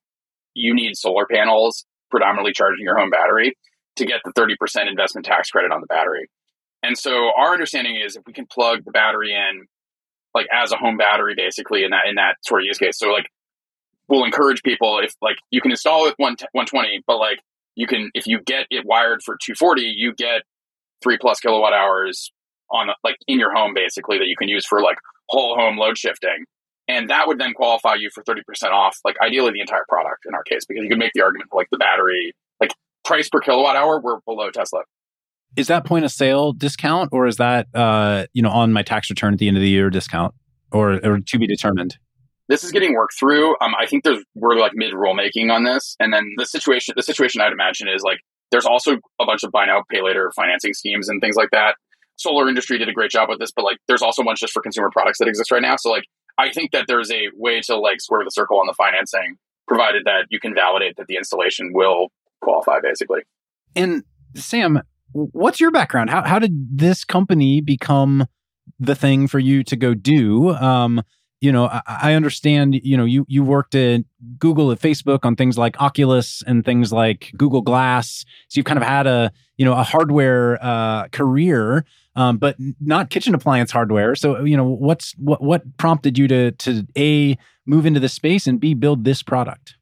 you 0.53 0.76
need 0.76 0.95
solar 0.95 1.26
panels 1.26 1.86
predominantly 2.11 2.53
charging 2.53 2.86
your 2.86 2.95
home 2.95 3.09
battery 3.09 3.57
to 3.95 4.05
get 4.05 4.22
the 4.24 4.32
30% 4.34 4.55
investment 4.88 5.26
tax 5.26 5.49
credit 5.49 5.72
on 5.72 5.82
the 5.82 5.88
battery. 5.88 6.30
And 6.84 6.95
so 6.95 7.32
our 7.36 7.53
understanding 7.53 7.95
is 7.95 8.15
if 8.15 8.24
we 8.28 8.34
can 8.34 8.45
plug 8.45 8.86
the 8.86 8.91
battery 8.91 9.34
in 9.34 9.65
like 10.36 10.45
as 10.53 10.72
a 10.72 10.78
home 10.78 10.97
battery 10.97 11.34
basically 11.36 11.84
in 11.84 11.89
that 11.89 12.05
in 12.07 12.15
that 12.15 12.36
sort 12.45 12.61
of 12.61 12.65
use 12.65 12.78
case. 12.78 12.99
So 12.99 13.09
like 13.09 13.30
we'll 14.07 14.26
encourage 14.26 14.61
people 14.61 14.99
if 14.99 15.15
like 15.24 15.38
you 15.49 15.59
can 15.59 15.72
install 15.72 16.05
it 16.05 16.15
with 16.20 16.38
120, 16.51 17.01
but 17.07 17.18
like 17.18 17.39
you 17.78 17.88
can 17.88 18.09
if 18.13 18.28
you 18.28 18.41
get 18.45 18.65
it 18.69 18.86
wired 18.86 19.21
for 19.23 19.38
240, 19.41 19.84
you 19.95 20.13
get 20.13 20.41
three 21.01 21.17
plus 21.17 21.39
kilowatt 21.39 21.73
hours 21.73 22.32
on 22.71 22.88
like 23.03 23.15
in 23.28 23.39
your 23.39 23.53
home 23.53 23.73
basically 23.73 24.17
that 24.17 24.25
you 24.25 24.36
can 24.36 24.49
use 24.49 24.65
for 24.65 24.82
like 24.82 24.97
whole 25.30 25.55
home 25.55 25.78
load 25.78 25.97
shifting. 25.97 26.43
and 26.89 27.09
that 27.09 27.28
would 27.28 27.38
then 27.38 27.53
qualify 27.53 27.95
you 27.95 28.09
for 28.13 28.23
30% 28.23 28.39
off, 28.71 28.97
like 29.05 29.15
ideally 29.21 29.51
the 29.51 29.61
entire 29.61 29.86
product 29.88 30.25
in 30.25 30.34
our 30.34 30.43
case, 30.43 30.65
because 30.65 30.84
you 30.84 30.89
could 30.89 30.97
make 30.97 31.11
the 31.13 31.21
argument 31.21 31.49
for 31.49 31.59
like 31.59 31.67
the 31.69 31.78
battery, 31.78 32.34
like 32.59 32.71
price 33.05 33.30
per 33.30 33.39
kilowatt 33.39 33.75
hour, 33.75 34.01
we're 34.01 34.19
below 34.25 34.49
Tesla. 34.49 34.82
Is 35.55 35.67
that 35.67 35.86
point 35.86 36.05
of 36.05 36.11
sale 36.11 36.53
discount 36.53 37.09
or 37.11 37.28
is 37.28 37.38
that, 37.38 37.67
uh, 37.73 38.25
you 38.34 38.41
know, 38.41 38.49
on 38.49 38.73
my 38.73 38.84
tax 38.84 39.09
return 39.09 39.34
at 39.34 39.39
the 39.39 39.47
end 39.47 39.57
of 39.57 39.61
the 39.61 39.69
year 39.69 39.89
discount 39.89 40.34
or, 40.71 40.99
or 41.05 41.19
to 41.19 41.39
be 41.39 41.45
determined? 41.45 41.97
This 42.50 42.64
is 42.64 42.72
getting 42.72 42.93
worked 42.93 43.14
through. 43.20 43.56
Um, 43.60 43.74
I 43.80 43.86
think 43.86 44.04
there's, 44.04 44.24
we're 44.36 44.56
like 44.56 44.72
mid 44.74 44.93
rulemaking 44.93 45.52
on 45.52 45.64
this. 45.64 45.95
And 46.00 46.14
then 46.14 46.24
the 46.38 46.45
situation, 46.45 46.93
the 46.95 47.04
situation 47.04 47.41
I'd 47.41 47.52
imagine 47.52 47.88
is 47.88 48.04
like, 48.04 48.20
there's 48.52 48.66
also 48.66 48.93
a 49.20 49.26
bunch 49.26 49.43
of 49.43 49.52
buy 49.52 49.66
now, 49.66 49.84
pay 49.89 50.02
later 50.02 50.32
financing 50.36 50.74
schemes 50.74 51.10
and 51.10 51.20
things 51.20 51.36
like 51.36 51.50
that. 51.52 51.76
Solar 52.16 52.48
industry 52.48 52.78
did 52.78 52.88
a 52.88 52.93
great 52.93 53.12
job 53.12 53.30
with 53.30 53.39
this, 53.39 53.52
but 53.52 53.66
like 53.66 53.78
there's 53.88 54.02
also 54.02 54.22
a 54.22 54.26
bunch 54.26 54.39
just 54.39 54.54
for 54.54 54.62
consumer 54.62 54.89
products 54.91 55.20
that 55.20 55.28
exist 55.28 55.52
right 55.52 55.62
now. 55.62 55.76
So 55.78 55.91
like 55.91 56.06
I 56.38 56.52
think 56.52 56.72
that 56.72 56.86
there's 56.88 57.12
a 57.12 57.28
way 57.36 57.62
to 57.62 57.78
like 57.78 58.00
square 58.00 58.24
the 58.24 58.32
circle 58.32 58.60
on 58.60 58.68
the 58.68 58.74
financing, 58.74 59.38
provided 59.68 60.04
that 60.06 60.28
you 60.30 60.39
can 60.39 60.56
validate 60.56 60.95
that 60.98 61.08
the 61.08 61.18
installation 61.18 61.72
will 61.74 62.08
qualify, 62.41 62.80
basically. 62.82 63.22
And 63.76 64.04
Sam, 64.36 64.82
what's 65.12 65.60
your 65.60 65.72
background? 65.72 66.10
How 66.10 66.24
how 66.24 66.39
did 66.39 66.78
this 66.78 67.04
company 67.04 67.62
become 67.62 68.26
the 68.80 68.95
thing 68.95 69.28
for 69.28 69.39
you 69.39 69.64
to 69.64 69.76
go 69.76 69.93
do? 69.93 70.50
Um, 70.52 71.02
you 71.41 71.51
know, 71.51 71.67
I, 71.67 71.81
I, 71.88 72.13
understand. 72.13 72.75
You 72.83 72.97
know, 72.97 73.05
you 73.05 73.25
you 73.27 73.43
worked 73.43 73.75
at 73.75 74.01
Google 74.39 74.71
at 74.71 74.79
Facebook 74.79 75.19
on 75.23 75.35
things 75.35 75.57
like 75.57 75.79
Oculus 75.81 76.43
and 76.47 76.65
things 76.65 76.91
like 76.91 77.31
Google 77.38 77.61
Glass. 77.61 78.25
So 78.47 78.57
you've 78.57 78.65
kind 78.65 78.79
of 78.79 78.83
had 78.83 79.07
a 79.07 79.31
you 79.57 79.65
know 79.65 79.73
a 79.73 79.83
hardware 79.83 80.57
uh, 80.61 81.07
career 81.09 81.85
um, 82.17 82.38
but 82.38 82.55
not 82.81 83.11
kitchen 83.11 83.35
appliance 83.35 83.71
hardware. 83.71 84.15
So 84.15 84.43
you 84.43 84.57
know, 84.57 84.65
what's 84.65 85.13
what 85.19 85.41
what 85.41 85.77
prompted 85.77 86.17
you 86.17 86.27
to 86.27 86.51
to 86.51 86.85
a 86.97 87.38
move 87.67 87.85
into 87.85 87.99
this 87.99 88.13
space 88.13 88.47
and 88.47 88.59
b 88.59 88.73
build 88.73 89.03
this 89.03 89.21
product? 89.21 89.75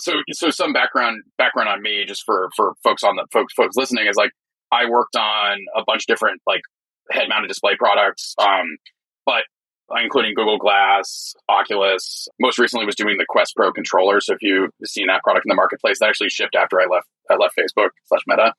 So 0.00 0.14
so 0.32 0.50
some 0.50 0.72
background 0.72 1.22
background 1.38 1.68
on 1.68 1.80
me, 1.80 2.04
just 2.04 2.24
for 2.26 2.50
for 2.56 2.74
folks 2.82 3.04
on 3.04 3.14
the 3.14 3.26
folks 3.32 3.54
folks 3.54 3.76
listening, 3.76 4.08
is 4.08 4.16
like 4.16 4.32
I 4.72 4.90
worked 4.90 5.14
on 5.14 5.58
a 5.76 5.84
bunch 5.86 6.02
of 6.02 6.06
different 6.06 6.42
like 6.44 6.62
head 7.12 7.28
mounted 7.28 7.46
display 7.46 7.76
products, 7.78 8.34
um, 8.36 8.78
but 9.24 9.44
Uh, 9.88 10.02
including 10.02 10.34
Google 10.34 10.58
Glass, 10.58 11.34
Oculus. 11.48 12.26
Most 12.40 12.58
recently 12.58 12.84
was 12.84 12.96
doing 12.96 13.18
the 13.18 13.26
Quest 13.28 13.54
Pro 13.54 13.72
controller. 13.72 14.20
So 14.20 14.34
if 14.34 14.38
you've 14.42 14.70
seen 14.84 15.06
that 15.06 15.22
product 15.22 15.46
in 15.46 15.48
the 15.48 15.54
marketplace, 15.54 16.00
that 16.00 16.08
actually 16.08 16.30
shipped 16.30 16.56
after 16.56 16.80
I 16.80 16.86
left 16.86 17.06
I 17.30 17.36
left 17.36 17.54
Facebook 17.56 17.90
slash 18.08 18.22
Meta 18.26 18.52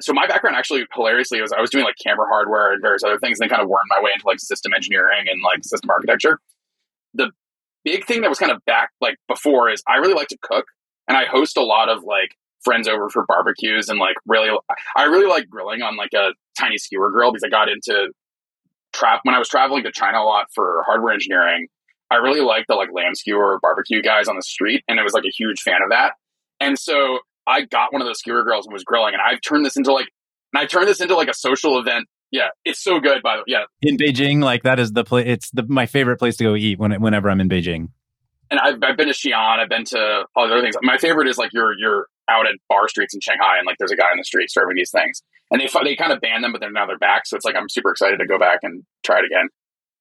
so 0.00 0.12
my 0.12 0.26
background 0.26 0.56
actually 0.56 0.84
hilariously 0.94 1.40
was 1.40 1.52
I 1.52 1.60
was 1.60 1.70
doing 1.70 1.84
like 1.84 1.96
camera 2.02 2.26
hardware 2.28 2.72
and 2.72 2.82
various 2.82 3.04
other 3.04 3.18
things 3.18 3.38
and 3.38 3.48
then 3.48 3.56
kind 3.56 3.62
of 3.62 3.68
wormed 3.68 3.88
my 3.88 4.02
way 4.02 4.10
into 4.14 4.26
like 4.26 4.40
system 4.40 4.72
engineering 4.74 5.26
and 5.28 5.40
like 5.42 5.64
system 5.64 5.90
architecture. 5.90 6.40
The 7.14 7.30
big 7.84 8.04
thing 8.06 8.22
that 8.22 8.28
was 8.28 8.38
kind 8.38 8.50
of 8.50 8.64
back 8.64 8.90
like 9.00 9.16
before 9.28 9.70
is 9.70 9.82
I 9.88 9.96
really 9.96 10.14
like 10.14 10.28
to 10.28 10.38
cook 10.42 10.66
and 11.06 11.16
I 11.16 11.26
host 11.26 11.56
a 11.56 11.62
lot 11.62 11.88
of 11.88 12.02
like 12.02 12.34
friends 12.64 12.88
over 12.88 13.08
for 13.08 13.24
barbecues 13.26 13.88
and 13.88 13.98
like 13.98 14.16
really 14.26 14.50
I 14.96 15.04
really 15.04 15.26
like 15.26 15.48
grilling 15.48 15.82
on 15.82 15.96
like 15.96 16.12
a 16.14 16.30
tiny 16.58 16.78
skewer 16.78 17.10
grill 17.10 17.30
because 17.30 17.44
I 17.44 17.48
got 17.48 17.68
into 17.68 18.08
trap 18.94 19.20
when 19.24 19.34
I 19.34 19.38
was 19.38 19.48
traveling 19.48 19.82
to 19.84 19.92
China 19.92 20.18
a 20.18 20.24
lot 20.24 20.46
for 20.54 20.82
hardware 20.86 21.12
engineering. 21.12 21.66
I 22.10 22.16
really 22.16 22.40
liked 22.40 22.68
the 22.68 22.74
like 22.74 22.90
lamb 22.92 23.14
skewer 23.14 23.58
barbecue 23.60 24.00
guys 24.02 24.28
on 24.28 24.36
the 24.36 24.42
street 24.42 24.84
and 24.88 25.00
I 25.00 25.02
was 25.02 25.12
like 25.12 25.24
a 25.24 25.32
huge 25.36 25.60
fan 25.60 25.80
of 25.82 25.90
that. 25.90 26.12
And 26.60 26.78
so 26.78 27.18
I 27.46 27.62
got 27.62 27.92
one 27.92 28.02
of 28.02 28.06
those 28.06 28.18
skewer 28.18 28.42
grills 28.42 28.66
and 28.66 28.72
was 28.72 28.84
grilling, 28.84 29.14
and 29.14 29.22
I've 29.22 29.40
turned 29.40 29.64
this 29.64 29.76
into 29.76 29.92
like, 29.92 30.06
and 30.52 30.62
I 30.62 30.66
turned 30.66 30.88
this 30.88 31.00
into 31.00 31.14
like 31.14 31.28
a 31.28 31.34
social 31.34 31.78
event. 31.78 32.06
Yeah, 32.30 32.48
it's 32.64 32.82
so 32.82 33.00
good. 33.00 33.22
By 33.22 33.36
the 33.36 33.40
way, 33.40 33.44
yeah, 33.48 33.64
in 33.82 33.96
Beijing, 33.96 34.42
like 34.42 34.62
that 34.62 34.80
is 34.80 34.92
the 34.92 35.04
place. 35.04 35.26
It's 35.28 35.50
the 35.50 35.64
my 35.68 35.86
favorite 35.86 36.18
place 36.18 36.36
to 36.38 36.44
go 36.44 36.54
eat 36.54 36.78
when 36.78 36.92
whenever 37.00 37.30
I'm 37.30 37.40
in 37.40 37.48
Beijing. 37.48 37.88
And 38.50 38.60
I've, 38.60 38.82
I've 38.82 38.96
been 38.96 39.08
to 39.08 39.14
Xi'an. 39.14 39.58
I've 39.58 39.68
been 39.68 39.84
to 39.86 40.24
all 40.34 40.46
the 40.46 40.54
other 40.54 40.62
things. 40.62 40.76
My 40.82 40.98
favorite 40.98 41.28
is 41.28 41.38
like 41.38 41.50
you're 41.52 41.78
you're 41.78 42.06
out 42.28 42.46
at 42.46 42.54
bar 42.68 42.88
streets 42.88 43.14
in 43.14 43.20
Shanghai, 43.20 43.58
and 43.58 43.66
like 43.66 43.76
there's 43.78 43.92
a 43.92 43.96
guy 43.96 44.10
in 44.12 44.18
the 44.18 44.24
street 44.24 44.50
serving 44.50 44.76
these 44.76 44.90
things, 44.90 45.22
and 45.50 45.60
they 45.60 45.68
they 45.84 45.96
kind 45.96 46.12
of 46.12 46.20
ban 46.20 46.42
them, 46.42 46.52
but 46.52 46.60
then 46.60 46.72
now 46.72 46.86
they're 46.86 46.98
back. 46.98 47.26
So 47.26 47.36
it's 47.36 47.44
like 47.44 47.56
I'm 47.56 47.68
super 47.68 47.90
excited 47.90 48.18
to 48.18 48.26
go 48.26 48.38
back 48.38 48.60
and 48.62 48.82
try 49.04 49.18
it 49.18 49.24
again 49.24 49.48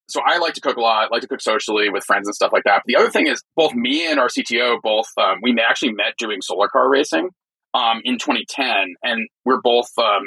so 0.10 0.22
I 0.26 0.38
like 0.38 0.54
to 0.56 0.62
cook 0.62 0.78
a 0.78 0.82
lot, 0.82 1.12
like 1.12 1.22
to 1.22 1.28
cook 1.28 1.42
socially 1.42 1.90
with 1.90 2.04
friends 2.04 2.28
and 2.28 2.36
stuff 2.36 2.52
like 2.52 2.64
that. 2.66 2.84
But 2.86 2.88
the 2.88 2.96
other 2.96 3.10
thing 3.10 3.28
is, 3.28 3.42
both 3.56 3.74
me 3.74 4.10
and 4.10 4.20
our 4.20 4.28
CTO, 4.28 4.82
both 4.82 5.08
um, 5.18 5.40
we 5.42 5.56
actually 5.60 5.94
met 5.94 6.18
doing 6.18 6.42
solar 6.42 6.68
car 6.68 6.90
racing 6.90 7.30
um, 7.74 8.02
in 8.04 8.18
2010, 8.18 8.96
and 9.04 9.28
we're 9.46 9.62
both 9.62 9.90
um, 9.98 10.24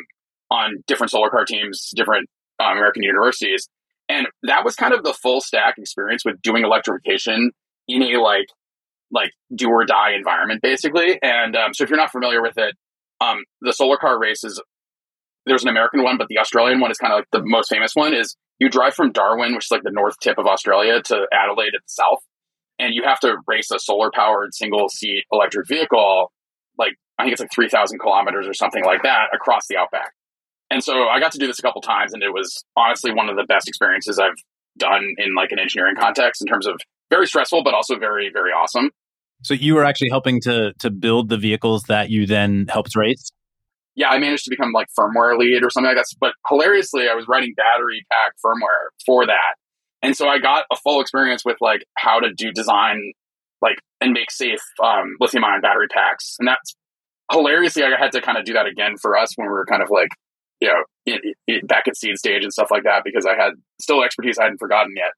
on 0.51 0.83
different 0.87 1.11
solar 1.11 1.31
car 1.31 1.45
teams, 1.45 1.93
different 1.95 2.29
uh, 2.61 2.73
American 2.73 3.03
universities, 3.03 3.69
and 4.09 4.27
that 4.45 4.65
was 4.65 4.77
kind 4.77 4.95
of 4.95 5.03
the 5.05 5.13
full 5.13 5.41
stack 5.41 5.75
experience 5.79 6.25
with 6.25 6.41
doing 6.43 6.65
electrification 6.65 7.51
in 7.87 8.03
a 8.03 8.21
like 8.21 8.47
like 9.11 9.31
do 9.55 9.69
or 9.69 9.85
die 9.85 10.13
environment, 10.15 10.63
basically. 10.63 11.19
And 11.23 11.57
um, 11.57 11.75
so, 11.75 11.85
if 11.85 11.91
you're 11.91 11.99
not 11.99 12.13
familiar 12.13 12.43
with 12.43 12.59
it, 12.59 12.75
um, 13.21 13.45
the 13.61 13.73
solar 13.73 13.97
car 13.97 14.19
race 14.19 14.45
is 14.45 14.63
there's 15.47 15.63
an 15.63 15.69
American 15.69 16.03
one, 16.03 16.19
but 16.19 16.29
the 16.29 16.39
Australian 16.39 16.81
one 16.81 16.91
is 16.91 16.99
kind 16.99 17.13
of 17.13 17.19
like 17.19 17.29
the 17.33 17.43
most 17.45 17.69
famous 17.69 17.93
one. 17.95 18.15
Is 18.15 18.37
you 18.59 18.69
drive 18.69 18.95
from 18.95 19.13
Darwin, 19.13 19.55
which 19.55 19.67
is 19.67 19.71
like 19.71 19.83
the 19.83 19.93
north 19.93 20.19
tip 20.21 20.39
of 20.39 20.47
Australia, 20.47 21.01
to 21.03 21.27
Adelaide 21.33 21.75
at 21.75 21.83
the 21.83 21.89
south, 21.89 22.19
and 22.79 22.95
you 22.95 23.03
have 23.05 23.21
to 23.21 23.37
race 23.47 23.71
a 23.71 23.79
solar 23.79 24.11
powered 24.13 24.55
single 24.55 24.89
seat 24.89 25.25
electric 25.33 25.69
vehicle 25.69 26.31
like 26.79 26.95
I 27.19 27.25
think 27.25 27.33
it's 27.33 27.41
like 27.41 27.53
3,000 27.53 27.99
kilometers 27.99 28.47
or 28.47 28.55
something 28.55 28.85
like 28.85 29.03
that 29.03 29.29
across 29.35 29.67
the 29.69 29.77
outback. 29.77 30.13
And 30.71 30.83
so 30.83 31.09
I 31.09 31.21
got 31.21 31.33
to 31.33 31.39
do 31.39 31.47
this 31.47 31.59
a 31.59 31.63
couple 31.63 31.81
times, 31.81 32.13
and 32.13 32.23
it 32.23 32.33
was 32.33 32.65
honestly 32.77 33.13
one 33.13 33.29
of 33.29 33.37
the 33.37 33.45
best 33.45 33.69
experiences 33.69 34.19
I've 34.19 34.37
done 34.77 35.15
in 35.19 35.35
like 35.35 35.53
an 35.53 35.59
engineering 35.59 35.95
context 35.97 36.43
in 36.43 36.47
terms 36.47 36.67
of 36.67 36.79
very 37.11 37.27
stressful, 37.27 37.63
but 37.63 37.75
also 37.75 37.99
very, 37.99 38.31
very 38.33 38.51
awesome. 38.51 38.91
So 39.43 39.55
you 39.55 39.75
were 39.75 39.85
actually 39.85 40.09
helping 40.11 40.41
to 40.43 40.73
to 40.79 40.91
build 40.91 41.29
the 41.29 41.37
vehicles 41.37 41.85
that 41.85 42.11
you 42.11 42.27
then 42.27 42.67
helped 42.69 42.97
race. 42.97 43.31
Yeah, 43.95 44.11
I 44.11 44.19
managed 44.19 44.45
to 44.45 44.51
become 44.51 44.73
like 44.73 44.89
firmware 44.99 45.39
lead 45.39 45.65
or 45.65 45.71
something 45.71 45.89
like 45.89 45.97
that. 45.97 46.07
But 46.21 46.33
hilariously, 46.49 47.09
I 47.09 47.15
was 47.15 47.27
writing 47.29 47.55
battery 47.57 48.05
pack 48.11 48.33
firmware 48.45 48.89
for 49.05 49.27
that, 49.27 49.55
and 50.03 50.17
so 50.17 50.29
I 50.29 50.39
got 50.39 50.65
a 50.71 50.77
full 50.77 51.01
experience 51.01 51.45
with 51.45 51.57
like 51.61 51.85
how 51.97 52.21
to 52.21 52.33
do 52.33 52.51
design 52.53 53.13
like 53.63 53.77
and 54.01 54.13
make 54.13 54.31
safe 54.31 54.61
um, 54.83 55.17
lithium 55.21 55.45
ion 55.45 55.61
battery 55.61 55.89
packs. 55.89 56.37
And 56.39 56.49
that's 56.49 56.75
hilariously, 57.31 57.83
I 57.83 57.91
had 57.99 58.13
to 58.13 58.21
kind 58.21 58.39
of 58.39 58.45
do 58.45 58.53
that 58.55 58.67
again 58.67 58.97
for 59.01 59.17
us 59.17 59.33
when 59.37 59.49
we 59.49 59.53
were 59.53 59.67
kind 59.67 59.83
of 59.83 59.91
like, 59.91 60.09
you 60.61 60.69
know, 60.69 60.83
in, 61.07 61.19
in, 61.47 61.67
back 61.67 61.89
at 61.89 61.97
seed 61.97 62.19
stage 62.19 62.43
and 62.43 62.53
stuff 62.53 62.71
like 62.71 62.85
that 62.85 63.03
because 63.05 63.27
I 63.27 63.35
had 63.35 63.53
still 63.81 64.03
expertise 64.03 64.39
I 64.39 64.45
hadn't 64.45 64.59
forgotten 64.59 64.95
yet. 64.97 65.13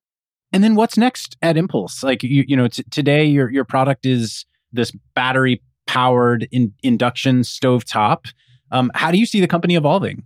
And 0.53 0.64
then 0.64 0.74
what's 0.74 0.96
next 0.96 1.36
at 1.42 1.57
Impulse? 1.57 2.03
Like 2.03 2.22
you, 2.22 2.44
you 2.46 2.57
know, 2.57 2.68
t- 2.68 2.84
today 2.90 3.24
your 3.24 3.51
your 3.51 3.64
product 3.64 4.07
is 4.07 4.46
this 4.72 4.92
battery 5.14 5.62
powered 5.86 6.49
in, 6.53 6.72
induction 6.82 7.40
stovetop. 7.40 8.32
Um, 8.70 8.90
how 8.94 9.11
do 9.11 9.18
you 9.18 9.26
see 9.26 9.40
the 9.40 9.49
company 9.49 9.74
evolving? 9.76 10.24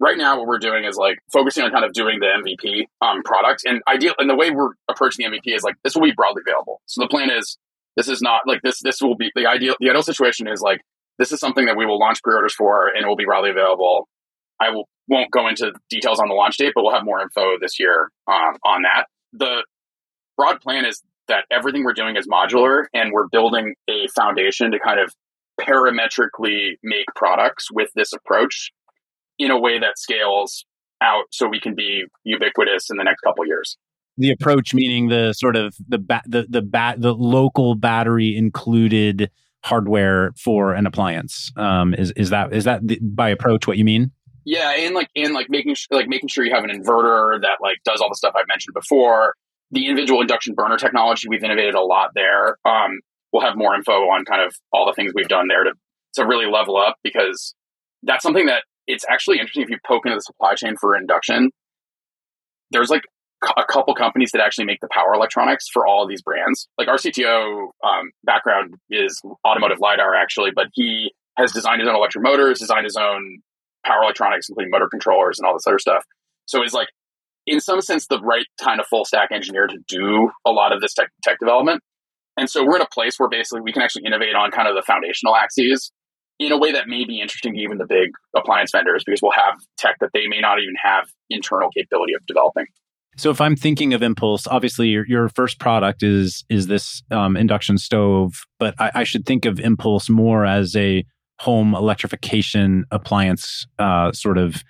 right 0.00 0.16
now 0.16 0.38
what 0.38 0.46
we're 0.48 0.58
doing 0.58 0.84
is 0.84 0.96
like 0.96 1.18
focusing 1.30 1.62
on 1.62 1.70
kind 1.70 1.84
of 1.84 1.92
doing 1.92 2.18
the 2.18 2.26
MVP 2.26 2.86
um, 3.06 3.22
product 3.22 3.62
and 3.64 3.82
ideal 3.86 4.14
and 4.18 4.28
the 4.28 4.34
way 4.34 4.50
we're 4.50 4.70
approaching 4.88 5.30
the 5.30 5.38
MVP 5.38 5.54
is 5.54 5.62
like 5.62 5.76
this 5.84 5.94
will 5.94 6.02
be 6.02 6.12
broadly 6.12 6.42
available. 6.44 6.80
So 6.86 7.02
the 7.02 7.08
plan 7.08 7.30
is 7.30 7.56
this 7.96 8.08
is 8.08 8.20
not 8.20 8.42
like 8.46 8.62
this 8.62 8.80
this 8.80 9.00
will 9.00 9.14
be 9.14 9.30
the 9.36 9.46
ideal 9.46 9.76
the 9.78 9.90
ideal 9.90 10.02
situation 10.02 10.48
is 10.48 10.60
like 10.60 10.80
this 11.18 11.30
is 11.30 11.38
something 11.38 11.66
that 11.66 11.76
we 11.76 11.86
will 11.86 11.98
launch 11.98 12.22
pre-orders 12.22 12.54
for 12.54 12.88
and 12.88 13.04
it 13.04 13.06
will 13.06 13.16
be 13.16 13.26
broadly 13.26 13.50
available. 13.50 14.08
I 14.58 14.70
will 14.70 14.88
won't 15.06 15.30
go 15.30 15.48
into 15.48 15.72
details 15.90 16.18
on 16.18 16.28
the 16.28 16.34
launch 16.34 16.56
date, 16.56 16.72
but 16.74 16.82
we'll 16.82 16.94
have 16.94 17.04
more 17.04 17.20
info 17.20 17.58
this 17.60 17.78
year 17.78 18.10
um, 18.26 18.56
on 18.64 18.82
that. 18.82 19.06
The 19.32 19.64
broad 20.36 20.60
plan 20.60 20.84
is 20.84 21.02
that 21.28 21.44
everything 21.50 21.84
we're 21.84 21.92
doing 21.92 22.16
is 22.16 22.26
modular 22.28 22.84
and 22.92 23.12
we're 23.12 23.28
building 23.28 23.74
a 23.88 24.08
foundation 24.14 24.72
to 24.72 24.78
kind 24.78 25.00
of 25.00 25.12
parametrically 25.60 26.72
make 26.82 27.06
products 27.14 27.68
with 27.72 27.90
this 27.94 28.12
approach 28.12 28.70
in 29.38 29.50
a 29.50 29.58
way 29.58 29.78
that 29.78 29.98
scales 29.98 30.64
out 31.00 31.24
so 31.30 31.48
we 31.48 31.60
can 31.60 31.74
be 31.74 32.04
ubiquitous 32.24 32.90
in 32.90 32.96
the 32.96 33.04
next 33.04 33.20
couple 33.20 33.46
years. 33.46 33.76
The 34.18 34.30
approach 34.30 34.74
meaning 34.74 35.08
the 35.08 35.32
sort 35.32 35.56
of 35.56 35.74
the 35.88 35.98
ba- 35.98 36.22
the 36.26 36.46
the 36.48 36.62
bat 36.62 37.00
the 37.00 37.14
local 37.14 37.74
battery 37.74 38.36
included 38.36 39.30
hardware 39.62 40.32
for 40.42 40.72
an 40.72 40.86
appliance 40.86 41.52
um 41.56 41.94
is 41.94 42.12
is 42.12 42.30
that 42.30 42.52
is 42.52 42.64
that 42.64 42.86
the, 42.86 42.98
by 43.02 43.28
approach 43.28 43.66
what 43.66 43.76
you 43.76 43.84
mean 43.84 44.10
yeah 44.50 44.72
and 44.72 44.94
like 44.94 45.08
and 45.14 45.32
like 45.32 45.48
making 45.48 45.74
sure 45.74 45.98
like 45.98 46.08
making 46.08 46.28
sure 46.28 46.44
you 46.44 46.54
have 46.54 46.64
an 46.64 46.70
inverter 46.70 47.40
that 47.40 47.58
like 47.60 47.78
does 47.84 48.00
all 48.00 48.08
the 48.08 48.16
stuff 48.16 48.34
i 48.36 48.42
mentioned 48.48 48.74
before 48.74 49.34
the 49.70 49.86
individual 49.86 50.20
induction 50.20 50.54
burner 50.54 50.76
technology 50.76 51.28
we've 51.28 51.44
innovated 51.44 51.74
a 51.74 51.80
lot 51.82 52.10
there 52.14 52.56
um 52.64 52.98
we'll 53.32 53.42
have 53.42 53.56
more 53.56 53.74
info 53.74 53.92
on 53.92 54.24
kind 54.24 54.42
of 54.42 54.54
all 54.72 54.86
the 54.86 54.92
things 54.92 55.12
we've 55.14 55.28
done 55.28 55.46
there 55.48 55.64
to 55.64 55.72
to 56.14 56.26
really 56.26 56.46
level 56.50 56.76
up 56.76 56.96
because 57.02 57.54
that's 58.02 58.22
something 58.22 58.46
that 58.46 58.64
it's 58.86 59.04
actually 59.08 59.38
interesting 59.38 59.62
if 59.62 59.70
you 59.70 59.78
poke 59.86 60.06
into 60.06 60.16
the 60.16 60.22
supply 60.22 60.54
chain 60.54 60.74
for 60.80 60.96
induction. 60.96 61.50
There's 62.70 62.90
like 62.90 63.04
a 63.56 63.64
couple 63.64 63.94
companies 63.94 64.32
that 64.32 64.42
actually 64.42 64.64
make 64.64 64.80
the 64.80 64.88
power 64.90 65.14
electronics 65.14 65.66
for 65.72 65.86
all 65.86 66.02
of 66.02 66.08
these 66.08 66.22
brands. 66.22 66.68
Like 66.76 66.88
our 66.88 66.96
CTO 66.96 67.68
um, 67.84 68.10
background 68.24 68.74
is 68.90 69.20
automotive 69.46 69.78
lidar 69.80 70.14
actually, 70.14 70.50
but 70.54 70.66
he 70.72 71.12
has 71.36 71.52
designed 71.52 71.80
his 71.80 71.88
own 71.88 71.94
electric 71.94 72.24
motors, 72.24 72.58
designed 72.58 72.84
his 72.84 72.96
own 72.96 73.38
power 73.84 74.02
electronics, 74.02 74.48
including 74.48 74.70
motor 74.70 74.88
controllers 74.88 75.38
and 75.38 75.46
all 75.46 75.54
this 75.54 75.66
other 75.66 75.78
stuff. 75.78 76.04
So 76.46 76.62
he's 76.62 76.74
like 76.74 76.88
in 77.46 77.60
some 77.60 77.80
sense, 77.80 78.06
the 78.06 78.20
right 78.20 78.46
kind 78.62 78.80
of 78.80 78.86
full 78.86 79.04
stack 79.04 79.30
engineer 79.32 79.66
to 79.66 79.78
do 79.88 80.30
a 80.44 80.50
lot 80.50 80.72
of 80.72 80.80
this 80.80 80.94
tech, 80.94 81.08
tech 81.22 81.38
development. 81.38 81.82
And 82.36 82.48
so 82.48 82.64
we're 82.64 82.76
in 82.76 82.82
a 82.82 82.88
place 82.92 83.18
where 83.18 83.28
basically 83.28 83.60
we 83.62 83.72
can 83.72 83.82
actually 83.82 84.04
innovate 84.06 84.34
on 84.34 84.50
kind 84.50 84.68
of 84.68 84.74
the 84.74 84.82
foundational 84.82 85.36
axes 85.36 85.90
in 86.38 86.52
a 86.52 86.58
way 86.58 86.72
that 86.72 86.88
may 86.88 87.04
be 87.04 87.20
interesting 87.20 87.54
to 87.54 87.60
even 87.60 87.78
the 87.78 87.86
big 87.86 88.10
appliance 88.34 88.70
vendors 88.72 89.02
because 89.04 89.20
we'll 89.22 89.32
have 89.32 89.56
tech 89.76 89.96
that 90.00 90.10
they 90.14 90.26
may 90.26 90.40
not 90.40 90.58
even 90.58 90.74
have 90.82 91.08
internal 91.28 91.70
capability 91.70 92.14
of 92.14 92.24
developing. 92.26 92.64
So 93.16 93.30
if 93.30 93.40
I'm 93.40 93.56
thinking 93.56 93.92
of 93.92 94.02
Impulse, 94.02 94.46
obviously 94.46 94.88
your, 94.88 95.06
your 95.06 95.28
first 95.28 95.58
product 95.58 96.02
is 96.02 96.44
is 96.48 96.68
this 96.68 97.02
um, 97.10 97.36
induction 97.36 97.76
stove, 97.76 98.46
but 98.58 98.74
I, 98.78 98.90
I, 98.94 99.04
should 99.04 99.26
think 99.26 99.44
of 99.44 99.58
Impulse 99.58 100.08
more 100.08 100.46
as 100.46 100.76
a 100.76 101.04
home 101.40 101.74
electrification 101.74 102.84
appliance 102.90 103.66
uh, 103.78 104.12
sort 104.12 104.36
of 104.36 104.62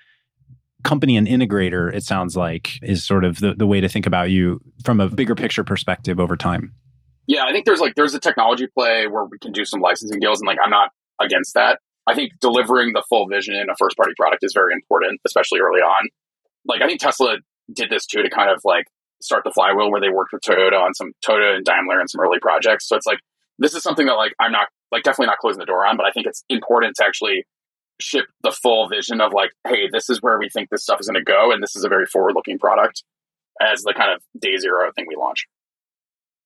company 0.84 1.16
and 1.16 1.26
integrator. 1.26 1.92
It 1.92 2.04
sounds 2.04 2.36
like 2.36 2.78
is 2.80 3.04
sort 3.04 3.24
of 3.24 3.40
the, 3.40 3.54
the 3.54 3.66
way 3.66 3.80
to 3.80 3.88
think 3.88 4.06
about 4.06 4.30
you 4.30 4.60
from 4.84 5.00
a 5.00 5.08
bigger 5.08 5.34
picture 5.34 5.64
perspective 5.64 6.20
over 6.20 6.36
time. 6.36 6.72
Yeah, 7.26 7.44
I 7.44 7.52
think 7.52 7.66
there's 7.66 7.80
like 7.80 7.96
there's 7.96 8.14
a 8.14 8.20
technology 8.20 8.68
play 8.68 9.08
where 9.08 9.24
we 9.24 9.38
can 9.38 9.50
do 9.50 9.64
some 9.64 9.80
licensing 9.80 10.20
deals, 10.20 10.40
and 10.40 10.46
like 10.46 10.58
I'm 10.62 10.70
not 10.70 10.90
against 11.20 11.54
that. 11.54 11.80
I 12.06 12.14
think 12.14 12.32
delivering 12.40 12.92
the 12.92 13.02
full 13.08 13.26
vision 13.26 13.56
in 13.56 13.68
a 13.68 13.74
first 13.76 13.96
party 13.96 14.12
product 14.16 14.44
is 14.44 14.52
very 14.54 14.72
important, 14.72 15.20
especially 15.26 15.58
early 15.60 15.80
on. 15.80 16.08
Like 16.66 16.82
I 16.82 16.86
think 16.86 17.00
Tesla 17.00 17.38
did 17.72 17.90
this 17.90 18.06
too 18.06 18.22
to 18.22 18.30
kind 18.30 18.48
of 18.48 18.60
like 18.64 18.84
start 19.20 19.42
the 19.44 19.50
flywheel 19.50 19.90
where 19.90 20.00
they 20.00 20.08
worked 20.08 20.32
with 20.32 20.42
Toyota 20.42 20.80
on 20.80 20.94
some 20.94 21.12
Toyota 21.24 21.56
and 21.56 21.64
Daimler 21.64 21.98
and 21.98 22.08
some 22.08 22.20
early 22.20 22.38
projects. 22.40 22.88
So 22.88 22.96
it's 22.96 23.06
like 23.06 23.18
this 23.58 23.74
is 23.74 23.82
something 23.82 24.06
that 24.06 24.14
like 24.14 24.32
I'm 24.38 24.52
not 24.52 24.68
like 24.92 25.02
definitely 25.02 25.26
not 25.26 25.38
closing 25.38 25.60
the 25.60 25.66
door 25.66 25.86
on, 25.86 25.96
but 25.96 26.06
I 26.06 26.10
think 26.10 26.26
it's 26.26 26.44
important 26.48 26.96
to 26.96 27.04
actually 27.04 27.44
ship 28.00 28.26
the 28.42 28.50
full 28.50 28.88
vision 28.88 29.20
of 29.20 29.32
like, 29.32 29.50
hey, 29.66 29.88
this 29.92 30.08
is 30.08 30.22
where 30.22 30.38
we 30.38 30.48
think 30.48 30.70
this 30.70 30.82
stuff 30.82 31.00
is 31.00 31.06
going 31.06 31.22
to 31.22 31.24
go, 31.24 31.52
and 31.52 31.62
this 31.62 31.76
is 31.76 31.84
a 31.84 31.88
very 31.88 32.06
forward 32.06 32.34
looking 32.34 32.58
product 32.58 33.04
as 33.60 33.82
the 33.82 33.94
kind 33.96 34.12
of 34.12 34.22
day 34.40 34.56
zero 34.56 34.90
thing 34.94 35.06
we 35.08 35.16
launch. 35.16 35.46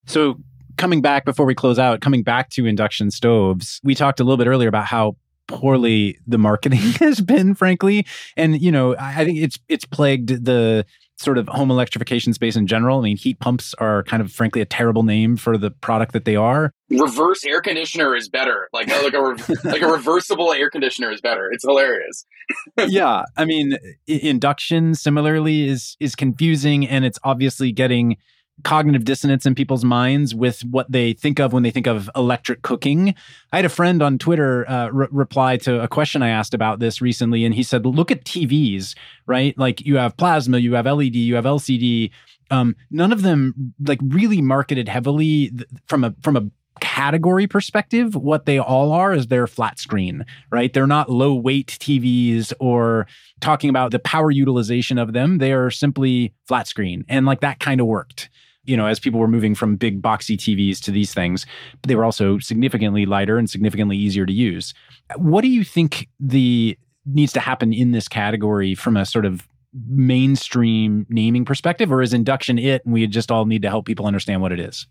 So 0.05 0.35
coming 0.77 1.01
back 1.01 1.25
before 1.25 1.45
we 1.45 1.55
close 1.55 1.79
out, 1.79 2.01
coming 2.01 2.23
back 2.23 2.49
to 2.51 2.65
induction 2.65 3.09
stoves, 3.09 3.79
we 3.83 3.95
talked 3.95 4.19
a 4.19 4.23
little 4.23 4.37
bit 4.37 4.47
earlier 4.47 4.67
about 4.67 4.85
how 4.85 5.15
poorly 5.47 6.17
the 6.27 6.37
marketing 6.37 6.79
has 6.99 7.21
been, 7.21 7.55
frankly. 7.55 8.05
And, 8.35 8.61
you 8.61 8.71
know, 8.71 8.95
I 8.97 9.25
think 9.25 9.39
it's 9.39 9.59
it's 9.67 9.85
plagued 9.85 10.45
the 10.45 10.85
sort 11.17 11.37
of 11.37 11.47
home 11.47 11.71
electrification 11.71 12.33
space 12.33 12.55
in 12.55 12.67
general. 12.67 12.99
I 12.99 13.03
mean, 13.03 13.17
heat 13.17 13.39
pumps 13.39 13.73
are 13.75 14.03
kind 14.03 14.21
of 14.21 14.31
frankly 14.31 14.61
a 14.61 14.65
terrible 14.65 15.03
name 15.03 15.37
for 15.37 15.57
the 15.57 15.71
product 15.71 16.11
that 16.13 16.25
they 16.25 16.35
are. 16.35 16.71
Reverse 16.89 17.45
air 17.45 17.61
conditioner 17.61 18.15
is 18.15 18.27
better. 18.29 18.67
Like 18.73 18.89
oh, 18.91 19.01
like 19.03 19.13
a 19.13 19.67
like 19.67 19.81
a 19.81 19.87
reversible 19.87 20.51
air 20.53 20.69
conditioner 20.69 21.11
is 21.11 21.21
better. 21.21 21.49
It's 21.51 21.63
hilarious. 21.63 22.25
yeah, 22.87 23.23
I 23.37 23.45
mean, 23.45 23.77
induction 24.07 24.95
similarly 24.95 25.67
is 25.67 25.95
is 25.99 26.15
confusing 26.15 26.87
and 26.87 27.05
it's 27.05 27.19
obviously 27.23 27.71
getting 27.71 28.17
cognitive 28.63 29.03
dissonance 29.03 29.45
in 29.45 29.53
people's 29.53 29.83
minds 29.83 30.33
with 30.33 30.61
what 30.61 30.91
they 30.91 31.13
think 31.13 31.39
of 31.39 31.53
when 31.53 31.63
they 31.63 31.71
think 31.71 31.87
of 31.87 32.09
electric 32.15 32.61
cooking. 32.61 33.13
I 33.51 33.57
had 33.57 33.65
a 33.65 33.69
friend 33.69 34.01
on 34.01 34.17
Twitter 34.17 34.69
uh, 34.69 34.89
re- 34.89 35.07
reply 35.11 35.57
to 35.57 35.81
a 35.81 35.87
question 35.87 36.23
I 36.23 36.29
asked 36.29 36.53
about 36.53 36.79
this 36.79 37.01
recently, 37.01 37.45
and 37.45 37.53
he 37.53 37.63
said, 37.63 37.85
"Look 37.85 38.11
at 38.11 38.23
TVs, 38.23 38.95
right? 39.25 39.57
Like 39.57 39.81
you 39.81 39.97
have 39.97 40.17
plasma, 40.17 40.57
you 40.57 40.73
have 40.75 40.85
LED, 40.85 41.15
you 41.15 41.35
have 41.35 41.45
LCD. 41.45 42.11
Um, 42.51 42.75
none 42.91 43.11
of 43.11 43.23
them 43.23 43.73
like 43.79 43.99
really 44.03 44.41
marketed 44.41 44.87
heavily 44.87 45.49
th- 45.49 45.67
from 45.87 46.03
a 46.03 46.15
from 46.21 46.37
a 46.37 46.49
category 46.79 47.47
perspective, 47.47 48.15
what 48.15 48.45
they 48.45 48.59
all 48.59 48.91
are 48.91 49.13
is 49.13 49.27
they're 49.27 49.47
flat 49.47 49.79
screen, 49.79 50.25
right? 50.51 50.73
They're 50.73 50.87
not 50.87 51.09
low 51.09 51.33
weight 51.33 51.77
TVs 51.79 52.53
or 52.59 53.07
talking 53.39 53.69
about 53.69 53.91
the 53.91 53.99
power 53.99 54.31
utilization 54.31 54.97
of 54.97 55.13
them. 55.13 55.37
They 55.37 55.53
are 55.53 55.69
simply 55.69 56.33
flat 56.47 56.67
screen. 56.67 57.05
And 57.07 57.25
like 57.25 57.41
that 57.41 57.59
kind 57.59 57.79
of 57.79 57.87
worked 57.87 58.29
you 58.65 58.75
know, 58.77 58.85
as 58.85 58.99
people 58.99 59.19
were 59.19 59.27
moving 59.27 59.55
from 59.55 59.75
big 59.75 60.01
boxy 60.01 60.37
TVs 60.37 60.79
to 60.81 60.91
these 60.91 61.13
things, 61.13 61.45
but 61.81 61.87
they 61.87 61.95
were 61.95 62.05
also 62.05 62.39
significantly 62.39 63.05
lighter 63.05 63.37
and 63.37 63.49
significantly 63.49 63.97
easier 63.97 64.25
to 64.25 64.33
use. 64.33 64.73
What 65.15 65.41
do 65.41 65.47
you 65.47 65.63
think 65.63 66.09
the 66.19 66.77
needs 67.05 67.33
to 67.33 67.39
happen 67.39 67.73
in 67.73 67.91
this 67.91 68.07
category 68.07 68.75
from 68.75 68.97
a 68.97 69.05
sort 69.05 69.25
of 69.25 69.47
mainstream 69.87 71.05
naming 71.09 71.45
perspective, 71.45 71.91
or 71.91 72.01
is 72.01 72.13
induction 72.13 72.57
it, 72.57 72.83
and 72.85 72.93
we 72.93 73.05
just 73.07 73.31
all 73.31 73.45
need 73.45 73.61
to 73.61 73.69
help 73.69 73.85
people 73.85 74.05
understand 74.05 74.41
what 74.41 74.51
it 74.51 74.59
is? 74.59 74.87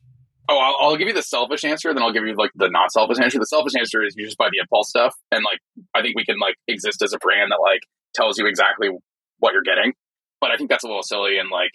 Oh, 0.49 0.59
I'll, 0.59 0.91
I'll, 0.91 0.97
give 0.97 1.09
you 1.09 1.15
the 1.15 1.23
selfish 1.23 1.65
answer, 1.65 1.95
then 1.95 2.03
I'll 2.03 2.13
give 2.13 2.27
you 2.27 2.35
like 2.35 2.51
the 2.55 2.69
not 2.69 2.93
selfish 2.93 3.19
answer. 3.19 3.39
The 3.39 3.47
selfish 3.47 3.73
answer 3.79 4.03
is 4.03 4.15
you 4.15 4.27
just 4.27 4.37
buy 4.37 4.51
the 4.53 4.59
impulse 4.61 4.91
stuff, 4.91 5.15
and 5.33 5.43
like 5.43 5.59
I 5.95 6.03
think 6.03 6.17
we 6.17 6.25
can 6.25 6.39
like 6.39 6.57
exist 6.69 7.03
as 7.03 7.15
a 7.15 7.19
brand 7.19 7.51
that 7.51 7.61
like 7.63 7.81
tells 8.15 8.39
you 8.39 8.47
exactly 8.47 8.91
what 9.39 9.55
you're 9.55 9.63
getting. 9.63 9.95
But 10.41 10.51
I 10.51 10.57
think 10.57 10.69
that's 10.69 10.85
a 10.85 10.87
little 10.87 11.03
silly, 11.03 11.39
and 11.39 11.49
like 11.51 11.71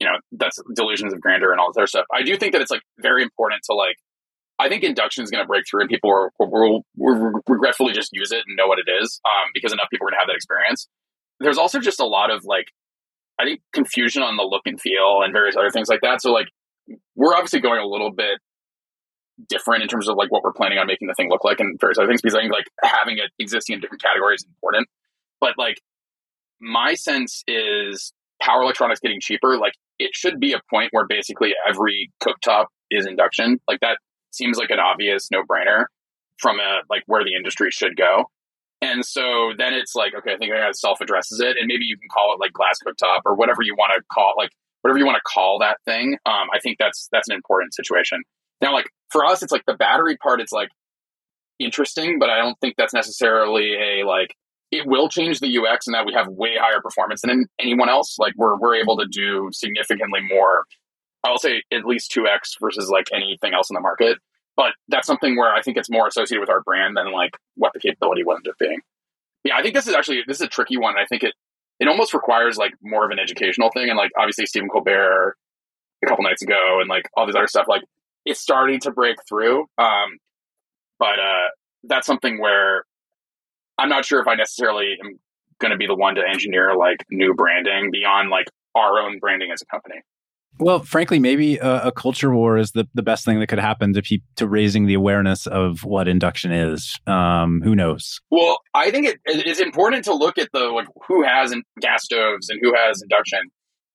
you 0.00 0.06
know, 0.06 0.18
that's 0.32 0.58
delusions 0.74 1.12
of 1.12 1.20
grandeur 1.20 1.52
and 1.52 1.60
all 1.60 1.68
this 1.70 1.78
other 1.78 1.86
stuff. 1.86 2.06
I 2.12 2.22
do 2.22 2.36
think 2.36 2.52
that 2.52 2.62
it's 2.62 2.70
like 2.70 2.82
very 2.98 3.22
important 3.22 3.62
to 3.64 3.74
like, 3.74 3.96
I 4.58 4.68
think 4.68 4.84
induction 4.84 5.24
is 5.24 5.30
going 5.30 5.44
to 5.44 5.48
break 5.48 5.64
through 5.68 5.82
and 5.82 5.90
people 5.90 6.30
will, 6.38 6.84
will, 6.96 7.40
regretfully 7.48 7.92
just 7.92 8.10
use 8.12 8.32
it 8.32 8.42
and 8.46 8.56
know 8.56 8.66
what 8.66 8.78
it 8.78 8.90
is 9.02 9.20
um, 9.24 9.50
because 9.54 9.72
enough 9.72 9.88
people 9.90 10.06
are 10.06 10.10
going 10.10 10.16
to 10.16 10.20
have 10.20 10.28
that 10.28 10.36
experience. 10.36 10.88
There's 11.40 11.58
also 11.58 11.80
just 11.80 12.00
a 12.00 12.06
lot 12.06 12.30
of 12.30 12.44
like, 12.44 12.72
I 13.38 13.44
think 13.44 13.60
confusion 13.72 14.22
on 14.22 14.36
the 14.36 14.44
look 14.44 14.62
and 14.66 14.80
feel 14.80 15.20
and 15.22 15.32
various 15.32 15.56
other 15.56 15.70
things 15.70 15.88
like 15.88 16.00
that. 16.02 16.22
So 16.22 16.32
like, 16.32 16.48
we're 17.14 17.34
obviously 17.34 17.60
going 17.60 17.80
a 17.80 17.86
little 17.86 18.12
bit 18.12 18.38
different 19.48 19.82
in 19.82 19.88
terms 19.88 20.08
of 20.08 20.16
like 20.16 20.32
what 20.32 20.42
we're 20.42 20.52
planning 20.52 20.78
on 20.78 20.86
making 20.86 21.08
the 21.08 21.14
thing 21.14 21.28
look 21.28 21.44
like 21.44 21.60
and 21.60 21.78
various 21.80 21.98
other 21.98 22.08
things 22.08 22.22
because 22.22 22.34
I 22.34 22.40
think 22.40 22.52
like 22.52 22.66
having 22.82 23.18
it 23.18 23.30
existing 23.38 23.74
in 23.74 23.80
different 23.80 24.02
categories 24.02 24.40
is 24.40 24.46
important. 24.46 24.88
But 25.40 25.54
like 25.58 25.80
my 26.60 26.94
sense 26.94 27.44
is 27.46 28.12
power 28.42 28.62
electronics 28.62 29.00
getting 29.00 29.20
cheaper. 29.20 29.56
Like 29.58 29.74
it 29.98 30.10
should 30.14 30.40
be 30.40 30.52
a 30.52 30.60
point 30.70 30.88
where 30.92 31.06
basically 31.06 31.54
every 31.68 32.10
cooktop 32.22 32.66
is 32.90 33.06
induction. 33.06 33.58
Like 33.68 33.80
that 33.80 33.98
seems 34.30 34.58
like 34.58 34.70
an 34.70 34.78
obvious 34.78 35.28
no 35.30 35.42
brainer 35.42 35.84
from 36.38 36.58
a 36.60 36.80
like 36.90 37.02
where 37.06 37.24
the 37.24 37.34
industry 37.34 37.70
should 37.70 37.96
go. 37.96 38.24
And 38.82 39.04
so 39.04 39.52
then 39.56 39.72
it's 39.72 39.94
like, 39.94 40.14
okay, 40.14 40.34
I 40.34 40.36
think 40.36 40.52
it 40.52 40.76
self 40.76 41.00
addresses 41.00 41.40
it, 41.40 41.56
and 41.58 41.66
maybe 41.66 41.86
you 41.86 41.96
can 41.96 42.08
call 42.12 42.34
it 42.34 42.40
like 42.40 42.52
glass 42.52 42.78
cooktop 42.86 43.20
or 43.24 43.34
whatever 43.34 43.62
you 43.62 43.74
want 43.74 43.92
to 43.96 44.02
call 44.12 44.34
like 44.36 44.50
whatever 44.82 44.98
you 44.98 45.06
want 45.06 45.16
to 45.16 45.32
call 45.32 45.58
that 45.60 45.78
thing. 45.86 46.18
Um, 46.26 46.48
I 46.54 46.60
think 46.62 46.76
that's 46.78 47.08
that's 47.10 47.28
an 47.28 47.34
important 47.34 47.74
situation. 47.74 48.22
Now, 48.60 48.72
like 48.72 48.86
for 49.10 49.24
us, 49.24 49.42
it's 49.42 49.52
like 49.52 49.64
the 49.66 49.74
battery 49.74 50.16
part. 50.16 50.40
It's 50.40 50.52
like 50.52 50.68
interesting, 51.58 52.18
but 52.18 52.28
I 52.28 52.38
don't 52.38 52.58
think 52.60 52.74
that's 52.76 52.94
necessarily 52.94 53.74
a 53.74 54.06
like 54.06 54.34
it 54.70 54.86
will 54.86 55.08
change 55.08 55.40
the 55.40 55.58
UX 55.58 55.86
and 55.86 55.94
that 55.94 56.06
we 56.06 56.12
have 56.12 56.28
way 56.28 56.56
higher 56.58 56.80
performance 56.80 57.22
than 57.22 57.46
anyone 57.60 57.88
else. 57.88 58.18
Like 58.18 58.34
we're 58.36 58.56
we're 58.56 58.76
able 58.76 58.96
to 58.98 59.06
do 59.06 59.50
significantly 59.52 60.20
more. 60.28 60.64
I'll 61.24 61.38
say 61.38 61.62
at 61.72 61.84
least 61.84 62.10
two 62.10 62.26
x 62.26 62.56
versus 62.60 62.88
like 62.88 63.06
anything 63.12 63.54
else 63.54 63.70
in 63.70 63.74
the 63.74 63.80
market. 63.80 64.18
But 64.56 64.72
that's 64.88 65.06
something 65.06 65.36
where 65.36 65.52
I 65.54 65.60
think 65.60 65.76
it's 65.76 65.90
more 65.90 66.06
associated 66.06 66.40
with 66.40 66.50
our 66.50 66.62
brand 66.62 66.96
than 66.96 67.12
like 67.12 67.36
what 67.56 67.72
the 67.74 67.80
capability 67.80 68.24
would 68.24 68.36
end 68.36 68.48
up 68.48 68.58
being. 68.58 68.80
Yeah, 69.44 69.56
I 69.56 69.62
think 69.62 69.74
this 69.74 69.86
is 69.86 69.94
actually 69.94 70.22
this 70.26 70.38
is 70.38 70.46
a 70.46 70.48
tricky 70.48 70.76
one. 70.76 70.94
I 70.98 71.04
think 71.06 71.22
it 71.22 71.34
it 71.78 71.88
almost 71.88 72.14
requires 72.14 72.56
like 72.56 72.72
more 72.82 73.04
of 73.04 73.10
an 73.10 73.18
educational 73.18 73.70
thing. 73.70 73.88
And 73.88 73.98
like 73.98 74.10
obviously 74.18 74.46
Stephen 74.46 74.68
Colbert 74.68 75.36
a 76.02 76.06
couple 76.06 76.24
nights 76.24 76.42
ago 76.42 76.78
and 76.80 76.88
like 76.88 77.08
all 77.16 77.26
this 77.26 77.36
other 77.36 77.46
stuff, 77.46 77.66
like 77.68 77.82
it's 78.24 78.40
starting 78.40 78.80
to 78.80 78.90
break 78.90 79.16
through. 79.28 79.66
Um, 79.78 80.18
but 80.98 81.18
uh, 81.18 81.48
that's 81.84 82.06
something 82.06 82.40
where 82.40 82.84
I'm 83.78 83.88
not 83.88 84.04
sure 84.04 84.20
if 84.20 84.28
I 84.28 84.34
necessarily 84.34 84.96
am 85.02 85.18
going 85.60 85.72
to 85.72 85.76
be 85.76 85.86
the 85.86 85.94
one 85.94 86.14
to 86.16 86.22
engineer 86.26 86.74
like 86.76 87.04
new 87.10 87.34
branding 87.34 87.90
beyond 87.90 88.30
like 88.30 88.46
our 88.74 88.98
own 88.98 89.18
branding 89.18 89.50
as 89.52 89.62
a 89.62 89.66
company. 89.66 90.02
Well, 90.58 90.80
frankly, 90.80 91.18
maybe 91.18 91.58
a, 91.58 91.88
a, 91.88 91.92
culture 91.92 92.34
war 92.34 92.56
is 92.56 92.70
the, 92.70 92.88
the 92.94 93.02
best 93.02 93.26
thing 93.26 93.40
that 93.40 93.46
could 93.48 93.58
happen 93.58 93.92
to 93.92 94.00
pe- 94.00 94.22
to 94.36 94.48
raising 94.48 94.86
the 94.86 94.94
awareness 94.94 95.46
of 95.46 95.84
what 95.84 96.08
induction 96.08 96.50
is. 96.50 96.98
Um, 97.06 97.60
who 97.62 97.74
knows? 97.74 98.20
Well, 98.30 98.60
I 98.72 98.90
think 98.90 99.06
it, 99.06 99.18
it's 99.26 99.60
important 99.60 100.04
to 100.06 100.14
look 100.14 100.38
at 100.38 100.48
the 100.52 100.60
like 100.60 100.88
who 101.06 101.22
has 101.24 101.54
gas 101.80 102.04
stoves 102.04 102.48
and 102.48 102.58
who 102.62 102.74
has 102.74 103.02
induction. 103.02 103.40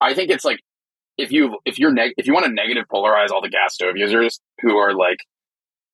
I 0.02 0.14
think 0.14 0.30
it's 0.30 0.46
like 0.46 0.60
if 1.18 1.32
you 1.32 1.58
if 1.66 1.80
you're 1.80 1.94
neg- 1.94 2.14
if 2.18 2.28
you 2.28 2.34
want 2.34 2.46
to 2.46 2.52
negative 2.52 2.86
polarize 2.94 3.32
all 3.32 3.42
the 3.42 3.50
gas 3.50 3.74
stove 3.74 3.98
users 3.98 4.40
who 4.62 4.78
are 4.78 4.94
like 4.94 5.18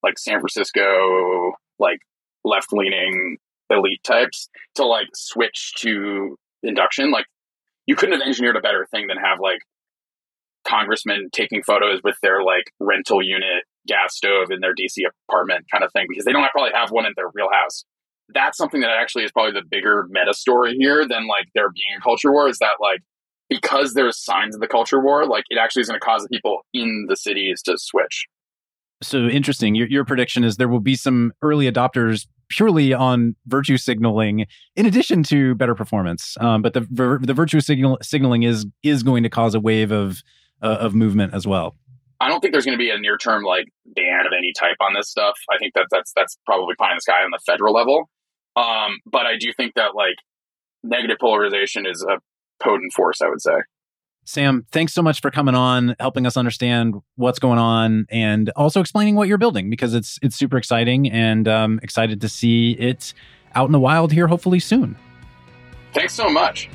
like 0.04 0.20
San 0.20 0.42
Francisco 0.42 1.54
like 1.80 2.00
left 2.44 2.74
leaning 2.74 3.38
elite 3.70 4.04
types 4.04 4.50
to 4.76 4.86
like 4.86 5.08
switch 5.14 5.74
to 5.78 6.38
induction. 6.64 7.12
Like 7.12 7.26
you 7.86 7.96
couldn't 7.96 8.20
have 8.20 8.28
engineered 8.28 8.56
a 8.56 8.62
better 8.62 8.88
thing 8.92 9.08
than 9.08 9.18
have 9.18 9.40
like 9.42 9.60
congressmen 10.68 11.30
taking 11.32 11.64
photos 11.64 12.02
with 12.04 12.18
their 12.22 12.44
like 12.44 12.72
rental 12.80 13.24
unit 13.24 13.64
gas 13.88 14.16
stove 14.16 14.52
in 14.52 14.60
their 14.60 14.74
DC 14.74 14.98
apartment 15.30 15.66
kind 15.72 15.84
of 15.84 15.92
thing 15.94 16.06
because 16.10 16.26
they 16.26 16.34
don't 16.34 16.50
probably 16.52 16.72
have 16.74 16.92
one 16.92 17.06
in 17.06 17.14
their 17.16 17.30
real 17.34 17.50
house. 17.52 17.86
That's 18.34 18.58
something 18.58 18.82
that 18.82 18.90
actually 18.90 19.24
is 19.24 19.32
probably 19.32 19.54
the 19.54 19.66
bigger 19.70 20.06
meta 20.10 20.34
story 20.34 20.76
here 20.78 21.08
than 21.08 21.28
like 21.28 21.48
there 21.56 21.70
being 21.70 21.98
a 21.98 22.02
culture 22.02 22.32
war 22.32 22.50
is 22.50 22.60
that 22.60 22.76
like 22.82 23.00
because 23.50 23.94
there's 23.94 24.22
signs 24.22 24.56
of 24.56 24.62
the 24.62 24.68
culture 24.68 25.02
war, 25.02 25.26
like 25.26 25.46
it 25.50 25.58
actually 25.58 25.82
is 25.82 25.88
going 25.88 26.00
to 26.00 26.06
cause 26.06 26.24
the 26.24 26.30
people 26.30 26.60
in 26.74 27.06
the 27.08 27.16
cities 27.16 27.62
to 27.64 27.76
switch. 27.78 28.28
So 29.02 29.28
interesting. 29.28 29.76
Your, 29.76 29.88
your 29.88 30.06
prediction 30.06 30.44
is 30.44 30.58
there 30.58 30.68
will 30.68 30.80
be 30.80 30.96
some 30.96 31.32
early 31.42 31.72
adopters 31.72 32.26
purely 32.50 32.94
on 32.94 33.36
virtue 33.46 33.78
signaling, 33.78 34.48
in 34.76 34.86
addition 34.86 35.22
to 35.24 35.54
better 35.56 35.76
performance. 35.76 36.36
Um, 36.40 36.62
but 36.62 36.74
the 36.74 36.82
the 37.22 37.34
virtue 37.34 37.60
signal, 37.62 38.00
signaling 38.02 38.44
is 38.44 38.66
is 38.84 39.04
going 39.04 39.24
to 39.24 39.30
cause 39.30 39.54
a 39.54 39.60
wave 39.60 39.92
of 39.92 40.22
uh, 40.62 40.78
of 40.80 40.96
movement 40.96 41.34
as 41.34 41.46
well. 41.46 41.76
I 42.20 42.30
don't 42.30 42.40
think 42.40 42.54
there's 42.54 42.66
going 42.66 42.78
to 42.78 42.84
be 42.84 42.90
a 42.90 42.98
near 42.98 43.18
term 43.18 43.44
like 43.44 43.66
ban 43.86 44.26
of 44.26 44.34
any 44.36 44.52
type 44.58 44.78
on 44.82 44.94
this 44.96 45.10
stuff. 45.10 45.38
I 45.52 45.58
think 45.60 45.74
that 45.76 45.88
that's 45.92 46.12
that's 46.16 46.38
probably 46.46 46.76
pie 46.76 46.92
in 46.92 46.98
the 46.98 47.02
sky 47.02 47.24
on 47.24 47.30
the 47.32 47.40
federal 47.46 47.74
level. 47.74 48.10
Um, 48.56 48.98
but 49.06 49.28
I 49.28 49.38
do 49.38 49.54
think 49.54 49.76
that 49.76 49.94
like 49.94 50.16
negative 50.84 51.18
polarization 51.20 51.86
is 51.86 52.04
a 52.04 52.18
potent 52.64 52.94
force. 52.94 53.22
I 53.22 53.30
would 53.30 53.42
say. 53.42 53.58
Sam, 54.28 54.66
thanks 54.74 54.94
so 54.94 55.02
much 55.02 55.22
for 55.22 55.32
coming 55.32 55.56
on, 55.56 55.96
helping 56.02 56.26
us 56.28 56.36
understand 56.36 56.96
what's 57.16 57.40
going 57.40 57.60
on, 57.60 58.06
and 58.10 58.50
also 58.58 58.82
explaining 58.82 59.16
what 59.16 59.30
you're 59.30 59.38
building 59.38 59.70
because 59.70 59.94
it's 59.94 60.20
it's 60.22 60.36
super 60.36 60.58
exciting 60.58 61.10
and 61.10 61.48
um, 61.48 61.80
excited 61.82 62.20
to 62.20 62.28
see 62.28 62.72
it 62.72 63.14
out 63.56 63.68
in 63.68 63.72
the 63.72 63.80
wild 63.80 64.12
here, 64.12 64.28
hopefully 64.28 64.60
soon. 64.60 64.98
Thanks 65.94 66.14
so 66.14 66.30
much. 66.30 66.70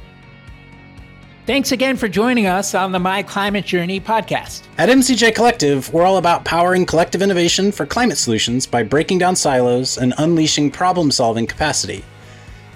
Thanks 1.44 1.72
again 1.72 1.98
for 1.98 2.08
joining 2.08 2.46
us 2.46 2.74
on 2.74 2.90
the 2.90 2.98
My 2.98 3.22
Climate 3.22 3.66
Journey 3.66 4.00
podcast. 4.00 4.62
At 4.78 4.88
MCJ 4.88 5.34
Collective, 5.34 5.92
we're 5.92 6.06
all 6.06 6.16
about 6.16 6.46
powering 6.46 6.86
collective 6.86 7.20
innovation 7.20 7.70
for 7.70 7.84
climate 7.84 8.16
solutions 8.16 8.66
by 8.66 8.82
breaking 8.82 9.18
down 9.18 9.36
silos 9.36 9.98
and 9.98 10.14
unleashing 10.16 10.70
problem 10.70 11.10
solving 11.10 11.46
capacity. 11.46 12.02